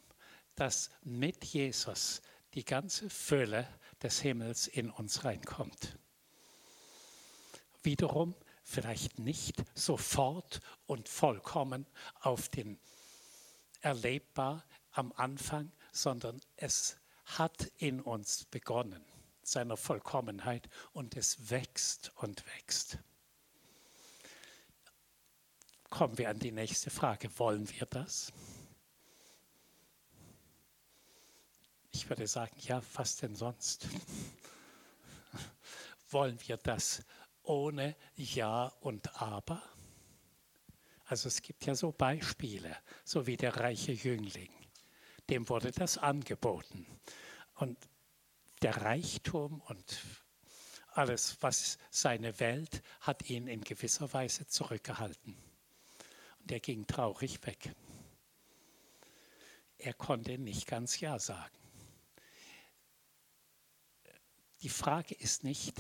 dass 0.56 0.92
mit 1.04 1.46
Jesus 1.46 2.22
die 2.54 2.66
ganze 2.66 3.10
Fülle 3.10 3.68
des 4.02 4.20
Himmels 4.20 4.68
in 4.68 4.90
uns 4.90 5.24
reinkommt. 5.24 5.98
Wiederum 7.84 8.36
vielleicht 8.64 9.18
nicht 9.20 9.64
sofort 9.74 10.60
und 10.86 11.08
vollkommen 11.08 11.88
auf 12.20 12.50
den 12.50 12.80
erlebbar 13.82 14.64
am 14.92 15.12
Anfang, 15.14 15.72
sondern 15.92 16.42
es 16.56 16.98
hat 17.26 17.72
in 17.78 18.02
uns 18.02 18.46
begonnen, 18.46 19.04
seiner 19.44 19.78
Vollkommenheit, 19.78 20.70
und 20.94 21.16
es 21.16 21.50
wächst 21.50 22.12
und 22.16 22.44
wächst. 22.56 22.98
Kommen 25.90 26.18
wir 26.18 26.30
an 26.30 26.40
die 26.40 26.52
nächste 26.52 26.90
Frage. 26.90 27.30
Wollen 27.40 27.70
wir 27.70 27.86
das? 27.88 28.32
Ich 31.92 32.08
würde 32.10 32.28
sagen, 32.28 32.56
ja, 32.60 32.82
was 32.94 33.18
denn 33.18 33.36
sonst? 33.36 33.88
Wollen 36.10 36.40
wir 36.48 36.58
das 36.58 37.04
ohne 37.44 37.96
Ja 38.16 38.68
und 38.82 39.22
Aber? 39.22 39.62
Also 41.10 41.28
es 41.28 41.42
gibt 41.42 41.66
ja 41.66 41.74
so 41.74 41.92
Beispiele, 41.92 42.78
so 43.04 43.26
wie 43.26 43.36
der 43.36 43.58
reiche 43.58 43.94
Jüngling. 43.94 44.54
Dem 45.28 45.50
wurde 45.50 45.72
das 45.72 45.98
angeboten. 45.98 46.86
Und 47.56 47.80
der 48.62 48.78
Reichtum 48.78 49.60
und 49.62 50.02
alles, 50.90 51.36
was 51.42 51.80
seine 51.90 52.40
Welt, 52.40 52.84
hat 53.02 53.28
ihn 53.28 53.48
in 53.48 53.62
gewisser 53.62 54.14
Weise 54.14 54.46
zurückgehalten. 54.46 55.36
Und 56.42 56.52
er 56.52 56.60
ging 56.60 56.86
traurig 56.86 57.44
weg. 57.48 57.74
Er 59.80 59.96
konnte 59.96 60.38
nicht 60.38 60.68
ganz 60.68 61.00
Ja 61.00 61.18
sagen. 61.18 61.58
Die 64.62 64.70
Frage 64.70 65.16
ist 65.16 65.44
nicht, 65.44 65.76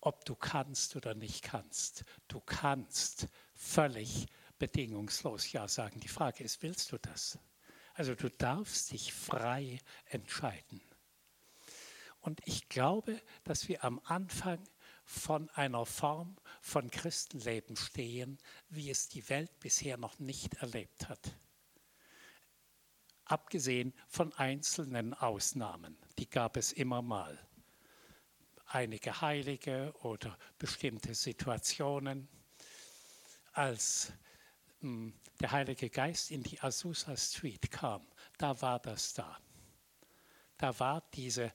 ob 0.00 0.24
du 0.24 0.34
kannst 0.34 0.96
oder 0.96 1.14
nicht 1.14 1.42
kannst. 1.42 2.04
Du 2.26 2.40
kannst 2.40 3.28
völlig 3.54 4.28
bedingungslos 4.58 5.52
Ja 5.52 5.68
sagen. 5.68 6.00
Die 6.00 6.08
Frage 6.08 6.44
ist, 6.44 6.62
willst 6.62 6.92
du 6.92 6.98
das? 6.98 7.38
Also 7.94 8.14
du 8.14 8.28
darfst 8.28 8.92
dich 8.92 9.12
frei 9.12 9.78
entscheiden. 10.06 10.82
Und 12.20 12.40
ich 12.44 12.68
glaube, 12.68 13.22
dass 13.44 13.68
wir 13.68 13.84
am 13.84 14.00
Anfang 14.04 14.62
von 15.04 15.48
einer 15.50 15.86
Form 15.86 16.36
von 16.60 16.90
Christenleben 16.90 17.76
stehen, 17.76 18.38
wie 18.68 18.90
es 18.90 19.08
die 19.08 19.28
Welt 19.28 19.58
bisher 19.60 19.96
noch 19.96 20.18
nicht 20.18 20.54
erlebt 20.54 21.08
hat. 21.08 21.36
Abgesehen 23.24 23.94
von 24.08 24.32
einzelnen 24.34 25.14
Ausnahmen, 25.14 25.96
die 26.18 26.28
gab 26.28 26.56
es 26.56 26.72
immer 26.72 27.02
mal. 27.02 27.38
Einige 28.66 29.20
Heilige 29.20 29.94
oder 30.02 30.36
bestimmte 30.58 31.14
Situationen. 31.14 32.28
Als 33.52 34.12
der 35.40 35.52
Heilige 35.52 35.90
Geist 35.90 36.30
in 36.30 36.42
die 36.42 36.60
Azusa 36.60 37.16
Street 37.16 37.70
kam, 37.70 38.06
da 38.38 38.60
war 38.60 38.78
das 38.78 39.14
da. 39.14 39.38
Da 40.58 40.78
war 40.78 41.02
diese 41.14 41.52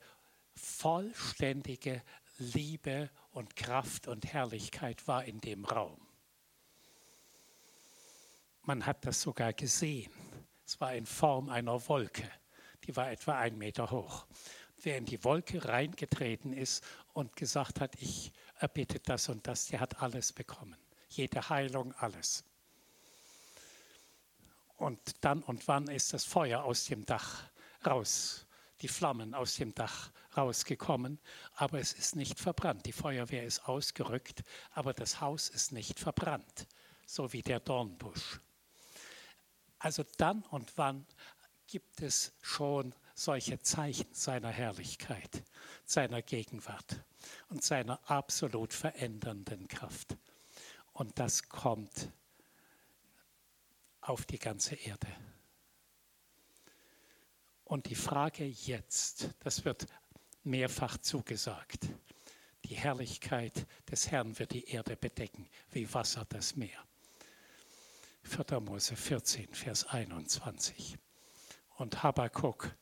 vollständige 0.55 2.03
Liebe 2.37 3.09
und 3.31 3.55
Kraft 3.55 4.07
und 4.07 4.25
Herrlichkeit 4.25 5.07
war 5.07 5.25
in 5.25 5.39
dem 5.41 5.65
Raum. 5.65 5.99
Man 8.63 8.85
hat 8.85 9.05
das 9.05 9.21
sogar 9.21 9.53
gesehen. 9.53 10.11
Es 10.65 10.79
war 10.79 10.93
in 10.93 11.05
Form 11.05 11.49
einer 11.49 11.87
Wolke. 11.87 12.29
Die 12.85 12.95
war 12.95 13.11
etwa 13.11 13.37
ein 13.37 13.57
Meter 13.57 13.89
hoch. 13.91 14.25
Wer 14.77 14.97
in 14.97 15.05
die 15.05 15.23
Wolke 15.23 15.65
reingetreten 15.65 16.53
ist 16.53 16.83
und 17.13 17.35
gesagt 17.35 17.81
hat, 17.81 17.95
ich 18.01 18.31
erbitte 18.55 18.99
das 18.99 19.29
und 19.29 19.45
das, 19.47 19.67
der 19.67 19.79
hat 19.79 20.01
alles 20.01 20.33
bekommen. 20.33 20.77
Jede 21.09 21.49
Heilung, 21.49 21.93
alles. 21.93 22.43
Und 24.81 25.23
dann 25.23 25.43
und 25.43 25.67
wann 25.67 25.87
ist 25.89 26.11
das 26.11 26.25
Feuer 26.25 26.63
aus 26.63 26.85
dem 26.85 27.05
Dach 27.05 27.43
raus, 27.85 28.47
die 28.81 28.87
Flammen 28.87 29.35
aus 29.35 29.53
dem 29.53 29.75
Dach 29.75 30.09
rausgekommen, 30.35 31.19
aber 31.53 31.77
es 31.79 31.93
ist 31.93 32.15
nicht 32.15 32.39
verbrannt. 32.39 32.87
Die 32.87 32.91
Feuerwehr 32.91 33.43
ist 33.43 33.67
ausgerückt, 33.67 34.41
aber 34.71 34.95
das 34.95 35.21
Haus 35.21 35.49
ist 35.49 35.71
nicht 35.71 35.99
verbrannt, 35.99 36.65
so 37.05 37.31
wie 37.31 37.43
der 37.43 37.59
Dornbusch. 37.59 38.39
Also 39.77 40.03
dann 40.17 40.41
und 40.49 40.75
wann 40.79 41.05
gibt 41.67 42.01
es 42.01 42.33
schon 42.41 42.95
solche 43.13 43.61
Zeichen 43.61 44.11
seiner 44.15 44.49
Herrlichkeit, 44.49 45.43
seiner 45.85 46.23
Gegenwart 46.23 47.03
und 47.49 47.63
seiner 47.63 47.99
absolut 48.09 48.73
verändernden 48.73 49.67
Kraft. 49.67 50.17
Und 50.91 51.19
das 51.19 51.49
kommt 51.49 52.09
auf 54.01 54.25
die 54.25 54.39
ganze 54.39 54.75
Erde. 54.75 55.07
Und 57.63 57.87
die 57.87 57.95
Frage 57.95 58.45
jetzt, 58.45 59.29
das 59.39 59.63
wird 59.63 59.85
mehrfach 60.43 60.97
zugesagt, 60.97 61.87
die 62.65 62.75
Herrlichkeit 62.75 63.65
des 63.89 64.11
Herrn 64.11 64.37
wird 64.37 64.51
die 64.51 64.65
Erde 64.65 64.95
bedecken, 64.95 65.49
wie 65.71 65.91
Wasser 65.93 66.25
das 66.29 66.55
Meer. 66.55 66.85
4. 68.23 68.59
Mose 68.59 68.95
14, 68.95 69.53
Vers 69.53 69.85
21. 69.85 70.97
Und 71.77 72.03
Habakkuk 72.03 72.75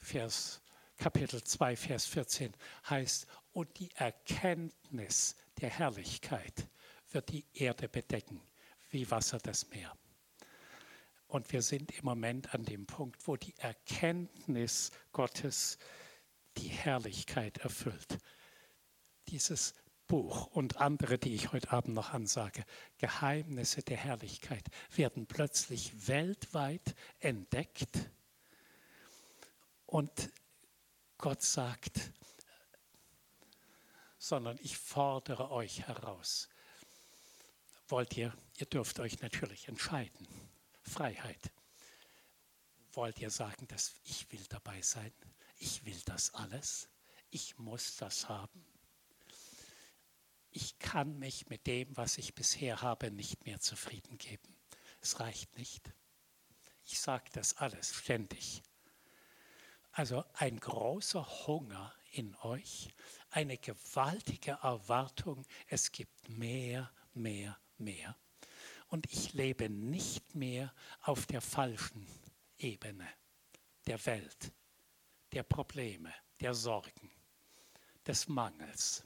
Vers, 0.00 0.62
Kapitel 0.96 1.42
2, 1.42 1.76
Vers 1.76 2.06
14 2.06 2.54
heißt, 2.88 3.26
und 3.52 3.78
die 3.78 3.90
Erkenntnis 3.94 5.36
der 5.60 5.70
Herrlichkeit 5.70 6.68
wird 7.10 7.28
die 7.30 7.44
Erde 7.52 7.88
bedecken, 7.88 8.40
wie 8.88 9.10
Wasser 9.10 9.38
das 9.38 9.68
Meer. 9.68 9.96
Und 11.30 11.52
wir 11.52 11.62
sind 11.62 11.96
im 11.96 12.04
Moment 12.04 12.54
an 12.54 12.64
dem 12.64 12.86
Punkt, 12.86 13.28
wo 13.28 13.36
die 13.36 13.54
Erkenntnis 13.58 14.90
Gottes 15.12 15.78
die 16.56 16.66
Herrlichkeit 16.66 17.58
erfüllt. 17.58 18.18
Dieses 19.28 19.74
Buch 20.08 20.46
und 20.46 20.78
andere, 20.78 21.18
die 21.18 21.32
ich 21.32 21.52
heute 21.52 21.70
Abend 21.70 21.94
noch 21.94 22.12
ansage, 22.12 22.64
Geheimnisse 22.98 23.84
der 23.84 23.96
Herrlichkeit, 23.96 24.64
werden 24.92 25.26
plötzlich 25.26 26.08
weltweit 26.08 26.96
entdeckt. 27.20 28.10
Und 29.86 30.32
Gott 31.16 31.42
sagt, 31.42 32.10
sondern 34.18 34.58
ich 34.62 34.76
fordere 34.76 35.52
euch 35.52 35.86
heraus. 35.86 36.48
Wollt 37.86 38.16
ihr, 38.16 38.34
ihr 38.56 38.66
dürft 38.66 38.98
euch 38.98 39.20
natürlich 39.20 39.68
entscheiden. 39.68 40.49
Freiheit. 40.90 41.52
Wollt 42.92 43.18
ihr 43.20 43.30
sagen, 43.30 43.66
dass 43.68 43.94
ich 44.04 44.30
will 44.32 44.44
dabei 44.48 44.82
sein? 44.82 45.12
Ich 45.58 45.84
will 45.84 46.00
das 46.04 46.34
alles? 46.34 46.88
Ich 47.30 47.58
muss 47.58 47.96
das 47.96 48.28
haben? 48.28 48.66
ich 50.50 50.78
kann 50.78 51.18
mich 51.18 51.48
mit 51.48 51.66
dem, 51.66 51.96
was 51.96 52.18
ich 52.18 52.34
bisher 52.34 52.82
habe, 52.82 53.10
nicht 53.10 53.44
mehr 53.46 53.60
zufrieden 53.60 54.18
geben. 54.18 54.56
Es 55.00 55.20
reicht 55.20 55.56
nicht. 55.56 55.92
Ich 56.84 57.00
sage 57.00 57.30
das 57.32 57.56
alles 57.56 57.94
ständig. 57.94 58.62
Also 59.92 60.24
ein 60.34 60.58
großer 60.58 61.46
Hunger 61.46 61.94
in 62.12 62.34
euch, 62.36 62.88
eine 63.30 63.58
gewaltige 63.58 64.58
Erwartung, 64.62 65.46
es 65.68 65.92
gibt 65.92 66.28
mehr, 66.28 66.92
mehr, 67.12 67.58
mehr. 67.78 68.16
Und 68.90 69.10
ich 69.10 69.32
lebe 69.32 69.70
nicht 69.70 70.34
mehr 70.34 70.74
auf 71.00 71.26
der 71.26 71.40
falschen 71.40 72.06
Ebene 72.58 73.08
der 73.86 74.04
Welt, 74.04 74.52
der 75.32 75.42
Probleme, 75.42 76.12
der 76.40 76.54
Sorgen, 76.54 77.10
des 78.06 78.28
Mangels 78.28 79.04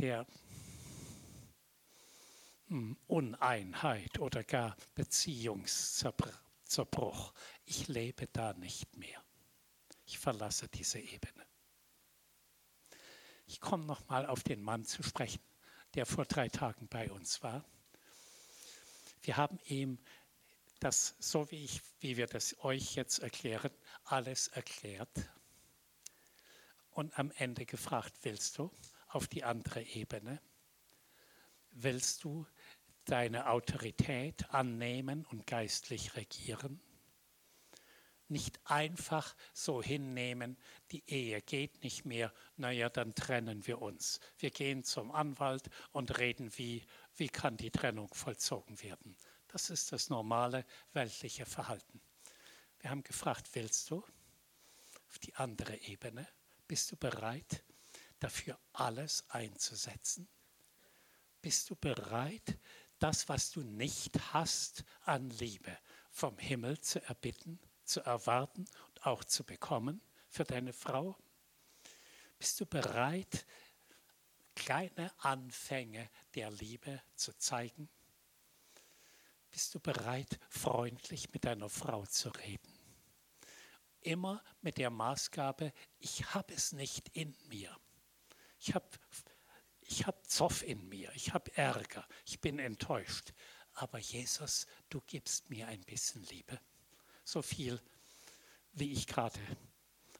der 0.00 0.26
hm, 2.68 2.96
Uneinheit 3.06 4.18
oder 4.18 4.42
gar 4.44 4.76
Beziehungszerbruch. 4.94 7.34
Ich 7.66 7.88
lebe 7.88 8.26
da 8.28 8.54
nicht 8.54 8.96
mehr. 8.96 9.22
Ich 10.06 10.18
verlasse 10.18 10.68
diese 10.68 10.98
Ebene. 10.98 11.46
Ich 13.46 13.60
komme 13.60 13.84
noch 13.84 14.08
mal 14.08 14.24
auf 14.26 14.42
den 14.42 14.62
Mann 14.62 14.84
zu 14.84 15.02
sprechen, 15.02 15.42
der 15.94 16.06
vor 16.06 16.24
drei 16.24 16.48
Tagen 16.48 16.88
bei 16.88 17.10
uns 17.10 17.42
war. 17.42 17.64
Wir 19.22 19.36
haben 19.36 19.58
ihm 19.66 19.98
das, 20.78 21.14
so 21.18 21.50
wie, 21.50 21.64
ich, 21.64 21.80
wie 22.00 22.16
wir 22.16 22.26
das 22.26 22.58
euch 22.64 22.94
jetzt 22.94 23.18
erklären, 23.18 23.70
alles 24.04 24.48
erklärt 24.48 25.10
und 26.90 27.18
am 27.18 27.30
Ende 27.32 27.66
gefragt, 27.66 28.12
willst 28.22 28.58
du? 28.58 28.70
auf 29.10 29.26
die 29.26 29.44
andere 29.44 29.82
Ebene? 29.82 30.40
Willst 31.72 32.24
du 32.24 32.46
deine 33.04 33.48
Autorität 33.48 34.48
annehmen 34.50 35.24
und 35.26 35.46
geistlich 35.46 36.16
regieren? 36.16 36.80
Nicht 38.30 38.60
einfach 38.64 39.36
so 39.52 39.82
hinnehmen, 39.82 40.56
die 40.92 41.02
Ehe 41.06 41.42
geht 41.42 41.82
nicht 41.82 42.04
mehr, 42.04 42.32
naja, 42.56 42.88
dann 42.88 43.14
trennen 43.14 43.66
wir 43.66 43.82
uns. 43.82 44.20
Wir 44.38 44.50
gehen 44.50 44.84
zum 44.84 45.10
Anwalt 45.10 45.68
und 45.92 46.18
reden, 46.18 46.56
wie, 46.56 46.86
wie 47.16 47.28
kann 47.28 47.56
die 47.56 47.70
Trennung 47.70 48.08
vollzogen 48.14 48.80
werden. 48.82 49.16
Das 49.48 49.68
ist 49.68 49.90
das 49.90 50.10
normale 50.10 50.64
weltliche 50.92 51.44
Verhalten. 51.44 52.00
Wir 52.78 52.90
haben 52.90 53.02
gefragt, 53.02 53.48
willst 53.54 53.90
du 53.90 54.04
auf 55.08 55.18
die 55.18 55.34
andere 55.34 55.76
Ebene? 55.78 56.26
Bist 56.68 56.92
du 56.92 56.96
bereit, 56.96 57.64
dafür 58.20 58.58
alles 58.72 59.24
einzusetzen? 59.28 60.28
Bist 61.42 61.68
du 61.68 61.74
bereit, 61.74 62.58
das, 63.00 63.28
was 63.28 63.50
du 63.50 63.62
nicht 63.62 64.32
hast 64.32 64.84
an 65.02 65.30
Liebe, 65.30 65.76
vom 66.10 66.38
Himmel 66.38 66.78
zu 66.80 67.02
erbitten, 67.02 67.58
zu 67.90 68.00
erwarten 68.00 68.66
und 68.88 69.06
auch 69.06 69.24
zu 69.24 69.44
bekommen 69.44 70.00
für 70.28 70.44
deine 70.44 70.72
Frau? 70.72 71.16
Bist 72.38 72.60
du 72.60 72.66
bereit, 72.66 73.44
kleine 74.54 75.12
Anfänge 75.18 76.08
der 76.34 76.50
Liebe 76.50 77.02
zu 77.16 77.36
zeigen? 77.36 77.88
Bist 79.50 79.74
du 79.74 79.80
bereit, 79.80 80.38
freundlich 80.48 81.32
mit 81.32 81.44
deiner 81.44 81.68
Frau 81.68 82.06
zu 82.06 82.28
reden? 82.30 82.72
Immer 84.00 84.42
mit 84.62 84.78
der 84.78 84.90
Maßgabe, 84.90 85.72
ich 85.98 86.32
habe 86.32 86.54
es 86.54 86.72
nicht 86.72 87.08
in 87.10 87.36
mir. 87.48 87.76
Ich 88.58 88.74
habe 88.74 88.88
ich 89.82 90.06
hab 90.06 90.24
Zoff 90.30 90.62
in 90.62 90.88
mir, 90.88 91.10
ich 91.14 91.34
habe 91.34 91.54
Ärger, 91.56 92.06
ich 92.24 92.40
bin 92.40 92.60
enttäuscht. 92.60 93.32
Aber 93.72 93.98
Jesus, 93.98 94.66
du 94.88 95.00
gibst 95.00 95.50
mir 95.50 95.66
ein 95.66 95.80
bisschen 95.82 96.22
Liebe. 96.24 96.60
So 97.30 97.42
viel, 97.42 97.80
wie 98.72 98.90
ich 98.90 99.06
gerade 99.06 99.38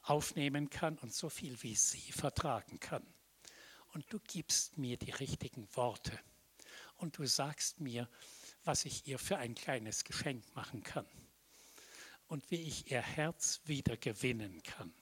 aufnehmen 0.02 0.70
kann 0.70 0.96
und 0.98 1.12
so 1.12 1.28
viel, 1.28 1.60
wie 1.64 1.74
sie 1.74 2.12
vertragen 2.12 2.78
kann. 2.78 3.04
Und 3.88 4.12
du 4.12 4.20
gibst 4.20 4.78
mir 4.78 4.96
die 4.96 5.10
richtigen 5.10 5.66
Worte. 5.74 6.16
Und 6.94 7.18
du 7.18 7.26
sagst 7.26 7.80
mir, 7.80 8.08
was 8.62 8.84
ich 8.84 9.08
ihr 9.08 9.18
für 9.18 9.38
ein 9.38 9.56
kleines 9.56 10.04
Geschenk 10.04 10.44
machen 10.54 10.84
kann. 10.84 11.08
Und 12.28 12.48
wie 12.52 12.62
ich 12.62 12.92
ihr 12.92 13.02
Herz 13.02 13.60
wieder 13.64 13.96
gewinnen 13.96 14.62
kann. 14.62 14.94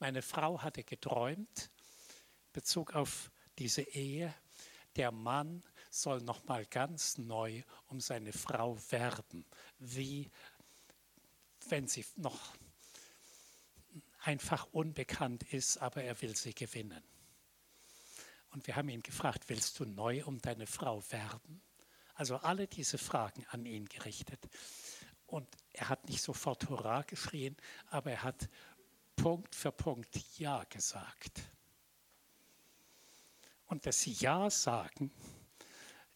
Meine 0.00 0.20
Frau 0.20 0.60
hatte 0.60 0.84
geträumt, 0.84 1.70
Bezug 2.52 2.94
auf 2.94 3.30
diese 3.56 3.80
Ehe, 3.80 4.34
der 4.96 5.10
Mann 5.10 5.64
soll 5.90 6.20
noch 6.20 6.44
mal 6.44 6.66
ganz 6.66 7.18
neu 7.18 7.62
um 7.86 8.00
seine 8.00 8.32
Frau 8.32 8.78
werben, 8.90 9.46
wie 9.78 10.30
wenn 11.70 11.88
sie 11.88 12.04
noch 12.16 12.54
einfach 14.20 14.66
unbekannt 14.72 15.42
ist, 15.52 15.78
aber 15.78 16.02
er 16.02 16.20
will 16.22 16.34
sie 16.36 16.54
gewinnen. 16.54 17.02
Und 18.50 18.66
wir 18.66 18.76
haben 18.76 18.88
ihn 18.88 19.02
gefragt, 19.02 19.48
willst 19.48 19.78
du 19.80 19.84
neu 19.84 20.24
um 20.24 20.40
deine 20.40 20.66
Frau 20.66 21.02
werben? 21.10 21.60
Also 22.14 22.36
alle 22.36 22.68
diese 22.68 22.98
Fragen 22.98 23.44
an 23.50 23.66
ihn 23.66 23.86
gerichtet. 23.86 24.40
Und 25.26 25.48
er 25.72 25.88
hat 25.88 26.08
nicht 26.08 26.22
sofort 26.22 26.68
Hurra 26.68 27.02
geschrien, 27.02 27.56
aber 27.86 28.12
er 28.12 28.22
hat 28.22 28.48
Punkt 29.16 29.54
für 29.54 29.72
Punkt 29.72 30.16
Ja 30.38 30.64
gesagt. 30.64 31.42
Und 33.66 33.86
das 33.86 34.06
Ja 34.20 34.50
sagen 34.50 35.10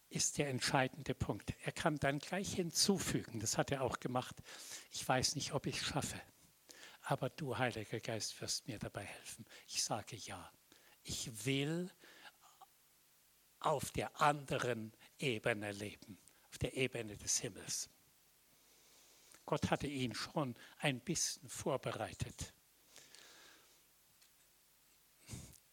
ist 0.09 0.37
der 0.37 0.49
entscheidende 0.49 1.13
Punkt. 1.13 1.53
Er 1.63 1.71
kann 1.71 1.97
dann 1.97 2.19
gleich 2.19 2.53
hinzufügen, 2.53 3.39
das 3.39 3.57
hat 3.57 3.71
er 3.71 3.83
auch 3.83 3.99
gemacht, 3.99 4.35
ich 4.91 5.07
weiß 5.07 5.35
nicht, 5.35 5.53
ob 5.53 5.67
ich 5.67 5.81
schaffe, 5.81 6.19
aber 7.01 7.29
du, 7.29 7.57
Heiliger 7.57 7.99
Geist, 7.99 8.39
wirst 8.41 8.67
mir 8.67 8.79
dabei 8.79 9.03
helfen. 9.03 9.45
Ich 9.67 9.83
sage 9.83 10.15
Ja. 10.15 10.51
Ich 11.03 11.45
will 11.45 11.89
auf 13.59 13.91
der 13.91 14.21
anderen 14.21 14.93
Ebene 15.17 15.71
leben, 15.71 16.19
auf 16.49 16.57
der 16.57 16.75
Ebene 16.75 17.17
des 17.17 17.39
Himmels. 17.39 17.89
Gott 19.45 19.71
hatte 19.71 19.87
ihn 19.87 20.13
schon 20.13 20.55
ein 20.77 20.99
bisschen 20.99 21.49
vorbereitet. 21.49 22.53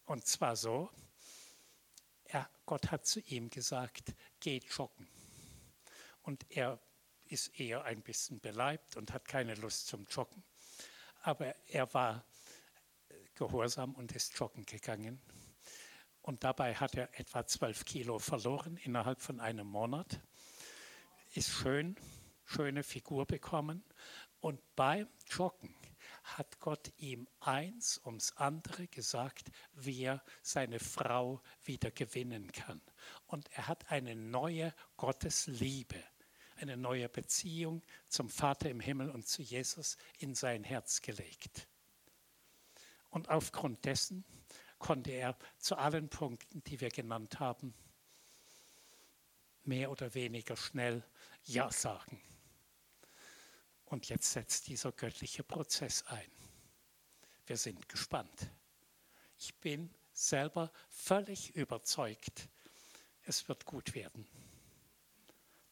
Und 0.06 0.26
zwar 0.26 0.56
so, 0.56 0.90
er, 2.28 2.48
Gott 2.64 2.90
hat 2.90 3.06
zu 3.06 3.20
ihm 3.20 3.50
gesagt, 3.50 4.14
geh 4.40 4.60
joggen. 4.76 5.08
Und 6.22 6.44
er 6.50 6.80
ist 7.28 7.58
eher 7.58 7.84
ein 7.84 8.02
bisschen 8.02 8.40
beleibt 8.40 8.96
und 8.96 9.12
hat 9.12 9.26
keine 9.26 9.54
Lust 9.54 9.86
zum 9.86 10.06
Joggen. 10.10 10.42
Aber 11.22 11.54
er 11.66 11.92
war 11.94 12.24
gehorsam 13.34 13.94
und 13.94 14.12
ist 14.12 14.38
joggen 14.38 14.64
gegangen. 14.64 15.20
Und 16.22 16.42
dabei 16.42 16.74
hat 16.74 16.94
er 16.94 17.08
etwa 17.18 17.46
zwölf 17.46 17.84
Kilo 17.84 18.18
verloren 18.18 18.76
innerhalb 18.78 19.20
von 19.20 19.40
einem 19.40 19.66
Monat. 19.66 20.20
Ist 21.34 21.50
schön, 21.50 21.96
schöne 22.44 22.82
Figur 22.82 23.26
bekommen. 23.26 23.84
Und 24.40 24.60
beim 24.74 25.08
Joggen 25.28 25.74
hat 26.26 26.58
Gott 26.60 26.92
ihm 26.96 27.28
eins 27.40 28.00
ums 28.04 28.32
andere 28.36 28.88
gesagt, 28.88 29.50
wie 29.74 30.02
er 30.02 30.22
seine 30.42 30.80
Frau 30.80 31.40
wieder 31.62 31.90
gewinnen 31.90 32.50
kann. 32.52 32.80
Und 33.26 33.48
er 33.52 33.68
hat 33.68 33.90
eine 33.90 34.16
neue 34.16 34.74
Gottesliebe, 34.96 36.02
eine 36.56 36.76
neue 36.76 37.08
Beziehung 37.08 37.82
zum 38.08 38.28
Vater 38.28 38.68
im 38.68 38.80
Himmel 38.80 39.10
und 39.10 39.28
zu 39.28 39.42
Jesus 39.42 39.96
in 40.18 40.34
sein 40.34 40.64
Herz 40.64 41.00
gelegt. 41.00 41.68
Und 43.10 43.28
aufgrund 43.28 43.84
dessen 43.84 44.24
konnte 44.78 45.12
er 45.12 45.38
zu 45.58 45.76
allen 45.76 46.08
Punkten, 46.08 46.62
die 46.64 46.80
wir 46.80 46.90
genannt 46.90 47.40
haben, 47.40 47.72
mehr 49.64 49.90
oder 49.90 50.14
weniger 50.14 50.56
schnell 50.56 51.04
Ja 51.44 51.70
sagen. 51.70 52.20
Und 53.86 54.08
jetzt 54.08 54.32
setzt 54.32 54.66
dieser 54.68 54.92
göttliche 54.92 55.42
Prozess 55.42 56.04
ein. 56.06 56.30
Wir 57.46 57.56
sind 57.56 57.88
gespannt. 57.88 58.50
Ich 59.38 59.54
bin 59.60 59.94
selber 60.12 60.72
völlig 60.88 61.54
überzeugt, 61.54 62.48
es 63.22 63.48
wird 63.48 63.64
gut 63.64 63.94
werden. 63.94 64.26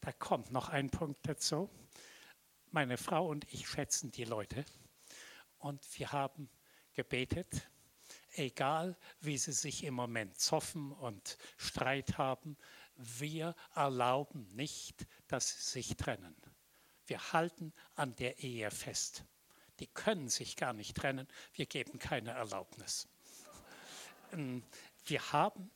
Da 0.00 0.12
kommt 0.12 0.52
noch 0.52 0.68
ein 0.68 0.90
Punkt 0.90 1.26
dazu. 1.26 1.70
Meine 2.70 2.98
Frau 2.98 3.28
und 3.28 3.52
ich 3.52 3.68
schätzen 3.68 4.12
die 4.12 4.24
Leute 4.24 4.64
und 5.58 5.82
wir 5.98 6.12
haben 6.12 6.50
gebetet, 6.92 7.68
egal 8.34 8.96
wie 9.20 9.38
sie 9.38 9.52
sich 9.52 9.82
im 9.82 9.94
Moment 9.94 10.38
zoffen 10.38 10.92
und 10.92 11.38
Streit 11.56 12.18
haben, 12.18 12.56
wir 12.96 13.56
erlauben 13.74 14.46
nicht, 14.54 15.06
dass 15.26 15.48
sie 15.48 15.80
sich 15.80 15.96
trennen. 15.96 16.36
Wir 17.06 17.32
halten 17.32 17.72
an 17.96 18.14
der 18.16 18.42
Ehe 18.42 18.70
fest. 18.70 19.24
Die 19.80 19.86
können 19.86 20.28
sich 20.28 20.56
gar 20.56 20.72
nicht 20.72 20.96
trennen. 20.96 21.26
Wir 21.52 21.66
geben 21.66 21.98
keine 21.98 22.30
Erlaubnis. 22.30 23.08
Ähm, 24.32 24.62
wir 25.06 25.32
haben 25.32 25.70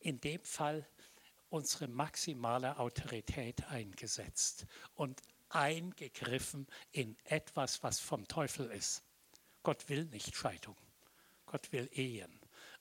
in 0.00 0.20
dem 0.20 0.42
Fall 0.44 0.86
unsere 1.50 1.88
maximale 1.88 2.78
Autorität 2.78 3.64
eingesetzt 3.68 4.66
und 4.94 5.20
eingegriffen 5.48 6.66
in 6.92 7.16
etwas, 7.24 7.82
was 7.82 8.00
vom 8.00 8.26
Teufel 8.28 8.70
ist. 8.70 9.02
Gott 9.62 9.88
will 9.88 10.04
nicht 10.06 10.36
Scheidung. 10.36 10.76
Gott 11.46 11.72
will 11.72 11.88
Ehen. 11.92 12.38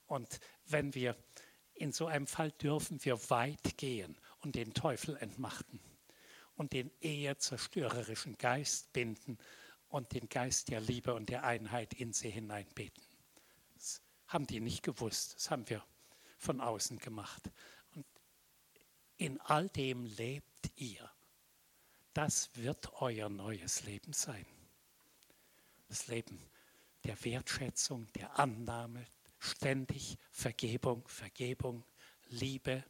Und 0.08 0.40
wenn 0.66 0.94
wir 0.94 1.16
in 1.76 1.92
so 1.92 2.08
einem 2.08 2.28
Fall 2.28 2.52
dürfen 2.52 3.04
wir 3.06 3.30
weit 3.30 3.78
gehen 3.78 4.18
und 4.40 4.56
den 4.56 4.74
Teufel 4.74 5.16
entmachten 5.18 5.80
und 6.58 6.74
den 6.74 6.92
eher 7.00 7.38
zerstörerischen 7.38 8.38
Geist 8.38 8.92
binden 8.92 9.38
und 9.90 10.12
den 10.12 10.28
Geist 10.28 10.70
der 10.70 10.82
Liebe 10.82 11.14
und 11.14 11.30
der 11.30 11.44
Einheit 11.44 11.94
in 11.94 12.12
sie 12.14 12.30
hineinbeten. 12.30 13.04
Das 13.76 14.02
haben 14.28 14.48
die 14.48 14.60
nicht 14.60 14.84
gewusst, 14.84 15.36
das 15.36 15.52
haben 15.52 15.70
wir 15.70 15.84
von 16.38 16.60
außen 16.60 17.00
gemacht. 17.00 17.50
Und 17.96 18.06
in 19.18 19.40
all 19.42 19.70
dem 19.70 20.06
lebt 20.06 20.72
ihr. 20.76 21.10
Das 22.14 22.50
wird 22.56 22.92
euer 23.02 23.30
neues 23.30 23.84
Leben 23.84 24.12
sein. 24.12 24.46
Das 25.88 26.08
Leben 26.08 26.42
der 27.04 27.24
Wertschätzung, 27.24 28.12
der 28.14 28.38
Annahme, 28.40 29.06
ständig 29.40 30.18
Vergebung, 30.32 31.08
Vergebung, 31.08 31.86
Liebe, 32.30 32.84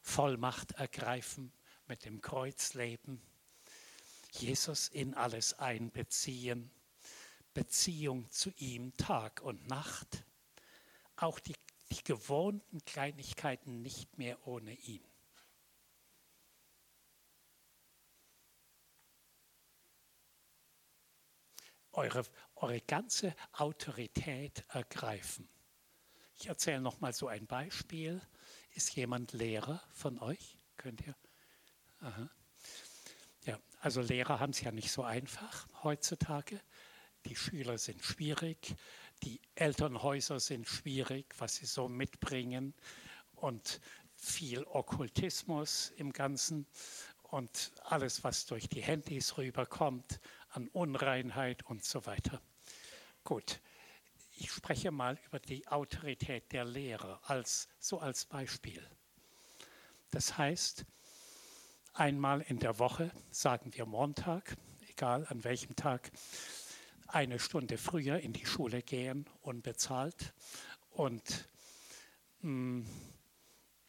Vollmacht 0.00 0.72
ergreifen, 0.72 1.52
mit 1.88 2.04
dem 2.04 2.20
Kreuz 2.20 2.74
leben, 2.74 3.22
Jesus 4.32 4.88
in 4.88 5.14
alles 5.14 5.58
einbeziehen, 5.58 6.70
Beziehung 7.54 8.30
zu 8.30 8.52
ihm 8.58 8.96
Tag 8.96 9.40
und 9.40 9.66
Nacht, 9.68 10.24
auch 11.16 11.40
die, 11.40 11.56
die 11.90 12.04
gewohnten 12.04 12.84
Kleinigkeiten 12.84 13.82
nicht 13.82 14.18
mehr 14.18 14.46
ohne 14.46 14.74
ihn. 14.74 15.04
Eure, 21.92 22.22
eure 22.54 22.80
ganze 22.82 23.34
Autorität 23.52 24.64
ergreifen. 24.68 25.48
Ich 26.34 26.46
erzähle 26.46 26.80
noch 26.80 27.00
mal 27.00 27.12
so 27.12 27.26
ein 27.26 27.48
Beispiel. 27.48 28.20
Ist 28.70 28.94
jemand 28.94 29.32
Lehrer 29.32 29.82
von 29.92 30.20
euch? 30.20 30.56
Könnt 30.76 31.00
ihr? 31.04 31.16
Aha. 32.00 32.30
Ja, 33.44 33.58
also 33.80 34.00
Lehrer 34.00 34.40
haben 34.40 34.50
es 34.50 34.60
ja 34.60 34.70
nicht 34.70 34.90
so 34.90 35.02
einfach 35.02 35.66
heutzutage. 35.82 36.60
Die 37.26 37.34
Schüler 37.34 37.78
sind 37.78 38.04
schwierig, 38.04 38.76
die 39.22 39.40
Elternhäuser 39.56 40.38
sind 40.38 40.68
schwierig, 40.68 41.34
was 41.38 41.56
sie 41.56 41.66
so 41.66 41.88
mitbringen 41.88 42.74
und 43.34 43.80
viel 44.14 44.64
Okkultismus 44.64 45.90
im 45.96 46.12
Ganzen 46.12 46.66
und 47.22 47.72
alles, 47.84 48.24
was 48.24 48.46
durch 48.46 48.68
die 48.68 48.80
Handys 48.82 49.36
rüberkommt 49.36 50.20
an 50.50 50.68
Unreinheit 50.68 51.64
und 51.64 51.84
so 51.84 52.06
weiter. 52.06 52.40
Gut, 53.24 53.60
ich 54.36 54.50
spreche 54.52 54.90
mal 54.90 55.18
über 55.26 55.40
die 55.40 55.66
Autorität 55.66 56.52
der 56.52 56.64
Lehrer 56.64 57.20
als, 57.24 57.68
so 57.78 57.98
als 57.98 58.24
Beispiel. 58.24 58.82
Das 60.10 60.38
heißt, 60.38 60.86
einmal 61.98 62.42
in 62.42 62.60
der 62.60 62.78
Woche, 62.78 63.10
sagen 63.30 63.74
wir 63.74 63.84
Montag, 63.84 64.56
egal 64.88 65.26
an 65.28 65.42
welchem 65.42 65.74
Tag, 65.74 66.10
eine 67.08 67.40
Stunde 67.40 67.76
früher 67.76 68.20
in 68.20 68.32
die 68.32 68.46
Schule 68.46 68.82
gehen, 68.82 69.26
unbezahlt 69.40 70.32
und 70.90 71.48
mh, 72.40 72.50
mm, 72.50 72.86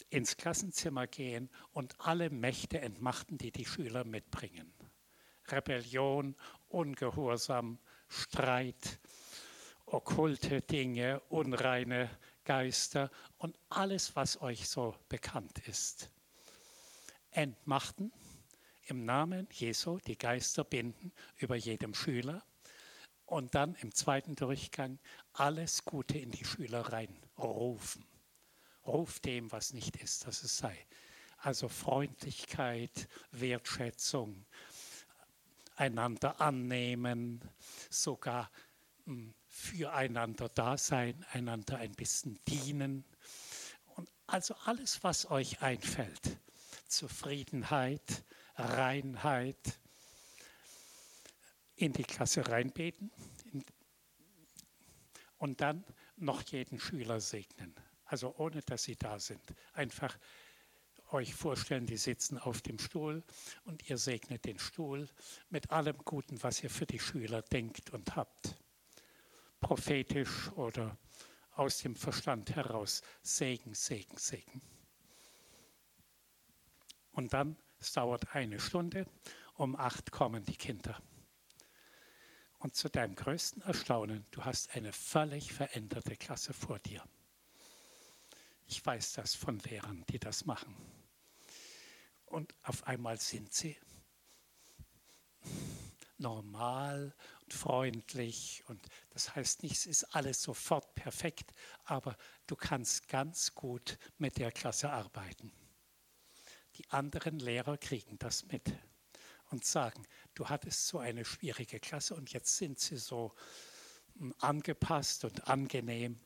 ins 0.09 0.37
Klassenzimmer 0.37 1.05
gehen 1.05 1.49
und 1.71 1.93
alle 1.99 2.31
Mächte 2.31 2.81
entmachten, 2.81 3.37
die 3.37 3.51
die 3.51 3.65
Schüler 3.65 4.03
mitbringen. 4.03 4.73
Rebellion, 5.47 6.35
Ungehorsam, 6.67 7.77
Streit, 8.07 8.99
okkulte 9.85 10.61
Dinge, 10.61 11.21
unreine 11.29 12.09
Geister 12.43 13.11
und 13.37 13.55
alles, 13.69 14.15
was 14.15 14.41
euch 14.41 14.67
so 14.67 14.95
bekannt 15.09 15.59
ist. 15.67 16.11
Entmachten, 17.31 18.11
im 18.85 19.05
Namen 19.05 19.47
Jesu 19.51 19.99
die 19.99 20.17
Geister 20.17 20.63
binden 20.63 21.11
über 21.37 21.55
jedem 21.55 21.93
Schüler 21.93 22.43
und 23.25 23.53
dann 23.53 23.75
im 23.75 23.93
zweiten 23.93 24.35
Durchgang 24.35 24.97
alles 25.33 25.85
Gute 25.85 26.17
in 26.17 26.31
die 26.31 26.43
Schüler 26.43 26.81
reinrufen. 26.81 28.03
Ruf 28.85 29.19
dem, 29.19 29.51
was 29.51 29.73
nicht 29.73 29.97
ist, 29.97 30.25
dass 30.25 30.43
es 30.43 30.57
sei. 30.57 30.75
Also 31.37 31.69
Freundlichkeit, 31.69 33.07
Wertschätzung, 33.31 34.45
einander 35.75 36.41
annehmen, 36.41 37.41
sogar 37.89 38.49
hm, 39.05 39.33
füreinander 39.47 40.49
da 40.49 40.77
sein, 40.77 41.23
einander 41.31 41.77
ein 41.77 41.93
bisschen 41.93 42.39
dienen. 42.47 43.05
Und 43.95 44.09
also 44.25 44.55
alles, 44.65 45.03
was 45.03 45.29
euch 45.29 45.61
einfällt. 45.61 46.39
Zufriedenheit, 46.89 48.23
Reinheit, 48.55 49.79
in 51.75 51.93
die 51.93 52.03
Klasse 52.03 52.47
reinbeten 52.47 53.11
und 55.37 55.61
dann 55.61 55.85
noch 56.17 56.41
jeden 56.43 56.79
Schüler 56.79 57.21
segnen. 57.21 57.73
Also 58.03 58.35
ohne, 58.37 58.61
dass 58.61 58.83
sie 58.83 58.97
da 58.97 59.19
sind. 59.19 59.41
Einfach 59.73 60.17
euch 61.11 61.33
vorstellen, 61.33 61.85
die 61.85 61.97
sitzen 61.97 62.37
auf 62.37 62.61
dem 62.61 62.77
Stuhl 62.77 63.23
und 63.63 63.89
ihr 63.89 63.97
segnet 63.97 64.45
den 64.45 64.59
Stuhl 64.59 65.07
mit 65.49 65.71
allem 65.71 65.97
Guten, 65.99 66.41
was 66.43 66.63
ihr 66.63 66.69
für 66.69 66.85
die 66.85 66.99
Schüler 66.99 67.41
denkt 67.41 67.91
und 67.91 68.15
habt 68.15 68.55
prophetisch 69.59 70.51
oder 70.53 70.97
aus 71.51 71.79
dem 71.79 71.95
Verstand 71.95 72.55
heraus 72.55 73.01
Segen, 73.21 73.73
Segen, 73.73 74.17
Segen. 74.17 74.61
Und 77.11 77.33
dann, 77.33 77.57
es 77.79 77.93
dauert 77.93 78.35
eine 78.35 78.59
Stunde, 78.59 79.05
um 79.55 79.75
acht 79.75 80.11
kommen 80.11 80.45
die 80.45 80.55
Kinder. 80.55 81.01
Und 82.59 82.75
zu 82.75 82.89
deinem 82.89 83.15
größten 83.15 83.61
Erstaunen, 83.61 84.25
du 84.31 84.43
hast 84.43 84.75
eine 84.75 84.91
völlig 84.91 85.53
veränderte 85.53 86.15
Klasse 86.17 86.53
vor 86.53 86.79
dir. 86.79 87.03
Ich 88.67 88.85
weiß 88.85 89.13
das 89.13 89.33
von 89.33 89.59
Lehrern, 89.59 90.05
die 90.09 90.19
das 90.19 90.45
machen. 90.45 90.75
Und 92.25 92.53
auf 92.63 92.85
einmal 92.85 93.19
sind 93.19 93.53
sie 93.53 93.77
normal 96.19 97.15
und 97.43 97.53
freundlich. 97.53 98.63
Und 98.67 98.85
das 99.11 99.35
heißt 99.35 99.63
nicht, 99.63 99.73
es 99.73 99.85
ist 99.85 100.03
alles 100.15 100.43
sofort 100.43 100.93
perfekt, 100.95 101.53
aber 101.85 102.17
du 102.45 102.55
kannst 102.55 103.07
ganz 103.07 103.55
gut 103.55 103.97
mit 104.17 104.37
der 104.37 104.51
Klasse 104.51 104.91
arbeiten. 104.91 105.51
Die 106.79 106.89
anderen 106.91 107.39
Lehrer 107.39 107.77
kriegen 107.77 108.17
das 108.19 108.45
mit 108.45 108.73
und 109.49 109.65
sagen, 109.65 110.01
du 110.33 110.47
hattest 110.47 110.87
so 110.87 110.97
eine 110.97 111.25
schwierige 111.25 111.77
Klasse 111.77 112.15
und 112.15 112.31
jetzt 112.31 112.55
sind 112.55 112.79
sie 112.79 112.95
so 112.95 113.33
hm, 114.17 114.33
angepasst 114.39 115.25
und 115.25 115.49
angenehm. 115.49 116.17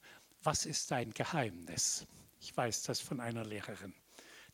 Was 0.44 0.68
ist 0.68 0.92
dein 0.92 1.12
Geheimnis? 1.12 2.06
Ich 2.40 2.56
weiß 2.56 2.84
das 2.84 3.00
von 3.00 3.20
einer 3.20 3.44
Lehrerin. 3.44 3.96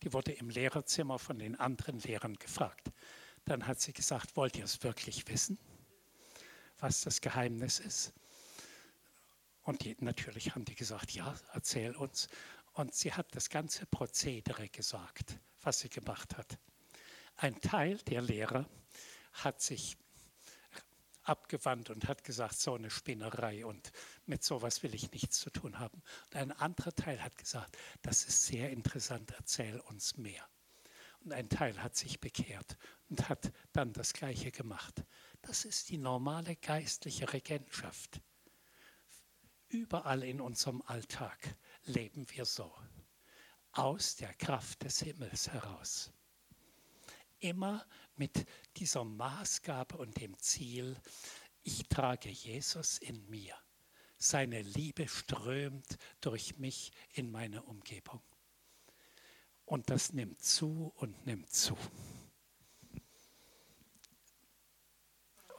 Die 0.01 0.13
wurde 0.13 0.31
im 0.31 0.49
Lehrerzimmer 0.49 1.19
von 1.19 1.37
den 1.37 1.59
anderen 1.59 1.99
Lehrern 1.99 2.35
gefragt. 2.35 2.91
dann 3.43 3.67
hat 3.67 3.81
sie 3.81 3.91
gesagt, 3.91 4.37
wollt 4.37 4.55
ihr 4.57 4.63
es 4.63 4.81
wirklich 4.83 5.27
wissen, 5.27 5.57
was 6.79 7.01
das 7.01 7.19
Geheimnis 7.19 7.79
ist? 7.79 8.13
Und 9.63 9.83
die, 9.83 9.97
natürlich 9.99 10.55
haben 10.55 10.63
die 10.63 10.75
gesagt, 10.75 11.11
ja, 11.11 11.35
erzähl 11.51 11.93
uns. 11.93 12.29
Und 12.73 12.93
sie 12.93 13.11
hat 13.11 13.35
das 13.35 13.49
ganze 13.49 13.85
Prozedere 13.87 14.69
gesagt, 14.69 15.39
was 15.61 15.79
sie 15.79 15.89
gemacht 15.89 16.37
hat. 16.37 16.57
Ein 17.35 17.59
Teil 17.61 17.97
der 17.99 18.21
Lehrer 18.21 18.69
hat 19.33 19.61
sich 19.61 19.97
abgewandt 21.23 21.89
und 21.89 22.07
hat 22.07 22.23
gesagt, 22.23 22.59
so 22.59 22.73
eine 22.73 22.89
Spinnerei 22.89 23.65
und 23.65 23.91
mit 24.25 24.43
sowas 24.43 24.83
will 24.83 24.95
ich 24.95 25.11
nichts 25.11 25.39
zu 25.39 25.49
tun 25.51 25.79
haben. 25.79 26.01
Und 26.25 26.35
ein 26.35 26.51
anderer 26.51 26.93
Teil 26.93 27.21
hat 27.21 27.37
gesagt, 27.37 27.77
das 28.01 28.25
ist 28.25 28.45
sehr 28.45 28.71
interessant, 28.71 29.31
erzähl 29.37 29.79
uns 29.81 30.17
mehr. 30.17 30.43
Und 31.21 31.33
ein 31.33 31.49
Teil 31.49 31.81
hat 31.81 31.95
sich 31.95 32.19
bekehrt 32.19 32.77
und 33.09 33.29
hat 33.29 33.51
dann 33.73 33.93
das 33.93 34.13
Gleiche 34.13 34.51
gemacht. 34.51 35.03
Das 35.41 35.65
ist 35.65 35.89
die 35.89 35.97
normale 35.97 36.55
geistliche 36.55 37.31
Regentschaft. 37.31 38.21
Überall 39.67 40.23
in 40.23 40.41
unserem 40.41 40.81
Alltag 40.81 41.55
leben 41.83 42.25
wir 42.31 42.45
so, 42.45 42.73
aus 43.71 44.15
der 44.15 44.33
Kraft 44.33 44.83
des 44.83 44.99
Himmels 45.01 45.49
heraus. 45.49 46.11
Immer 47.39 47.85
mit 48.15 48.45
dieser 48.75 49.05
Maßgabe 49.05 49.97
und 49.97 50.19
dem 50.19 50.37
Ziel, 50.39 50.97
ich 51.63 51.87
trage 51.87 52.29
Jesus 52.29 52.97
in 52.97 53.29
mir. 53.29 53.55
Seine 54.17 54.61
Liebe 54.61 55.07
strömt 55.07 55.97
durch 56.19 56.57
mich 56.57 56.91
in 57.13 57.31
meine 57.31 57.63
Umgebung. 57.63 58.21
Und 59.65 59.89
das 59.89 60.11
nimmt 60.11 60.41
zu 60.41 60.91
und 60.95 61.25
nimmt 61.25 61.49
zu. 61.49 61.77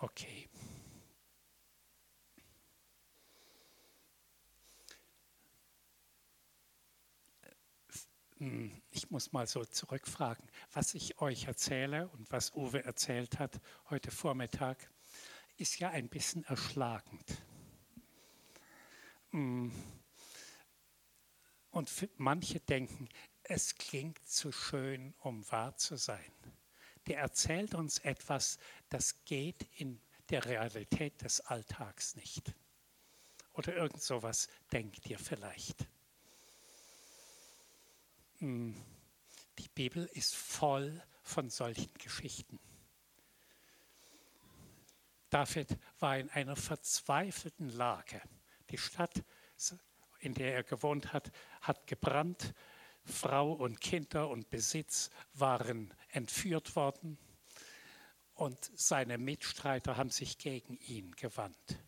Okay. 0.00 0.49
Ich 8.90 9.10
muss 9.10 9.32
mal 9.32 9.46
so 9.46 9.64
zurückfragen, 9.64 10.48
was 10.72 10.94
ich 10.94 11.20
euch 11.20 11.44
erzähle 11.44 12.08
und 12.08 12.32
was 12.32 12.54
Uwe 12.54 12.82
erzählt 12.82 13.38
hat 13.38 13.60
heute 13.90 14.10
Vormittag, 14.10 14.90
ist 15.58 15.78
ja 15.78 15.90
ein 15.90 16.08
bisschen 16.08 16.44
erschlagend. 16.44 17.42
Hm. 19.30 19.70
Und 21.70 22.08
manche 22.16 22.60
denken, 22.60 23.10
es 23.42 23.74
klingt 23.74 24.26
zu 24.26 24.52
schön, 24.52 25.14
um 25.18 25.48
wahr 25.50 25.76
zu 25.76 25.96
sein. 25.96 26.32
Der 27.08 27.18
erzählt 27.18 27.74
uns 27.74 27.98
etwas, 27.98 28.58
das 28.88 29.22
geht 29.26 29.68
in 29.78 30.00
der 30.30 30.46
Realität 30.46 31.20
des 31.22 31.40
Alltags 31.40 32.16
nicht. 32.16 32.54
Oder 33.52 33.76
irgend 33.76 34.02
sowas 34.02 34.48
denkt 34.72 35.06
ihr 35.10 35.18
vielleicht. 35.18 35.86
Hm, 38.40 38.74
die 39.58 39.68
Bibel 39.68 40.08
ist 40.14 40.34
voll 40.34 41.02
von 41.22 41.50
solchen 41.50 41.92
Geschichten. 41.94 42.58
David 45.28 45.78
war 45.98 46.18
in 46.18 46.30
einer 46.30 46.56
verzweifelten 46.56 47.68
Lage. 47.68 48.22
Die 48.70 48.78
Stadt, 48.78 49.22
in 50.20 50.32
der 50.32 50.54
er 50.54 50.62
gewohnt 50.62 51.12
hat, 51.12 51.30
hat 51.60 51.86
gebrannt. 51.86 52.54
Frau 53.04 53.52
und 53.52 53.80
Kinder 53.80 54.30
und 54.30 54.48
Besitz 54.48 55.10
waren 55.34 55.92
entführt 56.08 56.74
worden. 56.76 57.18
Und 58.34 58.70
seine 58.74 59.18
Mitstreiter 59.18 59.98
haben 59.98 60.10
sich 60.10 60.38
gegen 60.38 60.78
ihn 60.78 61.12
gewandt. 61.12 61.78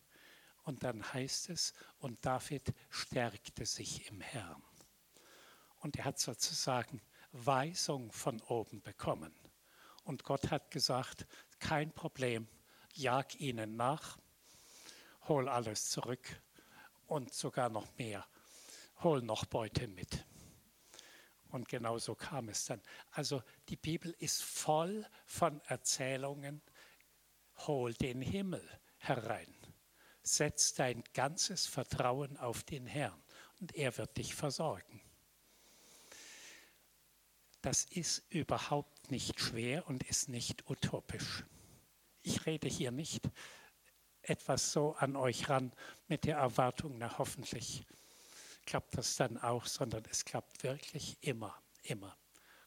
Und 0.65 0.85
dann 0.85 1.15
heißt 1.15 1.49
es, 1.49 1.73
und 1.99 2.25
David 2.27 2.75
stärkte 2.91 3.65
sich 3.65 4.07
im 4.09 4.21
Herrn. 4.21 4.63
Und 5.83 5.97
er 5.97 6.05
hat 6.05 6.19
sozusagen 6.19 7.03
Weisung 7.33 8.13
von 8.13 8.41
oben 8.43 8.83
bekommen. 8.83 9.35
Und 10.05 10.23
Gott 10.23 10.51
hat 10.51 10.71
gesagt, 10.71 11.27
kein 11.59 11.93
Problem, 11.93 12.47
jag 12.95 13.35
ihnen 13.41 13.77
nach, 13.77 14.19
hol 15.29 15.49
alles 15.49 15.91
zurück 15.91 16.41
und 17.07 17.35
sogar 17.35 17.69
noch 17.69 17.97
mehr, 17.99 18.27
hol 19.03 19.23
noch 19.23 19.45
Beute 19.45 19.89
mit. 19.89 20.25
Und 21.49 21.69
genau 21.69 21.99
so 21.99 22.15
kam 22.15 22.49
es 22.49 22.65
dann. 22.65 22.81
Also 23.11 23.43
die 23.69 23.77
Bibel 23.77 24.15
ist 24.19 24.43
voll 24.43 25.07
von 25.27 25.61
Erzählungen, 25.67 26.63
hol 27.67 27.93
den 27.93 28.23
Himmel 28.23 28.67
herein, 28.99 29.55
setz 30.23 30.75
dein 30.75 31.03
ganzes 31.13 31.67
Vertrauen 31.67 32.37
auf 32.37 32.63
den 32.63 32.87
Herrn 32.87 33.23
und 33.61 33.75
er 33.75 33.97
wird 33.99 34.17
dich 34.17 34.35
versorgen. 34.35 35.01
Das 37.63 37.85
ist 37.85 38.25
überhaupt 38.29 39.11
nicht 39.11 39.41
schwer 39.41 39.87
und 39.87 40.03
ist 40.03 40.29
nicht 40.29 40.69
utopisch. 40.69 41.45
Ich 42.23 42.45
rede 42.45 42.69
hier 42.69 42.91
nicht 42.91 43.31
etwas 44.23 44.73
so 44.73 44.95
an 44.95 45.17
euch 45.17 45.49
ran 45.49 45.73
mit 46.09 46.25
der 46.25 46.37
Erwartung, 46.39 46.99
na 46.99 47.19
hoffentlich 47.19 47.85
klappt 48.67 48.99
das 48.99 49.17
dann 49.17 49.39
auch, 49.39 49.67
sondern 49.67 50.05
es 50.11 50.25
klappt 50.25 50.63
wirklich 50.65 51.19
immer, 51.21 51.57
immer. 51.83 52.17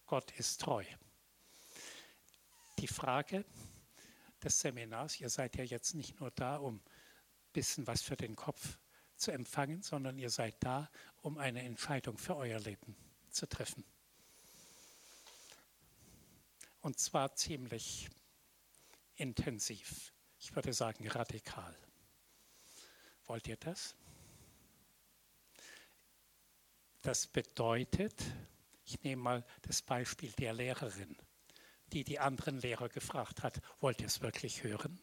Gott 0.05 0.31
ist 0.37 0.61
treu. 0.61 0.83
Die 2.79 2.87
Frage 2.87 3.45
des 4.43 4.59
Seminars, 4.59 5.19
ihr 5.19 5.29
seid 5.29 5.57
ja 5.57 5.63
jetzt 5.63 5.93
nicht 5.93 6.19
nur 6.19 6.31
da, 6.31 6.57
um 6.57 6.75
ein 6.75 6.81
bisschen 7.53 7.87
was 7.87 8.01
für 8.01 8.17
den 8.17 8.35
Kopf 8.35 8.77
zu 9.15 9.31
empfangen, 9.31 9.81
sondern 9.81 10.17
ihr 10.17 10.29
seid 10.29 10.55
da, 10.59 10.89
um 11.21 11.37
eine 11.37 11.63
Entscheidung 11.63 12.17
für 12.17 12.35
euer 12.35 12.59
Leben 12.59 12.95
zu 13.29 13.47
treffen. 13.47 13.83
Und 16.85 16.99
zwar 16.99 17.33
ziemlich 17.33 18.11
intensiv. 19.15 20.13
Ich 20.37 20.55
würde 20.55 20.71
sagen 20.71 21.07
radikal. 21.07 21.75
Wollt 23.25 23.47
ihr 23.47 23.57
das? 23.57 23.95
Das 27.01 27.25
bedeutet, 27.25 28.23
ich 28.85 29.01
nehme 29.01 29.23
mal 29.23 29.45
das 29.63 29.81
Beispiel 29.81 30.31
der 30.33 30.53
Lehrerin, 30.53 31.17
die 31.87 32.03
die 32.03 32.19
anderen 32.19 32.59
Lehrer 32.59 32.89
gefragt 32.89 33.41
hat, 33.41 33.61
wollt 33.79 33.99
ihr 34.01 34.05
es 34.05 34.21
wirklich 34.21 34.61
hören? 34.63 35.01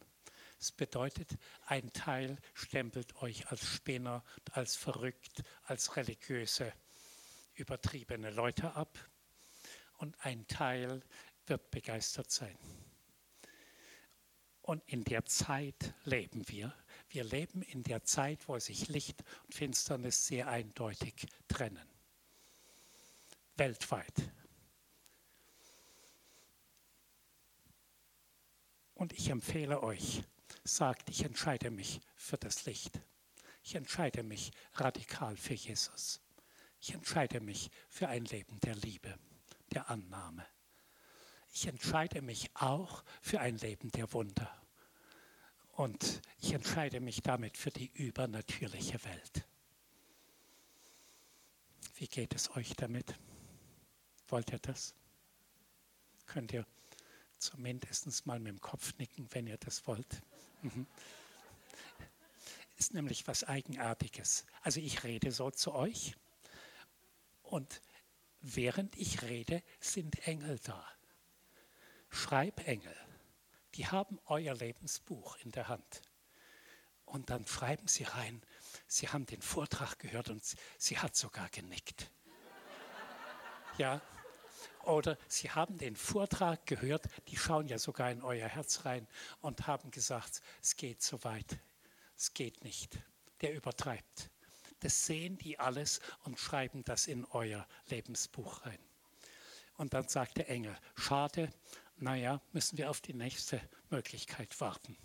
Es 0.60 0.70
bedeutet, 0.70 1.36
ein 1.66 1.92
Teil 1.92 2.38
stempelt 2.54 3.16
euch 3.16 3.48
als 3.48 3.66
Spinner, 3.66 4.22
als 4.52 4.76
verrückt, 4.76 5.42
als 5.64 5.96
religiöse, 5.96 6.72
übertriebene 7.54 8.30
Leute 8.30 8.72
ab 8.76 8.96
und 9.96 10.16
ein 10.24 10.46
Teil 10.46 11.02
wird 11.52 11.70
begeistert 11.70 12.30
sein. 12.30 12.56
Und 14.62 14.82
in 14.86 15.04
der 15.04 15.26
Zeit 15.26 15.92
leben 16.04 16.48
wir. 16.48 16.74
Wir 17.10 17.24
leben 17.24 17.60
in 17.60 17.82
der 17.82 18.04
Zeit, 18.04 18.48
wo 18.48 18.58
sich 18.58 18.88
Licht 18.88 19.22
und 19.44 19.54
Finsternis 19.54 20.26
sehr 20.26 20.48
eindeutig 20.48 21.26
trennen. 21.48 21.86
Weltweit. 23.56 24.30
Und 28.94 29.12
ich 29.12 29.28
empfehle 29.28 29.82
euch, 29.82 30.22
sagt, 30.64 31.10
ich 31.10 31.22
entscheide 31.22 31.70
mich 31.70 32.00
für 32.14 32.38
das 32.38 32.64
Licht. 32.64 32.98
Ich 33.62 33.74
entscheide 33.74 34.22
mich 34.22 34.52
radikal 34.72 35.36
für 35.36 35.54
Jesus. 35.54 36.22
Ich 36.80 36.94
entscheide 36.94 37.40
mich 37.40 37.70
für 37.90 38.08
ein 38.08 38.24
Leben 38.24 38.58
der 38.60 38.76
Liebe, 38.76 39.18
der 39.70 39.90
Annahme 39.90 40.46
ich 41.52 41.66
entscheide 41.66 42.22
mich 42.22 42.50
auch 42.54 43.04
für 43.20 43.40
ein 43.40 43.58
Leben 43.58 43.90
der 43.90 44.12
Wunder. 44.12 44.50
Und 45.72 46.22
ich 46.40 46.52
entscheide 46.52 47.00
mich 47.00 47.22
damit 47.22 47.56
für 47.56 47.70
die 47.70 47.90
übernatürliche 47.94 49.02
Welt. 49.04 49.46
Wie 51.96 52.08
geht 52.08 52.34
es 52.34 52.50
euch 52.56 52.74
damit? 52.76 53.14
Wollt 54.28 54.50
ihr 54.50 54.58
das? 54.58 54.94
Könnt 56.26 56.52
ihr 56.52 56.66
zumindest 57.38 58.26
mal 58.26 58.38
mit 58.38 58.52
dem 58.52 58.60
Kopf 58.60 58.96
nicken, 58.98 59.28
wenn 59.32 59.46
ihr 59.46 59.58
das 59.58 59.86
wollt? 59.86 60.22
Mhm. 60.62 60.86
Ist 62.78 62.94
nämlich 62.94 63.26
was 63.26 63.44
Eigenartiges. 63.44 64.46
Also 64.62 64.80
ich 64.80 65.04
rede 65.04 65.32
so 65.32 65.50
zu 65.50 65.72
euch 65.72 66.16
und 67.42 67.82
während 68.40 68.96
ich 68.96 69.22
rede, 69.22 69.62
sind 69.80 70.26
Engel 70.26 70.58
da. 70.58 70.84
Schreibengel, 72.12 72.94
die 73.74 73.86
haben 73.86 74.20
euer 74.26 74.54
Lebensbuch 74.54 75.36
in 75.38 75.50
der 75.50 75.68
Hand. 75.68 76.02
Und 77.06 77.30
dann 77.30 77.46
schreiben 77.46 77.88
sie 77.88 78.04
rein, 78.04 78.42
sie 78.86 79.08
haben 79.08 79.26
den 79.26 79.42
Vortrag 79.42 79.98
gehört 79.98 80.28
und 80.28 80.44
sie 80.78 80.98
hat 80.98 81.16
sogar 81.16 81.48
genickt. 81.48 82.10
Ja, 83.78 84.00
Oder 84.84 85.16
sie 85.26 85.50
haben 85.50 85.78
den 85.78 85.96
Vortrag 85.96 86.66
gehört, 86.66 87.06
die 87.28 87.36
schauen 87.36 87.68
ja 87.68 87.78
sogar 87.78 88.10
in 88.10 88.22
euer 88.22 88.48
Herz 88.48 88.84
rein 88.84 89.06
und 89.40 89.66
haben 89.66 89.90
gesagt, 89.90 90.42
es 90.60 90.76
geht 90.76 91.02
so 91.02 91.22
weit, 91.24 91.58
es 92.16 92.34
geht 92.34 92.62
nicht, 92.62 92.98
der 93.40 93.54
übertreibt. 93.54 94.30
Das 94.80 95.06
sehen 95.06 95.38
die 95.38 95.58
alles 95.58 96.00
und 96.24 96.38
schreiben 96.38 96.84
das 96.84 97.06
in 97.06 97.24
euer 97.26 97.66
Lebensbuch 97.86 98.66
rein. 98.66 98.78
Und 99.76 99.94
dann 99.94 100.08
sagt 100.08 100.36
der 100.36 100.48
Engel, 100.48 100.76
schade, 100.96 101.50
naja, 101.96 102.40
müssen 102.52 102.78
wir 102.78 102.90
auf 102.90 103.00
die 103.00 103.14
nächste 103.14 103.60
Möglichkeit 103.90 104.60
warten. 104.60 104.96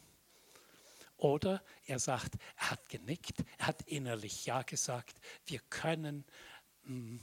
Oder 1.18 1.64
er 1.86 2.00
sagt, 2.00 2.36
er 2.56 2.72
hat 2.72 2.90
genickt, 2.90 3.44
er 3.58 3.68
hat 3.68 3.82
innerlich 3.84 4.46
Ja 4.46 4.62
gesagt, 4.62 5.20
wir 5.46 5.60
können 5.70 6.26
mm, 6.84 7.18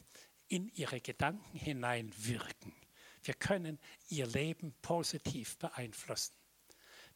in 0.48 0.68
ihre 0.74 1.00
Gedanken 1.00 1.56
hineinwirken. 1.56 2.74
Wir 3.22 3.34
können 3.34 3.78
ihr 4.08 4.26
Leben 4.26 4.74
positiv 4.82 5.56
beeinflussen. 5.58 6.34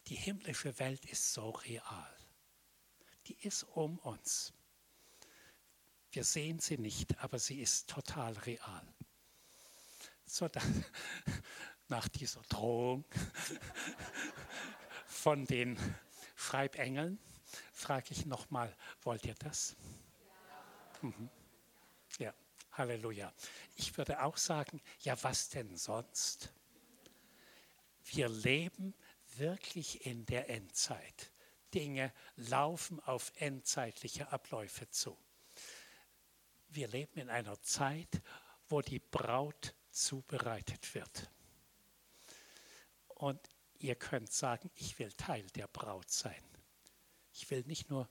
Die 0.06 0.14
himmlische 0.14 0.78
Welt 0.78 1.04
ist 1.06 1.32
so 1.34 1.50
real. 1.50 2.16
Die 3.26 3.36
ist 3.46 3.64
um 3.64 3.98
uns. 3.98 4.54
Wir 6.12 6.24
sehen 6.24 6.60
sie 6.60 6.78
nicht, 6.78 7.18
aber 7.18 7.38
sie 7.38 7.60
ist 7.60 7.90
total 7.90 8.32
real. 8.38 8.94
So, 10.24 10.48
dann, 10.48 10.84
nach 11.88 12.08
dieser 12.08 12.42
Drohung 12.42 13.04
von 15.06 15.44
den 15.46 15.78
Schreibengeln 16.36 17.18
frage 17.72 18.08
ich 18.10 18.26
nochmal, 18.26 18.74
wollt 19.02 19.24
ihr 19.24 19.34
das? 19.34 19.76
Mhm. 21.02 21.28
Ja, 22.18 22.34
Halleluja. 22.72 23.32
Ich 23.76 23.96
würde 23.96 24.22
auch 24.22 24.36
sagen, 24.36 24.80
ja, 25.00 25.20
was 25.22 25.48
denn 25.48 25.76
sonst? 25.76 26.52
Wir 28.04 28.28
leben 28.28 28.94
wirklich 29.36 30.06
in 30.06 30.26
der 30.26 30.48
Endzeit. 30.50 31.32
Dinge 31.74 32.12
laufen 32.36 33.00
auf 33.00 33.32
endzeitliche 33.36 34.32
Abläufe 34.32 34.88
zu. 34.88 35.16
Wir 36.68 36.88
leben 36.88 37.20
in 37.20 37.30
einer 37.30 37.60
Zeit, 37.62 38.22
wo 38.68 38.80
die 38.82 38.98
Braut 38.98 39.74
zubereitet 39.90 40.94
wird. 40.94 41.30
Und 43.18 43.40
ihr 43.78 43.96
könnt 43.96 44.32
sagen, 44.32 44.70
ich 44.74 44.98
will 44.98 45.12
Teil 45.12 45.46
der 45.50 45.66
Braut 45.68 46.10
sein. 46.10 46.42
Ich 47.32 47.50
will 47.50 47.62
nicht 47.66 47.90
nur 47.90 48.08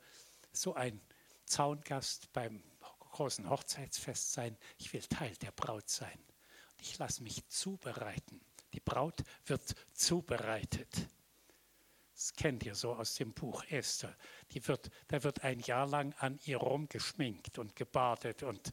so 0.52 0.76
ein 0.76 1.02
Zaungast 1.46 2.32
beim 2.34 2.62
großen 3.00 3.50
Hochzeitsfest 3.50 4.34
sein, 4.34 4.58
ich 4.78 4.94
will 4.94 5.02
Teil 5.02 5.36
der 5.38 5.52
Braut 5.52 5.90
sein. 5.90 6.20
Ich 6.82 6.98
lasse 6.98 7.24
mich 7.24 7.48
zubereiten. 7.48 8.42
Die 8.74 8.80
Braut 8.80 9.24
wird 9.46 9.76
zubereitet. 9.94 11.08
Das 12.14 12.34
kennt 12.34 12.66
ihr 12.66 12.76
so 12.76 12.94
aus 12.94 13.16
dem 13.16 13.34
Buch 13.34 13.64
Esther. 13.70 14.16
Die 14.52 14.68
wird, 14.68 14.90
da 15.08 15.24
wird 15.24 15.44
ein 15.44 15.60
Jahr 15.60 15.88
lang 15.88 16.14
an 16.20 16.40
ihr 16.46 16.58
rumgeschminkt 16.58 17.60
und 17.60 17.76
gebadet 17.76 18.44
und 18.44 18.72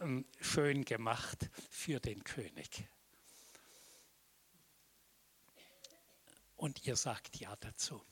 ähm, 0.00 0.24
schön 0.40 0.84
gemacht 0.84 1.50
für 1.70 2.00
den 2.00 2.24
König. 2.24 2.88
Und 6.58 6.84
ihr 6.86 6.96
sagt 6.96 7.36
Ja 7.36 7.54
dazu. 7.54 8.02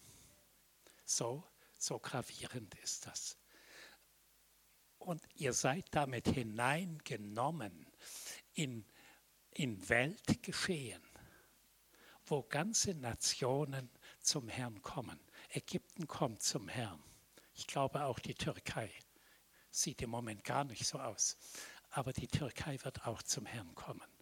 So, 1.04 1.44
so 1.76 1.98
gravierend 1.98 2.76
ist 2.76 3.04
das. 3.06 3.36
Und 4.98 5.20
ihr 5.34 5.52
seid 5.52 5.84
damit 5.90 6.28
hineingenommen 6.28 7.86
in, 8.54 8.86
in 9.50 9.88
Weltgeschehen, 9.88 11.02
wo 12.24 12.44
ganze 12.44 12.94
Nationen 12.94 13.90
zum 14.20 14.48
Herrn 14.48 14.80
kommen. 14.80 15.18
Ägypten 15.50 16.06
kommt 16.06 16.40
zum 16.40 16.68
Herrn. 16.68 17.02
Ich 17.52 17.66
glaube 17.66 18.04
auch 18.04 18.20
die 18.20 18.34
Türkei. 18.34 18.92
Sieht 19.70 20.02
im 20.02 20.10
Moment 20.10 20.44
gar 20.44 20.62
nicht 20.62 20.86
so 20.86 21.00
aus. 21.00 21.36
Aber 21.90 22.12
die 22.12 22.28
Türkei 22.28 22.78
wird 22.84 23.08
auch 23.08 23.24
zum 23.24 23.44
Herrn 23.44 23.74
kommen. 23.74 24.15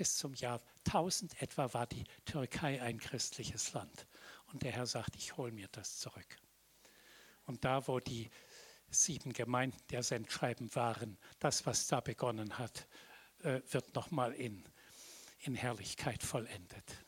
Bis 0.00 0.16
zum 0.16 0.32
Jahr 0.32 0.62
1000 0.86 1.42
etwa 1.42 1.74
war 1.74 1.86
die 1.86 2.04
Türkei 2.24 2.80
ein 2.80 2.98
christliches 2.98 3.74
Land. 3.74 4.06
Und 4.46 4.62
der 4.62 4.72
Herr 4.72 4.86
sagt, 4.86 5.14
ich 5.14 5.36
hole 5.36 5.52
mir 5.52 5.68
das 5.72 5.98
zurück. 5.98 6.38
Und 7.44 7.66
da, 7.66 7.86
wo 7.86 8.00
die 8.00 8.30
sieben 8.88 9.34
Gemeinden 9.34 9.76
der 9.90 10.02
Sendschreiben 10.02 10.74
waren, 10.74 11.18
das, 11.38 11.66
was 11.66 11.86
da 11.86 12.00
begonnen 12.00 12.56
hat, 12.56 12.88
äh, 13.42 13.60
wird 13.68 13.94
nochmal 13.94 14.32
in, 14.32 14.64
in 15.40 15.54
Herrlichkeit 15.54 16.22
vollendet. 16.22 17.04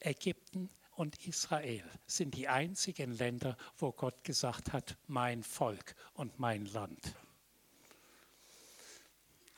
Ägypten 0.00 0.70
und 0.96 1.24
Israel 1.24 1.88
sind 2.08 2.34
die 2.34 2.48
einzigen 2.48 3.12
Länder, 3.16 3.56
wo 3.76 3.92
Gott 3.92 4.24
gesagt 4.24 4.72
hat, 4.72 4.96
mein 5.06 5.44
Volk 5.44 5.94
und 6.14 6.40
mein 6.40 6.66
Land. 6.66 7.14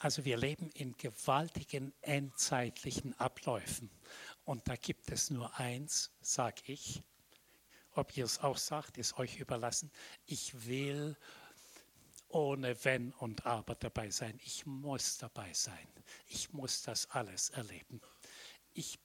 Also 0.07 0.25
wir 0.25 0.37
leben 0.37 0.71
in 0.71 0.97
gewaltigen 0.97 1.93
endzeitlichen 2.01 3.19
Abläufen. 3.19 3.91
Und 4.45 4.69
da 4.69 4.77
gibt 4.77 5.11
es 5.11 5.31
nur 5.31 5.59
eins, 5.59 6.13
sage 6.21 6.63
ich. 6.67 7.03
Ob 7.91 8.17
ihr 8.17 8.25
es 8.25 8.39
auch 8.39 8.57
sagt, 8.57 8.99
ist 8.99 9.19
euch 9.19 9.41
überlassen. 9.41 9.91
Ich 10.25 10.69
will 10.69 11.17
ohne 12.29 12.85
Wenn 12.85 13.15
und 13.15 13.47
Aber 13.47 13.75
dabei 13.75 14.11
sein. 14.11 14.39
Ich 14.45 14.65
muss 14.65 15.19
dabei 15.19 15.53
sein. 15.53 15.89
Ich 16.29 16.53
muss 16.53 16.83
das 16.83 17.11
alles 17.11 17.51
erleben. 17.51 18.01
Ich 18.75 19.01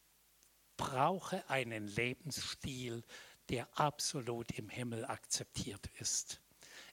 brauche 0.77 1.49
einen 1.49 1.87
Lebensstil, 1.87 3.03
der 3.49 3.67
absolut 3.75 4.51
im 4.51 4.69
Himmel 4.69 5.05
akzeptiert 5.05 5.89
ist. 5.99 6.41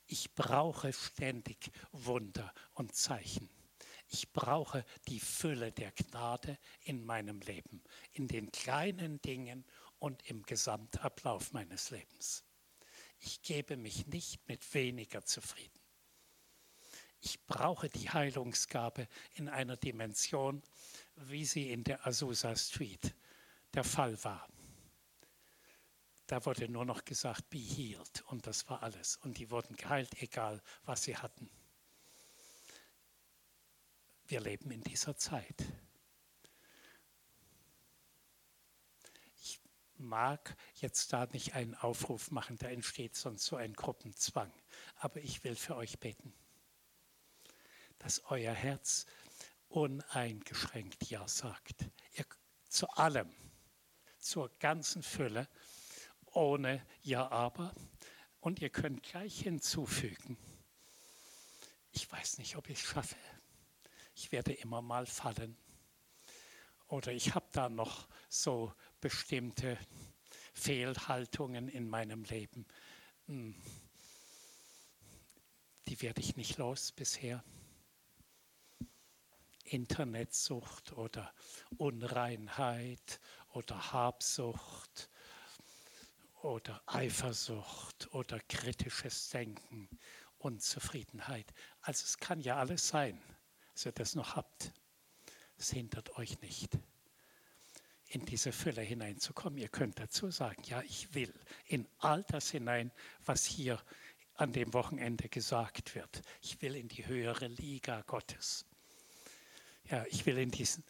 Ich 0.06 0.34
brauche 0.34 0.94
ständig 0.94 1.70
Wunder 1.92 2.54
und 2.72 2.94
Zeichen. 2.94 3.50
Ich 4.08 4.32
brauche 4.32 4.84
die 5.06 5.20
Fülle 5.20 5.70
der 5.70 5.92
Gnade 5.92 6.58
in 6.82 7.04
meinem 7.04 7.40
Leben, 7.40 7.82
in 8.12 8.26
den 8.26 8.50
kleinen 8.50 9.20
Dingen 9.20 9.64
und 9.98 10.28
im 10.30 10.42
Gesamtablauf 10.42 11.52
meines 11.52 11.90
Lebens. 11.90 12.44
Ich 13.18 13.42
gebe 13.42 13.76
mich 13.76 14.06
nicht 14.06 14.48
mit 14.48 14.74
weniger 14.74 15.24
zufrieden. 15.24 15.78
Ich 17.20 17.44
brauche 17.46 17.88
die 17.88 18.08
Heilungsgabe 18.08 19.08
in 19.34 19.48
einer 19.48 19.76
Dimension, 19.76 20.62
wie 21.16 21.44
sie 21.44 21.70
in 21.70 21.84
der 21.84 22.06
Azusa 22.06 22.54
Street 22.54 23.14
der 23.74 23.84
Fall 23.84 24.22
war. 24.24 24.48
Da 26.28 26.44
wurde 26.46 26.68
nur 26.68 26.84
noch 26.84 27.04
gesagt, 27.04 27.50
be 27.50 27.58
healed 27.58 28.22
und 28.26 28.46
das 28.46 28.68
war 28.68 28.82
alles. 28.82 29.16
Und 29.16 29.38
die 29.38 29.50
wurden 29.50 29.76
geheilt, 29.76 30.22
egal 30.22 30.62
was 30.84 31.02
sie 31.02 31.16
hatten. 31.16 31.50
Wir 34.28 34.40
leben 34.40 34.70
in 34.70 34.82
dieser 34.82 35.16
Zeit. 35.16 35.64
Ich 39.40 39.58
mag 39.96 40.54
jetzt 40.74 41.14
da 41.14 41.24
nicht 41.32 41.54
einen 41.54 41.74
Aufruf 41.74 42.30
machen, 42.30 42.58
da 42.58 42.68
entsteht 42.68 43.16
sonst 43.16 43.46
so 43.46 43.56
ein 43.56 43.72
Gruppenzwang. 43.72 44.52
Aber 44.96 45.20
ich 45.20 45.44
will 45.44 45.56
für 45.56 45.76
euch 45.76 45.98
beten, 45.98 46.34
dass 47.98 48.22
euer 48.26 48.52
Herz 48.52 49.06
uneingeschränkt 49.68 51.08
Ja 51.08 51.26
sagt. 51.26 51.88
Ihr, 52.12 52.26
zu 52.68 52.86
allem 52.90 53.34
zur 54.18 54.50
ganzen 54.58 55.02
Fülle, 55.02 55.48
ohne 56.32 56.84
Ja, 57.00 57.30
aber. 57.30 57.74
Und 58.40 58.60
ihr 58.60 58.70
könnt 58.70 59.02
gleich 59.02 59.40
hinzufügen, 59.40 60.36
ich 61.92 62.12
weiß 62.12 62.36
nicht, 62.36 62.56
ob 62.56 62.68
ich 62.68 62.78
es 62.78 62.84
schaffe. 62.84 63.16
Ich 64.20 64.32
werde 64.32 64.52
immer 64.52 64.82
mal 64.82 65.06
fallen. 65.06 65.56
Oder 66.88 67.12
ich 67.12 67.36
habe 67.36 67.46
da 67.52 67.68
noch 67.68 68.08
so 68.28 68.74
bestimmte 69.00 69.78
Fehlhaltungen 70.54 71.68
in 71.68 71.88
meinem 71.88 72.24
Leben. 72.24 72.66
Hm. 73.26 73.54
Die 75.86 76.02
werde 76.02 76.20
ich 76.20 76.34
nicht 76.34 76.58
los 76.58 76.90
bisher. 76.90 77.44
Internetsucht 79.62 80.94
oder 80.94 81.32
Unreinheit 81.76 83.20
oder 83.52 83.92
Habsucht 83.92 85.10
oder 86.42 86.82
Eifersucht 86.86 88.12
oder 88.12 88.40
kritisches 88.48 89.28
Denken, 89.28 89.88
Unzufriedenheit. 90.38 91.54
Also 91.82 92.02
es 92.04 92.18
kann 92.18 92.40
ja 92.40 92.56
alles 92.56 92.88
sein, 92.88 93.22
dass 93.78 93.86
ihr 93.86 93.92
das 93.92 94.16
noch 94.16 94.34
habt. 94.34 94.72
Es 95.56 95.70
hindert 95.70 96.18
euch 96.18 96.40
nicht, 96.40 96.76
in 98.08 98.26
diese 98.26 98.50
Fülle 98.50 98.82
hineinzukommen. 98.82 99.56
Ihr 99.56 99.68
könnt 99.68 100.00
dazu 100.00 100.32
sagen, 100.32 100.60
ja, 100.64 100.82
ich 100.82 101.14
will 101.14 101.32
in 101.66 101.86
all 101.98 102.24
das 102.24 102.50
hinein, 102.50 102.90
was 103.24 103.44
hier 103.44 103.80
an 104.34 104.52
dem 104.52 104.74
Wochenende 104.74 105.28
gesagt 105.28 105.94
wird. 105.94 106.22
Ich 106.42 106.60
will 106.60 106.74
in 106.74 106.88
die 106.88 107.06
höhere 107.06 107.46
Liga 107.46 108.02
Gottes. 108.02 108.66
Ja, 109.84 110.04
ich 110.08 110.26
will 110.26 110.38
in 110.38 110.50
diesen, 110.50 110.82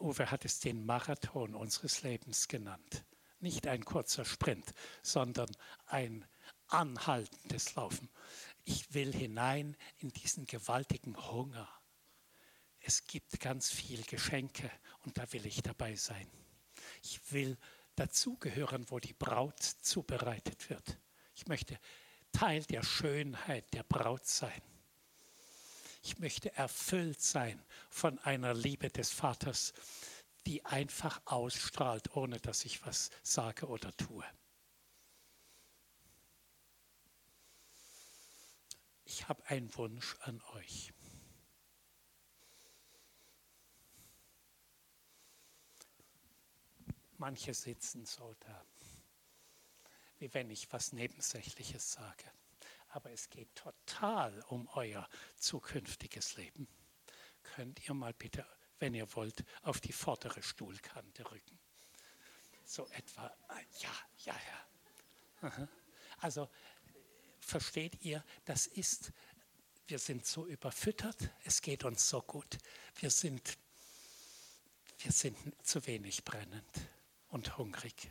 Uwe 0.00 0.32
hat 0.32 0.44
es 0.44 0.58
den 0.58 0.84
Marathon 0.84 1.54
unseres 1.54 2.02
Lebens 2.02 2.48
genannt. 2.48 3.04
Nicht 3.38 3.68
ein 3.68 3.84
kurzer 3.84 4.24
Sprint, 4.24 4.74
sondern 5.04 5.50
ein 5.86 6.26
anhaltendes 6.66 7.76
Laufen. 7.76 8.08
Ich 8.70 8.92
will 8.92 9.14
hinein 9.14 9.78
in 9.96 10.10
diesen 10.10 10.44
gewaltigen 10.44 11.16
Hunger. 11.16 11.66
Es 12.80 13.06
gibt 13.06 13.40
ganz 13.40 13.70
viel 13.70 14.02
Geschenke 14.02 14.70
und 15.06 15.16
da 15.16 15.32
will 15.32 15.46
ich 15.46 15.62
dabei 15.62 15.96
sein. 15.96 16.30
Ich 17.02 17.32
will 17.32 17.56
dazugehören, 17.94 18.84
wo 18.90 18.98
die 18.98 19.14
Braut 19.14 19.62
zubereitet 19.62 20.68
wird. 20.68 20.98
Ich 21.34 21.46
möchte 21.46 21.80
Teil 22.30 22.62
der 22.64 22.82
Schönheit 22.82 23.72
der 23.72 23.84
Braut 23.84 24.26
sein. 24.26 24.60
Ich 26.02 26.18
möchte 26.18 26.54
erfüllt 26.54 27.22
sein 27.22 27.64
von 27.88 28.18
einer 28.18 28.52
Liebe 28.52 28.90
des 28.90 29.10
Vaters, 29.10 29.72
die 30.46 30.62
einfach 30.66 31.22
ausstrahlt, 31.24 32.14
ohne 32.14 32.38
dass 32.38 32.66
ich 32.66 32.84
was 32.84 33.08
sage 33.22 33.66
oder 33.66 33.96
tue. 33.96 34.26
Ich 39.10 39.26
habe 39.26 39.42
einen 39.46 39.74
Wunsch 39.74 40.16
an 40.20 40.42
euch. 40.52 40.92
Manche 47.16 47.54
sitzen 47.54 48.04
so 48.04 48.34
da, 48.40 48.66
wie 50.18 50.32
wenn 50.34 50.50
ich 50.50 50.70
was 50.74 50.92
Nebensächliches 50.92 51.92
sage. 51.92 52.30
Aber 52.88 53.10
es 53.10 53.30
geht 53.30 53.54
total 53.54 54.42
um 54.48 54.68
euer 54.74 55.08
zukünftiges 55.36 56.36
Leben. 56.36 56.68
Könnt 57.42 57.88
ihr 57.88 57.94
mal 57.94 58.12
bitte, 58.12 58.46
wenn 58.78 58.92
ihr 58.92 59.10
wollt, 59.14 59.42
auf 59.62 59.80
die 59.80 59.94
vordere 59.94 60.42
Stuhlkante 60.42 61.28
rücken? 61.30 61.58
So 62.62 62.86
etwa, 62.88 63.34
ja, 63.80 63.90
ja, 64.26 64.36
ja. 65.40 65.68
Also 66.18 66.50
versteht 67.48 68.04
ihr, 68.04 68.24
das 68.44 68.66
ist, 68.66 69.12
wir 69.86 69.98
sind 69.98 70.26
so 70.26 70.46
überfüttert, 70.46 71.30
es 71.44 71.62
geht 71.62 71.84
uns 71.84 72.08
so 72.08 72.20
gut, 72.22 72.58
wir 73.00 73.10
sind, 73.10 73.58
wir 74.98 75.12
sind 75.12 75.36
zu 75.62 75.86
wenig 75.86 76.24
brennend 76.24 76.72
und 77.28 77.56
hungrig. 77.56 78.10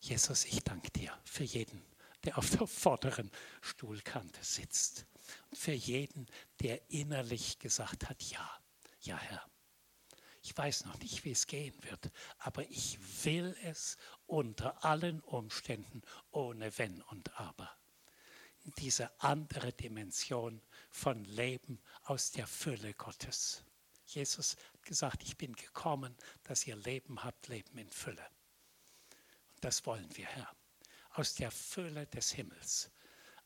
Jesus, 0.00 0.44
ich 0.44 0.60
danke 0.62 0.90
dir 0.90 1.16
für 1.24 1.44
jeden, 1.44 1.82
der 2.24 2.38
auf 2.38 2.50
der 2.50 2.66
vorderen 2.66 3.30
Stuhlkante 3.60 4.42
sitzt. 4.42 5.06
Und 5.50 5.58
für 5.58 5.72
jeden, 5.72 6.26
der 6.60 6.90
innerlich 6.90 7.58
gesagt 7.58 8.08
hat, 8.08 8.22
ja, 8.22 8.60
ja 9.00 9.16
Herr. 9.16 9.51
Ich 10.44 10.56
weiß 10.56 10.86
noch 10.86 10.98
nicht, 10.98 11.24
wie 11.24 11.30
es 11.30 11.46
gehen 11.46 11.74
wird, 11.84 12.10
aber 12.38 12.68
ich 12.68 12.98
will 13.24 13.56
es 13.62 13.96
unter 14.26 14.84
allen 14.84 15.20
Umständen 15.20 16.02
ohne 16.32 16.76
Wenn 16.78 17.00
und 17.02 17.38
Aber. 17.38 17.70
Diese 18.78 19.20
andere 19.20 19.72
Dimension 19.72 20.60
von 20.90 21.24
Leben 21.24 21.80
aus 22.02 22.32
der 22.32 22.46
Fülle 22.46 22.92
Gottes. 22.94 23.64
Jesus 24.06 24.56
hat 24.72 24.82
gesagt, 24.82 25.22
ich 25.22 25.36
bin 25.36 25.54
gekommen, 25.54 26.16
dass 26.42 26.66
ihr 26.66 26.76
Leben 26.76 27.22
habt, 27.22 27.48
Leben 27.48 27.78
in 27.78 27.90
Fülle. 27.90 28.26
Und 29.54 29.64
das 29.64 29.86
wollen 29.86 30.08
wir, 30.16 30.26
Herr. 30.26 30.54
Aus 31.10 31.34
der 31.34 31.50
Fülle 31.50 32.06
des 32.06 32.32
Himmels, 32.32 32.90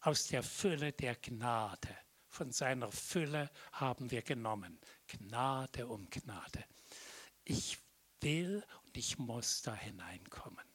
aus 0.01 0.29
der 0.29 0.43
Fülle 0.43 0.93
der 0.93 1.17
Gnade. 1.17 1.97
Von 2.29 2.53
seiner 2.53 2.91
Fülle 2.93 3.51
haben 3.73 4.11
wir 4.11 4.23
genommen. 4.23 4.79
Gnade 5.07 5.87
um 5.87 6.09
Gnade. 6.11 6.65
Ich 7.49 7.79
will 8.21 8.65
und 8.85 8.97
ich 8.97 9.19
muss 9.19 9.63
da 9.63 9.75
hineinkommen. 9.75 10.67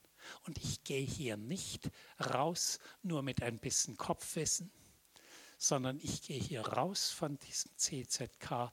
Und 0.43 0.57
ich 0.57 0.83
gehe 0.83 1.05
hier 1.05 1.35
nicht 1.35 1.91
raus 2.19 2.79
nur 3.01 3.23
mit 3.23 3.43
ein 3.43 3.59
bisschen 3.59 3.97
Kopfwissen, 3.97 4.71
sondern 5.57 5.99
ich 5.99 6.21
gehe 6.21 6.39
hier 6.39 6.61
raus 6.61 7.11
von 7.11 7.37
diesem 7.39 7.77
CZK 7.77 8.71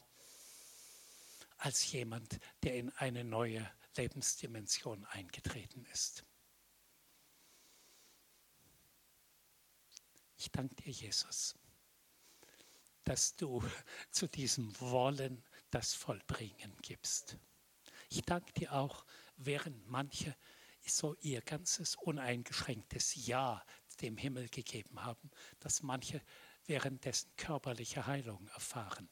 als 1.56 1.90
jemand, 1.90 2.38
der 2.62 2.76
in 2.76 2.90
eine 2.92 3.24
neue 3.24 3.68
Lebensdimension 3.96 5.04
eingetreten 5.06 5.84
ist. 5.86 6.24
Ich 10.36 10.52
danke 10.52 10.76
dir, 10.76 10.92
Jesus, 10.92 11.56
dass 13.02 13.34
du 13.34 13.60
zu 14.12 14.28
diesem 14.28 14.78
Wollen 14.80 15.42
das 15.70 15.94
Vollbringen 15.94 16.76
gibst. 16.80 17.38
Ich 18.08 18.22
danke 18.22 18.52
dir 18.52 18.72
auch, 18.72 19.04
während 19.36 19.86
manche 19.88 20.34
so 20.86 21.14
ihr 21.20 21.42
ganzes 21.42 21.96
uneingeschränktes 21.96 23.26
Ja 23.26 23.62
dem 24.00 24.16
Himmel 24.16 24.48
gegeben 24.48 25.04
haben, 25.04 25.30
dass 25.60 25.82
manche 25.82 26.22
währenddessen 26.66 27.30
körperliche 27.36 28.06
Heilung 28.06 28.46
erfahren. 28.48 29.08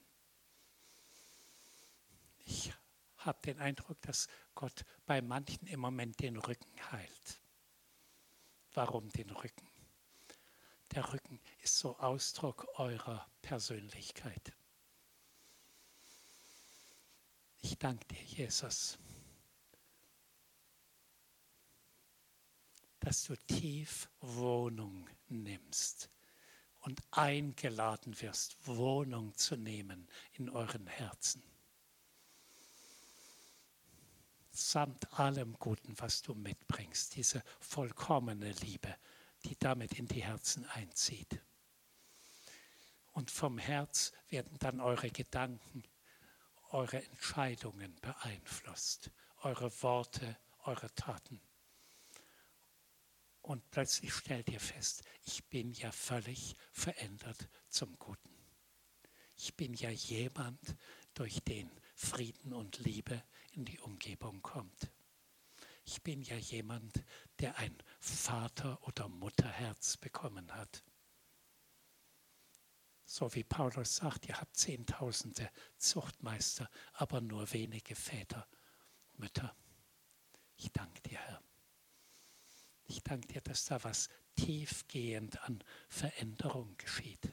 Ich 2.44 2.73
habe 3.18 3.40
den 3.43 3.59
Eindruck, 3.59 4.01
dass 4.02 4.28
Gott 4.55 4.85
bei 5.05 5.20
manchen 5.20 5.66
im 5.66 5.81
Moment 5.81 6.20
den 6.20 6.36
Rücken 6.36 6.93
heilt. 6.93 7.40
Warum 8.73 9.10
den 9.10 9.31
Rücken? 9.31 9.68
Der 10.93 11.12
Rücken 11.12 11.40
ist 11.62 11.78
so 11.78 11.98
Ausdruck 11.98 12.66
eurer 12.78 13.28
Persönlichkeit. 13.43 14.55
Ich 17.68 17.76
danke 17.78 18.06
dir, 18.06 18.22
Jesus, 18.22 18.97
dass 23.01 23.24
du 23.24 23.34
tief 23.48 24.09
Wohnung 24.20 25.09
nimmst 25.26 26.09
und 26.82 27.02
eingeladen 27.10 28.20
wirst, 28.20 28.56
Wohnung 28.68 29.34
zu 29.34 29.56
nehmen 29.56 30.06
in 30.34 30.48
euren 30.48 30.86
Herzen. 30.86 31.43
Samt 34.52 35.12
allem 35.18 35.55
Guten, 35.59 35.98
was 35.98 36.22
du 36.22 36.36
mitbringst, 36.36 37.16
diese 37.16 37.43
vollkommene 37.59 38.52
Liebe, 38.52 38.94
die 39.44 39.56
damit 39.59 39.98
in 39.98 40.06
die 40.06 40.22
Herzen 40.22 40.64
einzieht. 40.66 41.43
Und 43.10 43.32
vom 43.32 43.59
Herz 43.59 44.12
werden 44.28 44.56
dann 44.60 44.78
eure 44.80 45.10
Gedanken 45.10 45.82
eure 46.70 47.02
Entscheidungen 47.05 47.94
beeinflusst, 48.01 49.10
eure 49.43 49.70
Worte, 49.82 50.38
eure 50.64 50.93
Taten. 50.94 51.40
Und 53.43 53.70
plötzlich 53.70 54.12
stellt 54.12 54.48
ihr 54.48 54.60
fest, 54.60 55.05
ich 55.24 55.44
bin 55.47 55.72
ja 55.72 55.93
völlig 55.93 56.56
verändert 56.72 57.48
zum 57.68 57.97
Guten. 57.98 58.34
Ich 59.36 59.55
bin 59.55 59.74
ja 59.74 59.90
jemand, 59.90 60.76
durch 61.14 61.43
den 61.44 61.70
Frieden 61.94 62.52
und 62.52 62.78
Liebe 62.78 63.22
in 63.52 63.64
die 63.64 63.78
Umgebung 63.80 64.43
kommt. 64.43 64.93
Ich 65.84 66.02
bin 66.02 66.22
ja 66.22 66.36
jemand, 66.36 67.05
der 67.38 67.56
ein 67.59 67.74
Vater- 68.01 68.82
oder 68.82 69.09
Mutterherz 69.09 69.97
bekommen 69.97 70.52
hat. 70.52 70.82
So 73.08 73.32
wie 73.34 73.44
Paulus 73.44 73.96
sagt, 73.96 74.26
ihr 74.26 74.38
habt 74.40 74.56
Zehntausende 74.56 75.48
Zuchtmeister, 75.78 76.68
aber 76.92 77.20
nur 77.20 77.52
wenige 77.52 77.94
Väter, 77.94 78.48
Mütter. 79.14 79.54
Ich 80.56 80.72
danke 80.72 81.00
dir, 81.02 81.18
Herr. 81.18 81.42
Ich 82.86 83.04
danke 83.04 83.28
dir, 83.28 83.40
dass 83.42 83.64
da 83.66 83.82
was 83.84 84.10
tiefgehend 84.34 85.40
an 85.44 85.62
Veränderung 85.88 86.76
geschieht. 86.78 87.32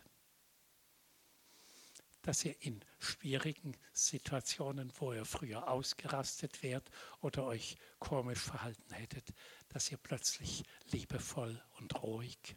Dass 2.21 2.45
ihr 2.45 2.55
in 2.61 2.79
schwierigen 2.99 3.75
Situationen, 3.93 4.91
wo 4.99 5.11
ihr 5.11 5.25
früher 5.25 5.67
ausgerastet 5.67 6.61
wärt 6.61 6.89
oder 7.19 7.45
euch 7.45 7.77
komisch 7.97 8.39
verhalten 8.39 8.93
hättet, 8.93 9.33
dass 9.69 9.91
ihr 9.91 9.97
plötzlich 9.97 10.63
liebevoll 10.91 11.61
und 11.79 12.01
ruhig 12.03 12.55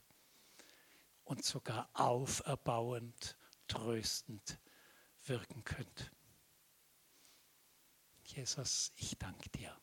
und 1.27 1.44
sogar 1.44 1.90
auferbauend, 1.93 3.36
tröstend 3.69 4.59
wirken 5.24 5.65
könnt. 5.65 6.12
Jesus, 8.24 8.93
ich 8.97 9.19
danke 9.19 9.51
dir, 9.51 9.77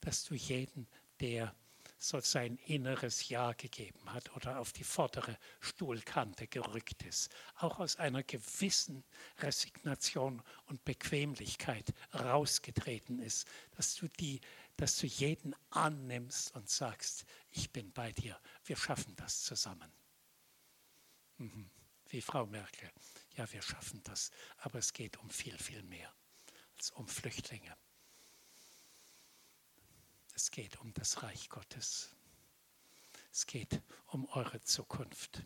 dass 0.00 0.24
du 0.24 0.34
jeden, 0.34 0.88
der 1.20 1.54
so 1.98 2.18
sein 2.20 2.56
inneres 2.66 3.28
Ja 3.28 3.52
gegeben 3.52 4.12
hat 4.12 4.34
oder 4.34 4.58
auf 4.58 4.72
die 4.72 4.84
vordere 4.84 5.38
Stuhlkante 5.60 6.48
gerückt 6.48 7.02
ist, 7.04 7.30
auch 7.56 7.78
aus 7.78 7.96
einer 7.96 8.22
gewissen 8.22 9.04
Resignation 9.38 10.42
und 10.66 10.84
Bequemlichkeit 10.84 11.92
rausgetreten 12.14 13.20
ist, 13.20 13.46
dass 13.76 13.94
du 13.94 14.08
die, 14.08 14.40
dass 14.76 14.98
du 14.98 15.06
jeden 15.06 15.54
annimmst 15.70 16.54
und 16.56 16.68
sagst, 16.68 17.24
ich 17.50 17.70
bin 17.70 17.92
bei 17.92 18.12
dir, 18.12 18.36
wir 18.64 18.76
schaffen 18.76 19.14
das 19.16 19.42
zusammen. 19.42 19.92
Mhm. 21.38 21.70
Wie 22.08 22.20
Frau 22.20 22.46
Merkel. 22.46 22.90
ja, 23.36 23.50
wir 23.50 23.62
schaffen 23.62 24.02
das. 24.04 24.30
Aber 24.58 24.78
es 24.78 24.92
geht 24.92 25.16
um 25.18 25.30
viel, 25.30 25.56
viel 25.58 25.82
mehr 25.84 26.12
als 26.76 26.90
um 26.90 27.08
Flüchtlinge. 27.08 27.76
Es 30.34 30.50
geht 30.50 30.78
um 30.80 30.92
das 30.94 31.22
Reich 31.22 31.48
Gottes. 31.48 32.14
Es 33.32 33.46
geht 33.46 33.80
um 34.08 34.26
eure 34.28 34.60
Zukunft. 34.62 35.42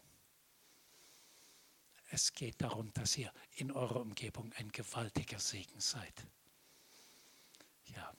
Es 2.11 2.33
geht 2.33 2.63
darum, 2.63 2.93
dass 2.95 3.17
ihr 3.17 3.33
in 3.57 3.71
eurer 3.73 4.01
Umgebung 4.01 4.53
ein 4.55 4.71
gewaltiger 4.71 5.39
Segen 5.39 5.81
seid. 5.81 6.27
Ja, 7.87 8.13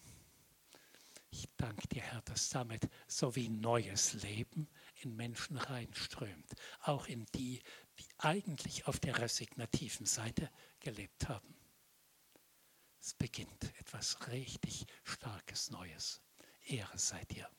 ich 1.32 1.48
danke 1.58 1.88
dir, 1.88 2.02
Herr, 2.02 2.22
dass 2.22 2.50
damit 2.50 2.90
so 3.08 3.36
wie 3.36 3.50
neues 3.50 4.14
Leben 4.14 4.68
in 5.02 5.16
Menschen 5.16 5.58
reinströmt, 5.58 6.54
auch 6.82 7.08
in 7.08 7.26
die, 7.36 7.62
die 8.00 8.08
eigentlich 8.18 8.88
auf 8.88 9.00
der 9.00 9.18
resignativen 9.18 10.06
Seite 10.06 10.52
gelebt 10.80 11.28
haben. 11.28 11.56
Es 13.00 13.14
beginnt 13.14 13.64
etwas 13.80 14.28
richtig 14.28 14.86
Starkes 15.04 15.72
Neues. 15.72 16.22
Ehre 16.66 16.98
sei 16.98 17.24
dir. 17.26 17.50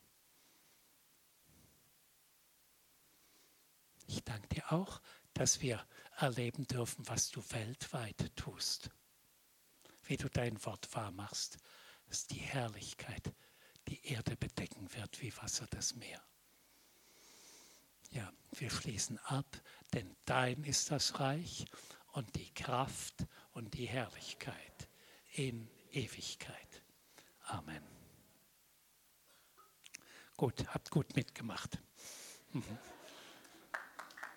Ich 4.07 4.25
danke 4.25 4.49
dir 4.49 4.73
auch, 4.73 5.01
dass 5.35 5.61
wir 5.61 5.87
erleben 6.17 6.67
dürfen, 6.67 7.07
was 7.09 7.31
du 7.31 7.43
weltweit 7.51 8.35
tust. 8.37 8.91
Wie 10.03 10.17
du 10.17 10.29
dein 10.29 10.65
Wort 10.65 10.95
wahr 10.95 11.13
machst, 11.13 11.59
dass 12.07 12.27
die 12.27 12.41
Herrlichkeit 12.41 13.35
die 13.87 14.05
Erde 14.07 14.37
bedecken 14.37 14.93
wird 14.95 15.21
wie 15.21 15.35
Wasser 15.37 15.67
das 15.71 15.95
Meer. 15.95 16.23
Ja, 18.11 18.33
wir 18.53 18.71
schließen 18.71 19.19
ab, 19.19 19.47
denn 19.93 20.17
dein 20.25 20.65
ist 20.65 20.91
das 20.91 21.21
Reich 21.21 21.67
und 22.13 22.37
die 22.37 22.53
Kraft 22.55 23.27
und 23.53 23.75
die 23.75 23.87
Herrlichkeit 23.87 24.89
in 25.33 25.69
Ewigkeit. 25.91 26.83
Amen. 27.45 27.83
Gut, 30.37 30.67
habt 30.69 30.91
gut 30.91 31.17
mitgemacht. 31.17 31.79
Mhm. 32.53 32.79